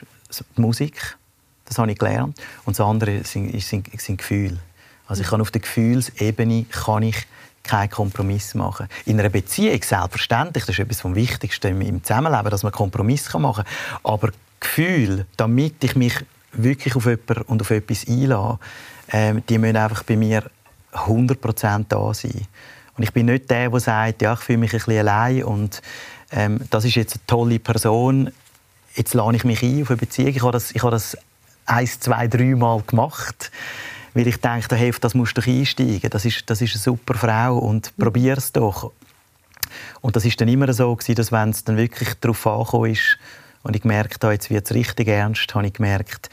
die 0.57 0.61
Musik 0.61 1.17
das 1.71 1.77
habe 1.77 1.89
ich 1.89 1.97
gelernt. 1.97 2.37
Und 2.65 2.77
das 2.77 2.85
andere 2.85 3.23
sind, 3.23 3.57
sind, 3.61 3.87
sind 3.99 4.17
Gefühle. 4.17 4.57
Also 5.07 5.23
ich 5.23 5.29
kann 5.29 5.39
auf 5.39 5.51
der 5.51 5.61
Gefühlsebene 5.61 6.65
kann 6.65 7.03
ich 7.03 7.25
keinen 7.63 7.89
Kompromiss 7.89 8.55
machen. 8.55 8.87
In 9.05 9.17
einer 9.19 9.29
Beziehung 9.29 9.81
selbstverständlich, 9.81 10.65
das 10.65 10.75
ist 10.75 10.79
etwas 10.79 10.99
vom 10.99 11.15
Wichtigsten 11.15 11.81
im 11.81 12.03
Zusammenleben, 12.03 12.49
dass 12.49 12.63
man 12.63 12.73
Kompromiss 12.73 13.33
machen 13.33 13.63
kann. 13.63 13.73
Aber 14.03 14.31
Gefühle, 14.59 15.25
damit 15.37 15.81
ich 15.81 15.95
mich 15.95 16.13
wirklich 16.51 16.95
auf 16.97 17.05
jemanden 17.05 17.43
und 17.43 17.61
auf 17.61 17.71
etwas 17.71 18.05
einlasse, 18.05 18.59
ähm, 19.13 19.43
die 19.47 19.57
müssen 19.57 19.77
einfach 19.77 20.03
bei 20.03 20.17
mir 20.17 20.43
100% 20.91 21.85
da 21.87 22.13
sein. 22.13 22.47
Und 22.97 23.03
ich 23.03 23.13
bin 23.13 23.27
nicht 23.27 23.49
der, 23.49 23.69
der 23.69 23.79
sagt, 23.79 24.21
ja, 24.21 24.33
ich 24.33 24.39
fühle 24.39 24.57
mich 24.57 24.73
ein 24.73 24.79
bisschen 24.79 25.07
allein 25.07 25.45
und 25.45 25.81
ähm, 26.31 26.59
das 26.69 26.83
ist 26.83 26.95
jetzt 26.95 27.15
eine 27.15 27.25
tolle 27.27 27.59
Person, 27.59 28.29
jetzt 28.95 29.13
lade 29.13 29.37
ich 29.37 29.45
mich 29.45 29.63
ein 29.63 29.83
auf 29.83 29.89
eine 29.89 29.97
Beziehung. 29.97 30.29
Ich 30.29 30.41
habe 30.41 30.51
das, 30.51 30.71
ich 30.71 30.81
habe 30.81 30.91
das 30.91 31.17
eins, 31.65 31.99
zwei, 31.99 32.27
drei 32.27 32.55
Mal 32.55 32.81
gemacht. 32.85 33.51
Weil 34.13 34.27
ich 34.27 34.37
dachte, 34.37 34.75
hey, 34.75 34.93
das 34.99 35.13
musst 35.13 35.37
du 35.37 35.41
einsteigen. 35.41 36.09
Das 36.09 36.25
ist, 36.25 36.49
das 36.49 36.61
ist 36.61 36.73
eine 36.73 36.81
super 36.81 37.13
Frau 37.13 37.57
und 37.57 37.91
mhm. 37.97 38.03
probier 38.03 38.37
es 38.37 38.51
doch. 38.51 38.91
Und 40.01 40.15
das 40.15 40.25
ist 40.25 40.39
dann 40.41 40.47
immer 40.47 40.71
so 40.73 40.93
gewesen, 40.95 41.15
dass 41.15 41.31
wenn 41.31 41.49
es 41.49 41.63
dann 41.63 41.77
wirklich 41.77 42.13
darauf 42.15 42.45
angekommen 42.45 42.91
ist 42.91 43.17
und 43.63 43.75
ich 43.75 43.83
gemerkt 43.83 44.23
habe, 44.23 44.33
jetzt 44.33 44.49
wird 44.49 44.65
es 44.65 44.75
richtig 44.75 45.07
ernst, 45.07 45.53
habe 45.55 45.67
ich 45.67 45.73
gemerkt, 45.73 46.29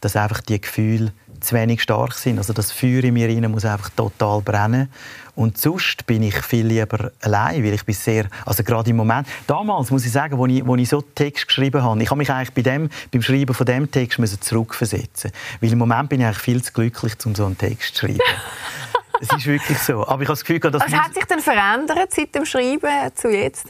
dass 0.00 0.16
einfach 0.16 0.40
die 0.40 0.60
Gefühle 0.60 1.12
zu 1.40 1.54
wenig 1.54 1.82
stark 1.82 2.14
sind. 2.14 2.38
Also 2.38 2.52
das 2.52 2.72
Feuer 2.72 3.04
in 3.04 3.14
mir 3.14 3.28
rein 3.28 3.50
muss 3.50 3.64
einfach 3.64 3.90
total 3.90 4.40
brennen. 4.40 4.88
Und 5.34 5.58
sonst 5.58 6.06
bin 6.06 6.22
ich 6.22 6.34
viel 6.42 6.66
lieber 6.66 7.12
allein, 7.22 7.64
weil 7.64 7.72
ich 7.72 7.84
bin 7.84 7.94
sehr, 7.94 8.26
also 8.44 8.62
gerade 8.62 8.90
im 8.90 8.96
Moment, 8.96 9.26
damals 9.46 9.90
muss 9.90 10.04
ich 10.04 10.12
sagen, 10.12 10.36
wo 10.36 10.46
ich, 10.46 10.66
wo 10.66 10.76
ich 10.76 10.88
so 10.88 11.00
Text 11.00 11.46
geschrieben 11.46 11.82
habe, 11.82 12.02
ich 12.02 12.10
habe 12.10 12.18
mich 12.18 12.30
eigentlich 12.30 12.52
bei 12.52 12.62
dem, 12.62 12.90
beim 13.10 13.22
Schreiben 13.22 13.54
von 13.54 13.64
dem 13.64 13.90
Text 13.90 14.18
müssen 14.18 14.40
zurückversetzen, 14.40 15.30
weil 15.60 15.72
im 15.72 15.78
Moment 15.78 16.08
bin 16.08 16.20
ich 16.20 16.26
eigentlich 16.26 16.42
viel 16.42 16.62
zu 16.62 16.72
glücklich, 16.72 17.14
um 17.24 17.34
so 17.34 17.46
einen 17.46 17.56
Text 17.56 17.94
zu 17.94 18.06
schreiben. 18.06 18.20
es 19.20 19.30
ist 19.32 19.46
wirklich 19.46 19.78
so. 19.78 20.06
Aber 20.06 20.22
ich 20.22 20.28
habe 20.28 20.38
das 20.38 20.44
Gefühl, 20.44 20.58
dass 20.58 20.82
Was 20.82 20.92
hat 20.92 21.14
sich 21.14 21.24
denn 21.24 21.40
verändert 21.40 22.12
seit 22.12 22.34
dem 22.34 22.44
Schreiben 22.44 23.14
zu 23.14 23.30
jetzt? 23.30 23.68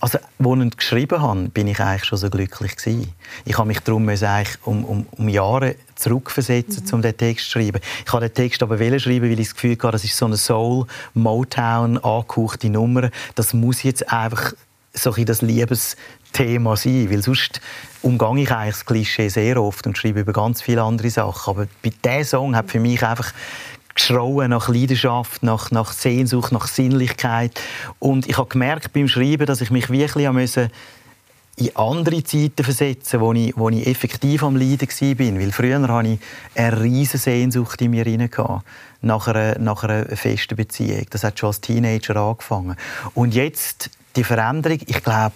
Also, 0.00 0.18
als 0.18 0.60
ich 0.64 0.76
geschrieben 0.76 1.20
habe, 1.20 1.48
bin 1.50 1.68
ich 1.68 1.78
eigentlich 1.78 2.04
schon 2.06 2.18
so 2.18 2.30
glücklich 2.30 2.76
gewesen. 2.76 3.12
Ich 3.44 3.58
habe 3.58 3.68
mich 3.68 3.80
darum 3.80 4.08
eigentlich 4.08 4.58
um, 4.64 4.84
um, 4.84 5.06
um 5.10 5.28
Jahre 5.28 5.76
zurückversetzen, 5.94 6.84
mhm. 6.84 6.94
um 6.94 7.02
den 7.02 7.16
Text 7.16 7.50
zu 7.50 7.52
schreiben. 7.52 7.80
Ich 8.06 8.12
habe 8.12 8.26
den 8.26 8.34
Text 8.34 8.62
aber 8.62 8.78
schreiben, 8.78 9.30
weil 9.30 9.38
ich 9.38 9.48
das 9.48 9.54
Gefühl 9.54 9.72
hatte, 9.72 9.92
das 9.92 10.04
ist 10.04 10.16
so 10.16 10.24
eine 10.24 10.38
Soul, 10.38 10.86
Motown, 11.12 11.98
angehauchte 11.98 12.70
Nummer. 12.70 13.10
Das 13.34 13.52
muss 13.52 13.82
jetzt 13.82 14.10
einfach 14.10 14.54
so 14.94 15.12
ein 15.12 15.26
das 15.26 15.42
Liebesthema 15.42 16.76
sein, 16.76 17.10
weil 17.10 17.22
sonst 17.22 17.60
umgehe 18.02 18.44
ich 18.44 18.50
eigentlich 18.50 18.76
das 18.76 18.86
Klischee 18.86 19.28
sehr 19.28 19.62
oft 19.62 19.86
und 19.86 19.98
schreibe 19.98 20.20
über 20.20 20.32
ganz 20.32 20.62
viele 20.62 20.82
andere 20.82 21.10
Sachen. 21.10 21.50
Aber 21.50 21.66
bei 21.82 21.92
diesem 22.04 22.24
Song 22.24 22.56
hat 22.56 22.70
für 22.70 22.80
mich 22.80 23.04
einfach 23.04 23.32
geschrauen 24.00 24.50
nach 24.50 24.68
Leidenschaft, 24.68 25.42
nach, 25.42 25.70
nach 25.70 25.92
Sehnsucht, 25.92 26.52
nach 26.52 26.66
Sinnlichkeit. 26.66 27.60
Und 27.98 28.26
ich 28.26 28.38
habe 28.38 28.48
gemerkt 28.48 28.92
beim 28.92 29.08
Schreiben, 29.08 29.46
dass 29.46 29.60
ich 29.60 29.70
mich 29.70 29.90
wirklich 29.90 30.30
müssen 30.30 30.70
in 31.56 31.76
andere 31.76 32.24
Zeiten 32.24 32.64
versetzen, 32.64 33.20
wo 33.20 33.34
ich, 33.34 33.54
wo 33.56 33.68
ich 33.68 33.86
effektiv 33.86 34.42
am 34.42 34.56
Leiden 34.56 34.88
war. 34.88 35.40
Weil 35.40 35.52
früher 35.52 35.88
hatte 35.88 36.08
ich 36.08 36.18
eine 36.54 36.80
riesige 36.80 37.18
Sehnsucht 37.18 37.82
in 37.82 37.90
mir 37.90 38.04
hinein 38.04 38.30
nach 39.02 39.28
einer, 39.28 39.58
nach 39.58 39.84
einer 39.84 40.04
festen 40.16 40.56
Beziehung. 40.56 41.06
Das 41.10 41.22
hat 41.22 41.38
schon 41.38 41.48
als 41.48 41.60
Teenager 41.60 42.16
angefangen. 42.16 42.76
Und 43.14 43.34
jetzt 43.34 43.90
die 44.16 44.24
Veränderung, 44.24 44.78
ich 44.86 45.02
glaube, 45.02 45.34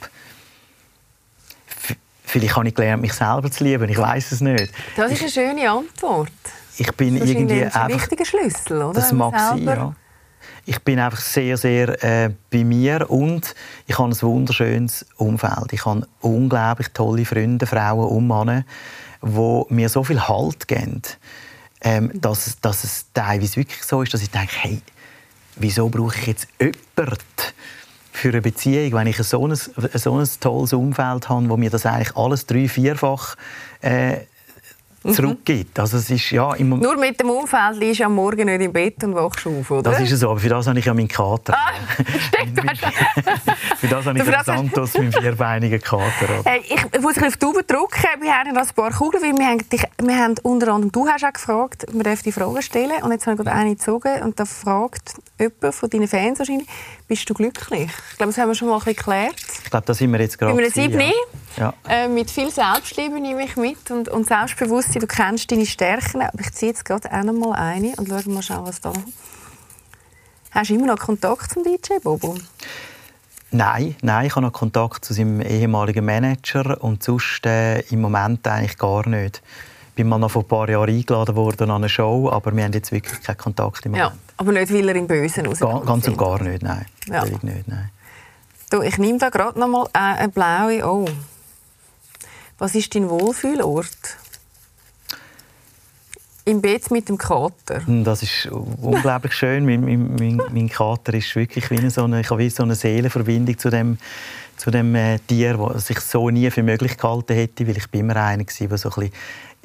vielleicht 2.25 2.57
habe 2.57 2.69
ich 2.69 2.75
gelernt, 2.75 3.03
mich 3.03 3.13
selber 3.13 3.51
zu 3.51 3.63
lieben. 3.65 3.89
Ich 3.91 3.99
weiß 3.99 4.33
es 4.33 4.41
nicht. 4.41 4.73
Das 4.97 5.13
ist 5.13 5.21
eine 5.21 5.31
schöne 5.31 5.71
Antwort 5.71 6.31
ich 6.79 6.93
bin 6.93 7.19
das 7.19 7.29
irgendwie 7.29 7.61
ist 7.61 7.77
ein 7.77 7.89
wichtiger 7.89 8.25
Schlüssel, 8.25 8.83
oder? 8.83 8.95
Das 8.95 9.13
mag 9.13 9.39
sein, 9.39 9.65
ja. 9.65 9.95
Ich 10.67 10.79
bin 10.81 10.99
einfach 10.99 11.21
sehr, 11.21 11.57
sehr 11.57 12.03
äh, 12.03 12.31
bei 12.51 12.65
mir 12.65 13.11
und 13.11 13.55
ich 13.87 13.99
habe 13.99 14.11
ein 14.11 14.23
wunderschönes 14.23 15.07
Umfeld. 15.17 15.73
Ich 15.73 15.85
habe 15.85 16.07
unglaublich 16.21 16.89
tolle 16.89 17.25
Freunde, 17.25 17.67
Frauen 17.67 18.09
und 18.09 18.27
Männer, 18.27 18.65
die 19.23 19.63
mir 19.75 19.89
so 19.89 20.05
viel 20.05 20.27
Halt 20.27 20.67
geben, 20.67 21.03
ähm, 21.83 22.11
dass, 22.15 22.59
dass 22.61 22.85
es 22.85 23.07
teilweise 23.13 23.57
wirklich 23.57 23.83
so 23.83 24.03
ist, 24.03 24.15
dass 24.15 24.23
ich 24.23 24.31
denke, 24.31 24.53
hey, 24.61 24.81
wieso 25.57 25.89
brauche 25.89 26.19
ich 26.19 26.27
jetzt 26.27 26.49
jemanden 26.59 27.19
für 28.13 28.29
eine 28.29 28.41
Beziehung, 28.41 28.93
wenn 28.95 29.07
ich 29.07 29.19
so 29.19 29.47
ein, 29.47 29.55
so 29.55 30.19
ein 30.19 30.29
tolles 30.41 30.73
Umfeld 30.73 31.29
habe, 31.29 31.49
wo 31.49 31.57
mir 31.57 31.71
das 31.71 31.85
eigentlich 31.85 32.17
alles 32.17 32.47
drei-, 32.47 32.69
vierfach 32.69 33.37
äh, 33.83 34.13
Mhm. 34.13 34.34
Zurückgibt. 35.13 35.79
Also 35.79 35.99
es 35.99 36.11
ist, 36.11 36.31
ja, 36.31 36.55
im 36.55 36.71
Nur 36.71 36.97
mit 36.97 37.21
dem 37.21 37.31
Umfeld 37.31 37.79
liegst 37.79 38.01
du 38.01 38.05
am 38.05 38.15
Morgen 38.15 38.47
nicht 38.47 38.61
im 38.61 38.73
Bett 38.73 39.03
und 39.05 39.15
wachst 39.15 39.47
auf, 39.47 39.71
oder? 39.71 39.91
Das 39.91 40.01
ist 40.01 40.19
so, 40.19 40.31
aber 40.31 40.41
für 40.41 40.49
das 40.49 40.67
habe 40.67 40.79
ich 40.79 40.85
ja 40.85 40.95
meinen 40.95 41.09
Kater. 41.09 41.55
Ah, 41.55 41.73
für 43.77 43.87
das 43.87 44.07
habe 44.07 44.19
ich 44.19 44.25
den 44.25 44.45
Santos, 44.45 44.95
meinen 44.95 45.13
vierbeinigen 45.13 45.81
Kater. 45.81 46.29
Hey, 46.45 46.63
ich 46.69 47.01
muss 47.01 47.17
ein 47.19 47.25
auf 47.25 47.37
die 47.37 47.39
Tube 47.39 47.67
drücken. 47.67 48.21
Wir 48.21 48.33
haben 48.33 48.55
noch 48.55 48.63
ein 48.63 48.75
paar 48.75 48.91
Kugeln, 48.93 49.23
weil 49.23 49.37
wir 49.37 49.47
haben, 49.47 49.69
dich, 49.69 49.85
wir 50.03 50.17
haben 50.17 50.35
unter 50.43 50.69
anderem, 50.69 50.93
du 50.93 51.07
hast 51.07 51.25
auch 51.25 51.33
gefragt, 51.33 51.87
wir 51.93 52.03
dürfen 52.03 52.23
die 52.25 52.33
Fragen 52.33 52.63
stellen 52.63 53.03
und 53.03 53.13
jetzt 53.13 53.27
habe 53.27 53.37
ich 53.37 53.45
gerade 53.45 53.57
eine 53.57 53.71
gezogen 53.77 54.23
und 54.23 54.39
da 54.41 54.45
fragt 54.45 55.15
jemand 55.39 55.75
von 55.75 55.91
deinen 55.91 56.09
Fans 56.09 56.39
wahrscheinlich, 56.39 56.69
bist 57.09 57.29
du 57.29 57.35
glücklich? 57.35 57.91
Ich 58.11 58.17
glaube, 58.17 58.33
das 58.33 58.39
haben 58.39 58.49
wir 58.49 58.55
schon 58.55 58.69
mal 58.69 58.75
ein 58.75 58.81
bisschen 58.81 58.97
geklärt. 58.97 59.37
Ich 59.65 59.71
glaube, 59.71 59.87
da 59.87 59.95
sind 59.95 60.13
wir 60.13 60.21
jetzt 60.21 60.39
gerade. 60.39 60.55
Bei 60.55 60.83
einem 60.83 61.01
ja. 61.01 61.13
Ja. 61.57 61.75
Äh, 61.89 62.09
mit 62.09 62.31
viel 62.31 62.51
Selbstliebe 62.51 63.21
nehme 63.21 63.45
ich 63.45 63.57
mit 63.57 63.91
und, 63.91 64.09
und 64.09 64.27
Selbstbewusstsein. 64.27 65.01
Du 65.01 65.07
kennst 65.07 65.51
deine 65.51 65.67
Stärken. 65.67 66.23
Aber 66.23 66.41
ich 66.41 66.53
ziehe 66.53 66.73
jetzt 66.73 66.85
gerade 66.85 67.11
auch 67.13 67.23
noch 67.23 67.33
mal 67.33 67.53
eine 67.53 67.93
und 67.97 68.09
schaue 68.09 68.33
mal 68.33 68.43
schauen, 68.43 68.67
was 68.67 68.81
da 68.81 68.93
Hast 70.51 70.71
du 70.71 70.75
immer 70.75 70.87
noch 70.87 70.99
Kontakt 70.99 71.51
zum 71.51 71.65
DJ 71.65 71.99
Bobo? 72.03 72.37
Nein, 73.51 73.97
nein, 74.03 74.27
ich 74.27 74.35
habe 74.35 74.47
noch 74.47 74.53
Kontakt 74.53 75.05
zu 75.05 75.15
seinem 75.15 75.41
ehemaligen 75.41 76.05
Manager 76.05 76.83
und 76.83 77.03
sonst 77.03 77.47
äh, 77.47 77.81
im 77.91 78.01
Moment 78.01 78.47
eigentlich 78.47 78.79
gar 78.79 79.09
nicht. 79.09 79.43
Ich 79.91 79.95
bin 79.95 80.09
mal 80.09 80.19
noch 80.19 80.31
vor 80.31 80.43
ein 80.43 80.49
paar 80.49 80.69
Jahren 80.69 80.91
eingeladen 80.91 81.37
worden 81.37 81.71
an 81.71 81.83
eine 81.83 81.89
Show, 81.89 82.29
aber 82.31 82.55
wir 82.55 82.65
haben 82.65 82.73
jetzt 82.73 82.91
wirklich 82.91 83.21
keinen 83.23 83.37
Kontakt 83.37 83.87
im 83.87 83.93
Moment. 83.93 84.13
Ja, 84.13 84.19
aber 84.37 84.53
nicht, 84.53 84.73
weil 84.73 84.89
er 84.89 84.97
im 84.97 85.07
Bösen 85.07 85.47
raus 85.47 85.61
Ganz 85.61 86.09
und 86.09 86.19
gar 86.19 86.43
nicht, 86.43 86.63
nein. 86.63 86.87
Ja. 87.07 87.25
Nicht, 87.25 87.69
nein. 87.69 87.91
Du, 88.71 88.83
ich 88.83 88.99
nehme 88.99 89.19
da 89.19 89.29
gerade 89.29 89.59
noch 89.59 89.69
mal 89.69 89.87
äh, 89.93 90.23
eine 90.23 90.29
blaue. 90.29 90.85
Oh. 90.85 91.07
Was 92.59 92.75
ist 92.75 92.95
dein 92.95 93.11
Wohlfühlort? 93.11 94.19
Im 96.47 96.61
Bett 96.61 96.91
mit 96.91 97.09
dem 97.09 97.17
Kater. 97.17 97.87
Hm, 97.87 98.05
das 98.05 98.23
ist 98.23 98.47
unglaublich 98.47 99.33
schön. 99.33 99.65
mein, 99.65 99.81
mein, 99.81 100.37
mein, 100.53 100.69
Kater 100.69 101.15
ist 101.15 101.35
wirklich 101.37 101.71
wie 101.71 101.89
so 101.89 102.05
eine, 102.05 102.21
ich 102.21 102.31
habe 102.31 102.41
wie 102.41 102.51
so 102.51 102.63
eine 102.63 102.75
Seelenverbindung 102.75 103.59
zu 103.59 103.71
dem, 103.71 103.99
zu 104.59 104.71
dem 104.71 104.95
äh, 104.95 105.19
Tier, 105.21 105.57
das 105.57 105.89
ich 105.89 106.01
so 106.01 106.29
nie 106.29 106.51
für 106.51 106.63
möglich 106.63 106.99
gehalten 106.99 107.35
hätte, 107.35 107.67
weil 107.67 107.79
ich 107.79 107.91
bin 107.91 108.03
immer 108.03 108.17
einer 108.17 108.45
war, 108.45 108.69
der 108.69 108.79
so 108.79 108.91
ein 108.91 108.95
bisschen 108.95 109.13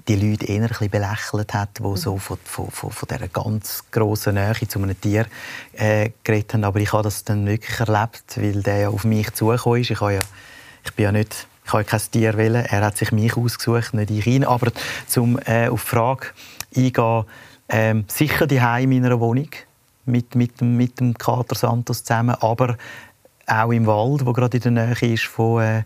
die 0.07 0.15
Leute 0.15 0.45
eher 0.45 0.61
ein 0.61 0.67
bisschen 0.69 0.89
belächelt 0.89 1.53
hat, 1.53 1.79
die 1.79 1.97
so 1.97 2.17
von, 2.17 2.37
von, 2.45 2.71
von, 2.71 2.91
von 2.91 3.07
dieser 3.09 3.27
ganz 3.27 3.83
grossen 3.91 4.35
Nähe 4.35 4.67
zu 4.67 4.79
einem 4.79 4.99
Tier 4.99 5.25
äh, 5.73 6.11
geredet 6.23 6.53
haben. 6.53 6.63
Aber 6.63 6.79
ich 6.79 6.93
habe 6.93 7.03
das 7.03 7.25
dann 7.25 7.45
wirklich 7.45 7.77
erlebt, 7.79 8.37
weil 8.37 8.63
der 8.63 8.77
ja 8.77 8.89
auf 8.89 9.03
mich 9.03 9.31
zugekommen 9.33 9.81
ist. 9.81 9.91
Ich, 9.91 9.99
ja, 9.99 10.19
ich 10.85 10.93
bin 10.93 11.03
ja 11.03 11.11
nicht 11.11 11.48
ich 11.69 11.73
habe 11.73 11.83
kein 11.83 12.01
Tier 12.11 12.35
wählen. 12.35 12.65
Er 12.65 12.81
hat 12.81 12.97
sich 12.97 13.11
mich 13.11 13.37
ausgesucht, 13.37 13.93
nicht 13.93 14.09
ich 14.09 14.25
ihn. 14.25 14.43
Aber 14.43 14.71
zum 15.07 15.39
äh, 15.45 15.67
auf 15.67 15.83
die 15.83 15.89
Frage 15.89 16.27
eingehen, 16.75 17.25
ähm, 17.69 18.05
sicher 18.07 18.47
die 18.47 18.61
Heim 18.61 18.91
in 18.91 19.03
meiner 19.03 19.19
Wohnung 19.19 19.49
mit, 20.05 20.33
mit, 20.33 20.59
dem, 20.59 20.75
mit 20.77 20.99
dem 20.99 21.13
Kater 21.15 21.55
Santos 21.55 22.03
zusammen, 22.03 22.35
aber 22.39 22.77
auch 23.45 23.71
im 23.71 23.85
Wald, 23.85 24.25
wo 24.25 24.33
gerade 24.33 24.57
in 24.57 24.75
der 24.75 24.87
Nähe 24.87 25.13
ist 25.13 25.25
von 25.25 25.61
äh, 25.61 25.83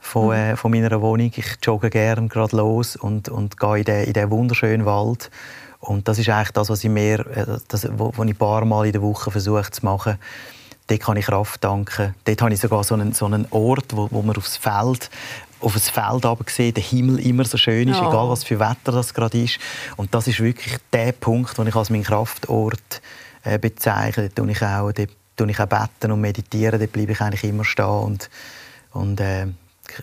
von, 0.00 0.28
mhm. 0.28 0.32
äh, 0.32 0.56
von 0.56 0.70
meiner 0.70 1.00
Wohnung. 1.00 1.30
Ich 1.36 1.58
jogge 1.62 1.90
gerne 1.90 2.26
gerade 2.28 2.56
los 2.56 2.96
und, 2.96 3.28
und 3.28 3.58
gehe 3.58 3.78
in 3.78 3.84
den, 3.84 4.04
in 4.04 4.12
den 4.14 4.30
wunderschönen 4.30 4.86
Wald. 4.86 5.30
Und 5.78 6.08
das 6.08 6.18
ist 6.18 6.28
eigentlich 6.28 6.52
das, 6.52 6.70
was 6.70 6.82
ich 6.82 6.90
mir, 6.90 7.20
äh, 7.20 7.58
das, 7.68 7.86
wo, 7.92 8.12
wo 8.16 8.24
ich 8.24 8.30
ein 8.30 8.36
paar 8.36 8.64
Mal 8.64 8.86
in 8.86 8.92
der 8.92 9.02
Woche 9.02 9.30
versuche 9.30 9.70
zu 9.70 9.84
machen. 9.84 10.18
Dort 10.90 11.00
kann 11.00 11.16
ich 11.16 11.26
Kraft 11.26 11.62
danken. 11.62 12.14
Dort 12.24 12.42
habe 12.42 12.52
ich 12.52 12.60
sogar 12.60 12.82
so 12.82 12.94
einen, 12.94 13.12
so 13.12 13.26
einen 13.26 13.46
Ort, 13.50 13.94
wo, 13.96 14.08
wo 14.10 14.22
man 14.22 14.36
aufs 14.36 14.56
Feld 14.56 15.08
auf 15.60 15.74
das 15.74 15.90
Feld 15.90 16.24
sieht, 16.48 16.76
der 16.76 16.82
Himmel 16.82 17.20
immer 17.20 17.44
so 17.44 17.58
schön 17.58 17.88
ist, 17.88 17.98
ja. 17.98 18.08
egal 18.08 18.28
was 18.30 18.44
für 18.44 18.58
Wetter 18.58 18.92
das 18.92 19.12
gerade 19.12 19.42
ist. 19.42 19.58
Und 19.96 20.14
das 20.14 20.26
ist 20.26 20.40
wirklich 20.40 20.76
der 20.92 21.12
Punkt, 21.12 21.58
den 21.58 21.66
ich 21.66 21.76
als 21.76 21.90
meinen 21.90 22.02
Kraftort 22.02 23.02
äh, 23.44 23.58
bezeichne. 23.58 24.30
Dort 24.34 24.48
ich 24.48 24.62
auch, 24.62 24.90
dort, 24.90 25.10
dort 25.36 25.50
ich 25.50 25.60
auch 25.60 25.66
beten 25.66 26.12
und 26.12 26.20
meditieren, 26.20 26.80
dort 26.80 26.92
bleibe 26.92 27.12
ich 27.12 27.20
eigentlich 27.20 27.44
immer 27.44 27.64
stehen 27.64 27.84
und, 27.84 28.30
und 28.92 29.20
äh, 29.20 29.48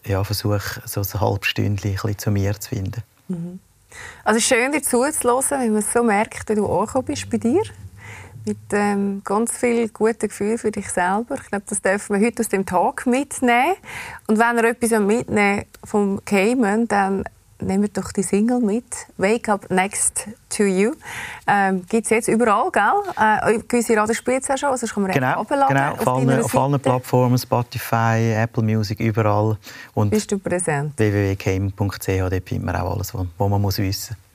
ja, 0.05 0.23
versuche, 0.23 0.81
so 0.85 1.01
ein 1.01 1.21
halbes 1.21 1.47
Stündchen 1.47 2.17
zu 2.17 2.29
mir 2.29 2.59
zu 2.59 2.69
finden. 2.69 3.01
Mhm. 3.27 3.59
Also 4.23 4.39
schön, 4.39 4.71
dir 4.71 4.83
zuzuhören, 4.83 5.61
wenn 5.61 5.73
man 5.73 5.81
so 5.81 6.03
merkt, 6.03 6.47
wie 6.49 6.55
du 6.55 6.67
angekommen 6.67 7.05
bist 7.05 7.29
bei 7.29 7.37
dir. 7.37 7.63
Mit 8.47 8.57
ähm, 8.71 9.21
ganz 9.25 9.57
viel 9.57 9.89
guten 9.89 10.29
Gefühl 10.29 10.57
für 10.57 10.71
dich 10.71 10.89
selber. 10.89 11.35
Ich 11.35 11.49
glaube, 11.49 11.65
das 11.67 11.81
dürfen 11.81 12.17
wir 12.17 12.25
heute 12.25 12.39
aus 12.39 12.47
dem 12.47 12.65
Tag 12.65 13.05
mitnehmen. 13.05 13.75
Und 14.27 14.39
wenn 14.39 14.57
ihr 14.57 14.69
etwas 14.69 14.97
mitnehmen 15.01 15.65
vom 15.83 16.23
Cayman, 16.23 16.87
dann 16.87 17.25
nehmt 17.59 17.97
doch 17.97 18.13
die 18.13 18.23
Single 18.23 18.61
mit. 18.61 18.85
Wake 19.17 19.49
Up 19.49 19.69
Next 19.69 20.29
to 20.49 20.63
You. 20.63 20.93
Ähm, 21.45 21.85
Gibt 21.89 22.05
es 22.05 22.09
jetzt 22.09 22.29
überall, 22.29 22.71
gell? 22.71 22.93
Äh, 23.19 23.59
gewisse 23.67 23.97
Radiospiele 23.97 24.37
auch 24.37 24.57
schon, 24.57 24.77
sonst 24.77 24.93
kann 24.93 25.03
man 25.03 25.11
genau, 25.11 25.39
runterladen. 25.39 25.75
Genau, 25.75 25.91
auf, 25.91 26.07
auf, 26.07 26.07
allen, 26.07 26.41
auf 26.41 26.57
allen 26.57 26.79
Plattformen, 26.79 27.37
Spotify, 27.37 28.33
Apple 28.33 28.63
Music, 28.63 29.01
überall. 29.01 29.57
Und 29.93 30.11
Bist 30.11 30.31
du 30.31 30.39
präsent? 30.39 30.93
www.game.ch, 30.95 32.07
dort 32.07 32.47
findet 32.47 32.63
man 32.63 32.75
auch 32.77 32.95
alles, 32.95 33.13
was 33.13 33.25
man 33.37 33.61
muss 33.61 33.77
wissen 33.77 34.15
muss. 34.17 34.26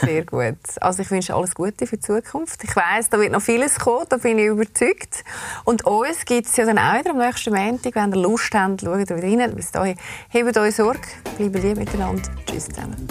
Sehr 0.00 0.24
gut. 0.24 0.56
Also 0.80 1.02
ich 1.02 1.10
wünsche 1.10 1.34
alles 1.34 1.54
Gute 1.54 1.86
für 1.86 1.96
die 1.96 2.02
Zukunft. 2.02 2.64
Ich 2.64 2.74
weiß, 2.74 3.10
da 3.10 3.18
wird 3.18 3.32
noch 3.32 3.42
vieles 3.42 3.78
kommen, 3.78 4.06
da 4.08 4.16
bin 4.16 4.38
ich 4.38 4.46
überzeugt. 4.46 5.24
Und 5.64 5.84
uns 5.84 6.24
gibt 6.24 6.46
es 6.46 6.56
ja 6.56 6.64
dann 6.64 6.78
auch 6.78 6.98
wieder 6.98 7.10
am 7.10 7.18
nächsten 7.18 7.54
Montag. 7.54 7.94
Wenn 7.94 8.12
ihr 8.12 8.22
Lust 8.22 8.54
habt, 8.54 8.80
schaut 8.80 8.98
wieder 8.98 9.16
rein. 9.16 9.54
Bis 9.54 9.70
dahin, 9.70 9.96
hebt 10.28 10.56
euch 10.56 10.74
Sorge, 10.74 11.00
bleibt 11.36 11.62
lieb 11.62 11.76
miteinander. 11.76 12.22
Tschüss 12.46 12.68
zusammen. 12.68 13.06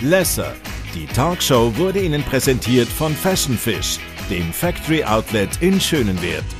Lesser. 0.00 0.54
Die 0.94 1.06
Talkshow 1.06 1.76
wurde 1.76 2.00
Ihnen 2.00 2.22
präsentiert 2.22 2.88
von 2.88 3.14
Fashion 3.14 3.58
Fish 3.58 3.98
dem 4.30 4.52
Factory 4.52 5.02
Outlet 5.04 5.50
in 5.60 5.80
Schönenwert. 5.80 6.57